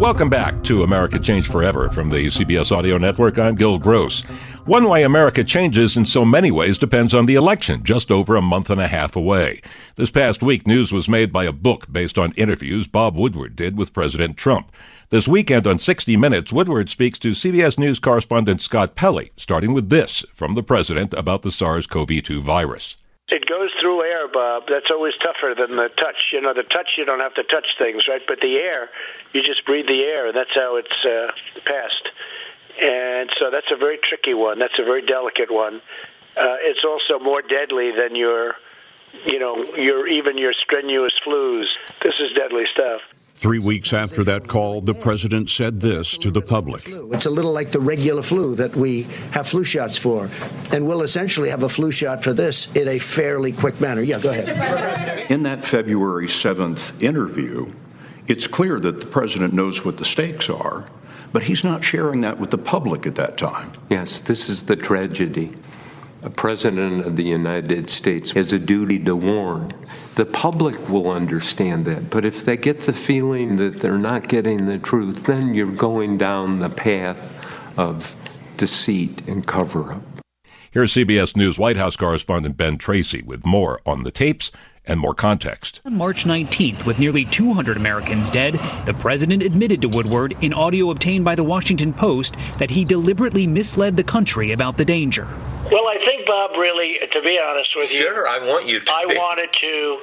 Welcome 0.00 0.30
back 0.30 0.64
to 0.64 0.82
America 0.82 1.18
Changed 1.18 1.52
Forever 1.52 1.90
from 1.90 2.08
the 2.08 2.28
CBS 2.28 2.74
Audio 2.74 2.96
Network. 2.96 3.38
I'm 3.38 3.54
Gil 3.54 3.78
Gross. 3.78 4.22
One 4.64 4.88
way 4.88 5.02
America 5.02 5.44
changes 5.44 5.94
in 5.94 6.06
so 6.06 6.24
many 6.24 6.50
ways 6.50 6.78
depends 6.78 7.12
on 7.12 7.26
the 7.26 7.34
election, 7.34 7.84
just 7.84 8.10
over 8.10 8.34
a 8.34 8.40
month 8.40 8.70
and 8.70 8.80
a 8.80 8.88
half 8.88 9.14
away. 9.14 9.60
This 9.96 10.10
past 10.10 10.42
week, 10.42 10.66
news 10.66 10.90
was 10.90 11.06
made 11.06 11.30
by 11.30 11.44
a 11.44 11.52
book 11.52 11.92
based 11.92 12.18
on 12.18 12.32
interviews 12.32 12.86
Bob 12.86 13.14
Woodward 13.14 13.54
did 13.54 13.76
with 13.76 13.92
President 13.92 14.38
Trump. 14.38 14.72
This 15.10 15.28
weekend 15.28 15.66
on 15.66 15.78
60 15.78 16.16
Minutes, 16.16 16.50
Woodward 16.50 16.88
speaks 16.88 17.18
to 17.18 17.32
CBS 17.32 17.78
News 17.78 17.98
correspondent 17.98 18.62
Scott 18.62 18.94
Pelley, 18.94 19.32
starting 19.36 19.74
with 19.74 19.90
this 19.90 20.24
from 20.32 20.54
the 20.54 20.62
president 20.62 21.12
about 21.12 21.42
the 21.42 21.52
SARS 21.52 21.86
CoV 21.86 22.22
2 22.22 22.40
virus. 22.40 22.96
It 23.30 23.46
goes 23.46 23.70
through 23.80 24.02
air, 24.02 24.26
Bob. 24.26 24.64
That's 24.68 24.90
always 24.90 25.14
tougher 25.16 25.54
than 25.54 25.76
the 25.76 25.88
touch. 25.88 26.30
You 26.32 26.40
know, 26.40 26.52
the 26.52 26.64
touch 26.64 26.96
you 26.98 27.04
don't 27.04 27.20
have 27.20 27.34
to 27.34 27.44
touch 27.44 27.76
things, 27.78 28.08
right? 28.08 28.22
But 28.26 28.40
the 28.40 28.56
air, 28.56 28.90
you 29.32 29.42
just 29.42 29.64
breathe 29.64 29.86
the 29.86 30.02
air. 30.02 30.26
And 30.26 30.36
that's 30.36 30.54
how 30.54 30.76
it's 30.76 31.04
uh, 31.04 31.30
passed. 31.64 32.08
And 32.80 33.30
so 33.38 33.50
that's 33.50 33.70
a 33.70 33.76
very 33.76 33.98
tricky 33.98 34.34
one. 34.34 34.58
That's 34.58 34.78
a 34.78 34.84
very 34.84 35.02
delicate 35.06 35.50
one. 35.52 35.76
Uh, 36.36 36.56
it's 36.60 36.84
also 36.84 37.22
more 37.22 37.42
deadly 37.42 37.92
than 37.92 38.16
your, 38.16 38.56
you 39.24 39.38
know, 39.38 39.64
your 39.76 40.08
even 40.08 40.38
your 40.38 40.52
strenuous 40.52 41.14
flus. 41.24 41.66
This 42.02 42.14
is 42.20 42.32
deadly 42.34 42.64
stuff. 42.72 43.02
Three 43.40 43.58
weeks 43.58 43.94
after 43.94 44.22
that 44.24 44.48
call, 44.48 44.82
the 44.82 44.92
president 44.92 45.48
said 45.48 45.80
this 45.80 46.18
to 46.18 46.30
the 46.30 46.42
public. 46.42 46.86
It's 46.86 47.24
a 47.24 47.30
little 47.30 47.52
like 47.52 47.70
the 47.70 47.80
regular 47.80 48.20
flu 48.20 48.54
that 48.56 48.76
we 48.76 49.04
have 49.30 49.48
flu 49.48 49.64
shots 49.64 49.96
for. 49.96 50.28
And 50.72 50.86
we'll 50.86 51.00
essentially 51.00 51.48
have 51.48 51.62
a 51.62 51.68
flu 51.70 51.90
shot 51.90 52.22
for 52.22 52.34
this 52.34 52.68
in 52.74 52.86
a 52.86 52.98
fairly 52.98 53.52
quick 53.52 53.80
manner. 53.80 54.02
Yeah, 54.02 54.18
go 54.18 54.28
ahead. 54.28 55.30
In 55.30 55.42
that 55.44 55.64
February 55.64 56.26
7th 56.26 57.02
interview, 57.02 57.72
it's 58.28 58.46
clear 58.46 58.78
that 58.78 59.00
the 59.00 59.06
president 59.06 59.54
knows 59.54 59.86
what 59.86 59.96
the 59.96 60.04
stakes 60.04 60.50
are, 60.50 60.84
but 61.32 61.44
he's 61.44 61.64
not 61.64 61.82
sharing 61.82 62.20
that 62.20 62.38
with 62.38 62.50
the 62.50 62.58
public 62.58 63.06
at 63.06 63.14
that 63.14 63.38
time. 63.38 63.72
Yes, 63.88 64.20
this 64.20 64.50
is 64.50 64.64
the 64.64 64.76
tragedy. 64.76 65.56
A 66.22 66.28
president 66.28 67.06
of 67.06 67.16
the 67.16 67.24
United 67.24 67.88
States 67.88 68.32
has 68.32 68.52
a 68.52 68.58
duty 68.58 68.98
to 69.04 69.16
warn. 69.16 69.72
The 70.16 70.26
public 70.26 70.88
will 70.88 71.10
understand 71.10 71.86
that, 71.86 72.10
but 72.10 72.26
if 72.26 72.44
they 72.44 72.58
get 72.58 72.82
the 72.82 72.92
feeling 72.92 73.56
that 73.56 73.80
they're 73.80 73.96
not 73.96 74.28
getting 74.28 74.66
the 74.66 74.78
truth, 74.78 75.24
then 75.24 75.54
you're 75.54 75.72
going 75.72 76.18
down 76.18 76.58
the 76.58 76.68
path 76.68 77.16
of 77.78 78.14
deceit 78.58 79.26
and 79.26 79.46
cover 79.46 79.94
up. 79.94 80.02
Here's 80.70 80.92
CBS 80.92 81.36
News 81.36 81.58
White 81.58 81.78
House 81.78 81.96
correspondent 81.96 82.58
Ben 82.58 82.76
Tracy 82.76 83.22
with 83.22 83.46
more 83.46 83.80
on 83.86 84.02
the 84.02 84.10
tapes 84.10 84.52
and 84.84 84.98
more 85.00 85.14
context. 85.14 85.80
On 85.84 85.96
March 85.96 86.24
19th, 86.24 86.84
with 86.84 86.98
nearly 86.98 87.24
200 87.24 87.76
Americans 87.76 88.28
dead, 88.28 88.54
the 88.86 88.94
president 88.94 89.42
admitted 89.42 89.80
to 89.82 89.88
Woodward 89.88 90.36
in 90.40 90.52
audio 90.52 90.90
obtained 90.90 91.24
by 91.24 91.34
the 91.34 91.44
Washington 91.44 91.92
Post 91.92 92.34
that 92.58 92.70
he 92.70 92.84
deliberately 92.84 93.46
misled 93.46 93.96
the 93.96 94.04
country 94.04 94.52
about 94.52 94.76
the 94.76 94.84
danger. 94.84 95.26
Well, 95.70 95.86
I 95.86 95.98
think, 95.98 96.09
Bob, 96.30 96.52
really, 96.52 96.96
to 97.10 97.22
be 97.22 97.40
honest 97.44 97.74
with 97.74 97.92
you, 97.92 97.98
sure, 97.98 98.28
I 98.28 98.38
want 98.38 98.68
you 98.68 98.78
to. 98.78 98.92
I 98.92 99.04
be. 99.08 99.16
wanted 99.16 99.50
to. 99.60 100.00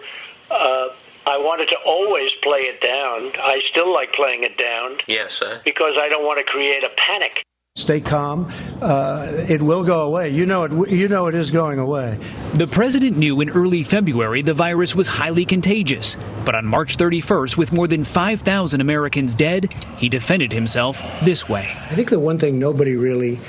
Uh, 0.52 0.88
I 1.26 1.38
wanted 1.38 1.70
to 1.70 1.78
always 1.86 2.32
play 2.44 2.64
it 2.64 2.82
down. 2.82 3.32
I 3.42 3.62
still 3.72 3.94
like 3.94 4.12
playing 4.12 4.44
it 4.44 4.58
down. 4.58 4.98
Yes, 5.08 5.32
sir. 5.32 5.62
Because 5.64 5.94
I 5.98 6.10
don't 6.10 6.26
want 6.26 6.40
to 6.40 6.44
create 6.44 6.84
a 6.84 6.90
panic. 6.98 7.46
Stay 7.78 8.02
calm. 8.02 8.52
Uh, 8.82 9.26
it 9.48 9.62
will 9.62 9.86
go 9.86 10.02
away. 10.02 10.30
You 10.30 10.46
know 10.46 10.64
it. 10.64 10.92
You 10.92 11.08
know 11.08 11.28
it 11.28 11.36
is 11.36 11.50
going 11.50 11.80
away. 11.80 12.20
The 12.56 12.68
president 12.68 13.16
knew 13.16 13.40
in 13.40 13.50
early 13.50 13.84
February 13.84 14.42
the 14.42 14.54
virus 14.54 14.96
was 14.96 15.08
highly 15.08 15.46
contagious, 15.46 16.18
but 16.44 16.56
on 16.56 16.66
March 16.66 16.98
31st, 16.98 17.56
with 17.56 17.72
more 17.72 17.88
than 17.88 18.04
5,000 18.04 18.82
Americans 18.82 19.34
dead, 19.34 19.74
he 19.98 20.10
defended 20.10 20.52
himself 20.52 21.02
this 21.22 21.48
way. 21.48 21.70
I 21.70 21.96
think 21.96 22.10
the 22.10 22.20
one 22.20 22.38
thing 22.38 22.60
nobody 22.60 22.98
really 22.98 23.40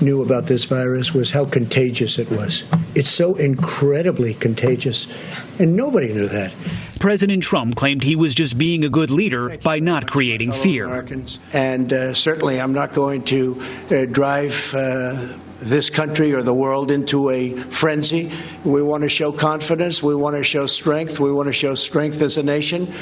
knew 0.00 0.22
about 0.22 0.46
this 0.46 0.64
virus 0.64 1.12
was 1.12 1.30
how 1.30 1.44
contagious 1.44 2.18
it 2.18 2.30
was. 2.30 2.64
It's 2.94 3.10
so 3.10 3.34
incredibly 3.34 4.34
contagious, 4.34 5.06
and 5.58 5.76
nobody 5.76 6.12
knew 6.12 6.26
that. 6.26 6.54
President 6.98 7.42
Trump 7.42 7.76
claimed 7.76 8.02
he 8.02 8.16
was 8.16 8.34
just 8.34 8.56
being 8.56 8.84
a 8.84 8.88
good 8.88 9.10
leader 9.10 9.58
by 9.58 9.80
not 9.80 10.06
creating 10.06 10.52
fear. 10.52 10.86
Americans. 10.86 11.38
And 11.52 11.92
uh, 11.92 12.14
certainly, 12.14 12.60
I'm 12.60 12.72
not 12.72 12.92
going 12.92 13.24
to 13.24 13.62
uh, 13.90 14.04
drive. 14.06 14.74
Uh, 14.74 15.38
this 15.58 15.90
country 15.90 16.34
or 16.34 16.42
the 16.42 16.54
world 16.54 16.90
into 16.90 17.30
a 17.30 17.52
frenzy. 17.52 18.30
We 18.64 18.82
want 18.82 19.02
to 19.02 19.08
show 19.08 19.32
confidence. 19.32 20.02
We 20.02 20.14
want 20.14 20.36
to 20.36 20.44
show 20.44 20.66
strength. 20.66 21.18
We 21.18 21.32
want 21.32 21.46
to 21.46 21.52
show 21.52 21.74
strength 21.74 22.20
as 22.20 22.36
a 22.36 22.42
nation. 22.42 22.92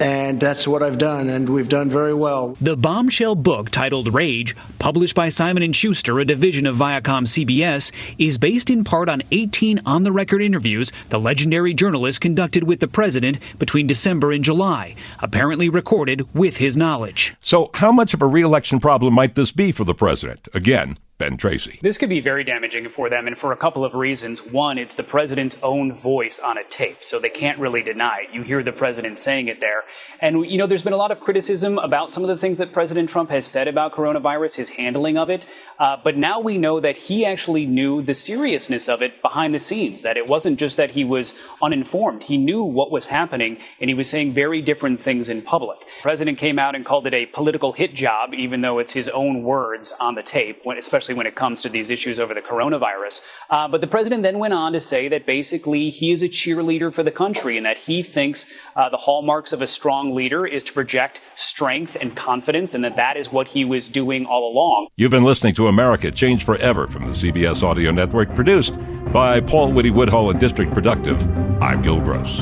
And 0.00 0.40
that's 0.40 0.66
what 0.66 0.82
I've 0.82 0.96
done, 0.96 1.28
and 1.28 1.46
we've 1.46 1.68
done 1.68 1.90
very 1.90 2.14
well. 2.14 2.56
The 2.60 2.74
bombshell 2.74 3.34
book 3.34 3.68
titled 3.68 4.14
Rage, 4.14 4.56
published 4.78 5.14
by 5.14 5.28
Simon 5.28 5.70
& 5.72 5.74
Schuster, 5.74 6.18
a 6.18 6.24
division 6.24 6.64
of 6.66 6.76
Viacom 6.76 7.26
CBS, 7.26 7.92
is 8.16 8.38
based 8.38 8.70
in 8.70 8.82
part 8.82 9.10
on 9.10 9.22
18 9.30 9.82
on-the-record 9.84 10.40
interviews 10.40 10.90
the 11.10 11.20
legendary 11.20 11.74
journalist 11.74 12.22
conducted 12.22 12.64
with 12.64 12.80
the 12.80 12.88
president 12.88 13.38
between 13.58 13.86
December 13.86 14.32
and 14.32 14.42
July, 14.42 14.94
apparently 15.18 15.68
recorded 15.68 16.26
with 16.34 16.56
his 16.56 16.78
knowledge. 16.78 17.34
So, 17.42 17.70
how 17.74 17.92
much 17.92 18.14
of 18.14 18.22
a 18.22 18.26
reelection 18.26 18.80
problem 18.80 19.12
might 19.12 19.34
this 19.34 19.52
be 19.52 19.70
for 19.70 19.84
the 19.84 19.94
president? 19.94 20.48
Again, 20.54 20.96
Ben 21.20 21.36
Tracy. 21.36 21.78
This 21.82 21.98
could 21.98 22.08
be 22.08 22.20
very 22.20 22.44
damaging 22.44 22.88
for 22.88 23.10
them, 23.10 23.26
and 23.26 23.36
for 23.36 23.52
a 23.52 23.56
couple 23.56 23.84
of 23.84 23.94
reasons. 23.94 24.44
One, 24.46 24.78
it's 24.78 24.94
the 24.94 25.02
president's 25.02 25.62
own 25.62 25.92
voice 25.92 26.40
on 26.40 26.56
a 26.56 26.64
tape, 26.64 27.04
so 27.04 27.18
they 27.18 27.28
can't 27.28 27.58
really 27.58 27.82
deny 27.82 28.24
it. 28.26 28.34
You 28.34 28.42
hear 28.42 28.62
the 28.62 28.72
president 28.72 29.18
saying 29.18 29.48
it 29.48 29.60
there. 29.60 29.84
And, 30.20 30.50
you 30.50 30.56
know, 30.56 30.66
there's 30.66 30.82
been 30.82 30.94
a 30.94 30.96
lot 30.96 31.10
of 31.10 31.20
criticism 31.20 31.78
about 31.78 32.10
some 32.10 32.22
of 32.22 32.28
the 32.28 32.38
things 32.38 32.56
that 32.56 32.72
President 32.72 33.10
Trump 33.10 33.28
has 33.28 33.46
said 33.46 33.68
about 33.68 33.92
coronavirus, 33.92 34.56
his 34.56 34.70
handling 34.70 35.18
of 35.18 35.28
it. 35.28 35.46
Uh, 35.78 35.98
but 36.02 36.16
now 36.16 36.40
we 36.40 36.56
know 36.56 36.80
that 36.80 36.96
he 36.96 37.26
actually 37.26 37.66
knew 37.66 38.02
the 38.02 38.14
seriousness 38.14 38.88
of 38.88 39.02
it 39.02 39.20
behind 39.20 39.54
the 39.54 39.58
scenes, 39.58 40.00
that 40.02 40.16
it 40.16 40.26
wasn't 40.26 40.58
just 40.58 40.78
that 40.78 40.90
he 40.92 41.04
was 41.04 41.38
uninformed. 41.62 42.22
He 42.22 42.38
knew 42.38 42.62
what 42.62 42.90
was 42.90 43.06
happening, 43.06 43.58
and 43.78 43.90
he 43.90 43.94
was 43.94 44.08
saying 44.08 44.32
very 44.32 44.62
different 44.62 45.00
things 45.00 45.28
in 45.28 45.42
public. 45.42 45.80
The 45.80 46.02
president 46.02 46.38
came 46.38 46.58
out 46.58 46.74
and 46.74 46.84
called 46.84 47.06
it 47.06 47.12
a 47.12 47.26
political 47.26 47.74
hit 47.74 47.94
job, 47.94 48.32
even 48.32 48.62
though 48.62 48.78
it's 48.78 48.94
his 48.94 49.10
own 49.10 49.42
words 49.42 49.94
on 50.00 50.14
the 50.14 50.22
tape, 50.22 50.64
especially 50.66 51.09
especially 51.10 51.18
when 51.18 51.26
it 51.26 51.34
comes 51.34 51.62
to 51.62 51.68
these 51.68 51.90
issues 51.90 52.20
over 52.20 52.34
the 52.34 52.40
coronavirus. 52.40 53.24
Uh, 53.50 53.66
but 53.66 53.80
the 53.80 53.86
president 53.86 54.22
then 54.22 54.38
went 54.38 54.54
on 54.54 54.72
to 54.72 54.80
say 54.80 55.08
that 55.08 55.26
basically 55.26 55.90
he 55.90 56.12
is 56.12 56.22
a 56.22 56.28
cheerleader 56.28 56.92
for 56.92 57.02
the 57.02 57.10
country 57.10 57.56
and 57.56 57.66
that 57.66 57.76
he 57.76 58.02
thinks 58.02 58.52
uh, 58.76 58.88
the 58.88 58.96
hallmarks 58.96 59.52
of 59.52 59.60
a 59.60 59.66
strong 59.66 60.14
leader 60.14 60.46
is 60.46 60.62
to 60.62 60.72
project 60.72 61.20
strength 61.34 61.96
and 62.00 62.14
confidence 62.14 62.74
and 62.74 62.84
that 62.84 62.96
that 62.96 63.16
is 63.16 63.32
what 63.32 63.48
he 63.48 63.64
was 63.64 63.88
doing 63.88 64.24
all 64.26 64.52
along. 64.52 64.88
You've 64.96 65.10
been 65.10 65.24
listening 65.24 65.54
to 65.54 65.66
America 65.66 66.10
Change 66.12 66.44
Forever 66.44 66.86
from 66.86 67.06
the 67.06 67.12
CBS 67.12 67.62
Audio 67.62 67.90
Network, 67.90 68.34
produced 68.34 68.74
by 69.12 69.40
Paul 69.40 69.72
Whitty 69.72 69.90
Woodhull 69.90 70.30
and 70.30 70.38
District 70.38 70.72
Productive. 70.72 71.20
I'm 71.60 71.82
Gil 71.82 72.00
Gross. 72.00 72.40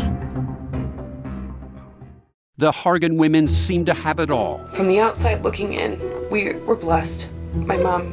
The 2.59 2.73
Hargan 2.73 3.17
women 3.17 3.47
seem 3.47 3.85
to 3.85 3.95
have 3.95 4.19
it 4.19 4.31
all. 4.31 4.59
From 4.75 4.89
the 4.89 4.99
outside 4.99 5.43
looking 5.43 5.75
in, 5.75 5.99
we 6.29 6.55
were 6.67 6.75
blessed. 6.75 7.29
My 7.55 7.77
mom 7.77 8.13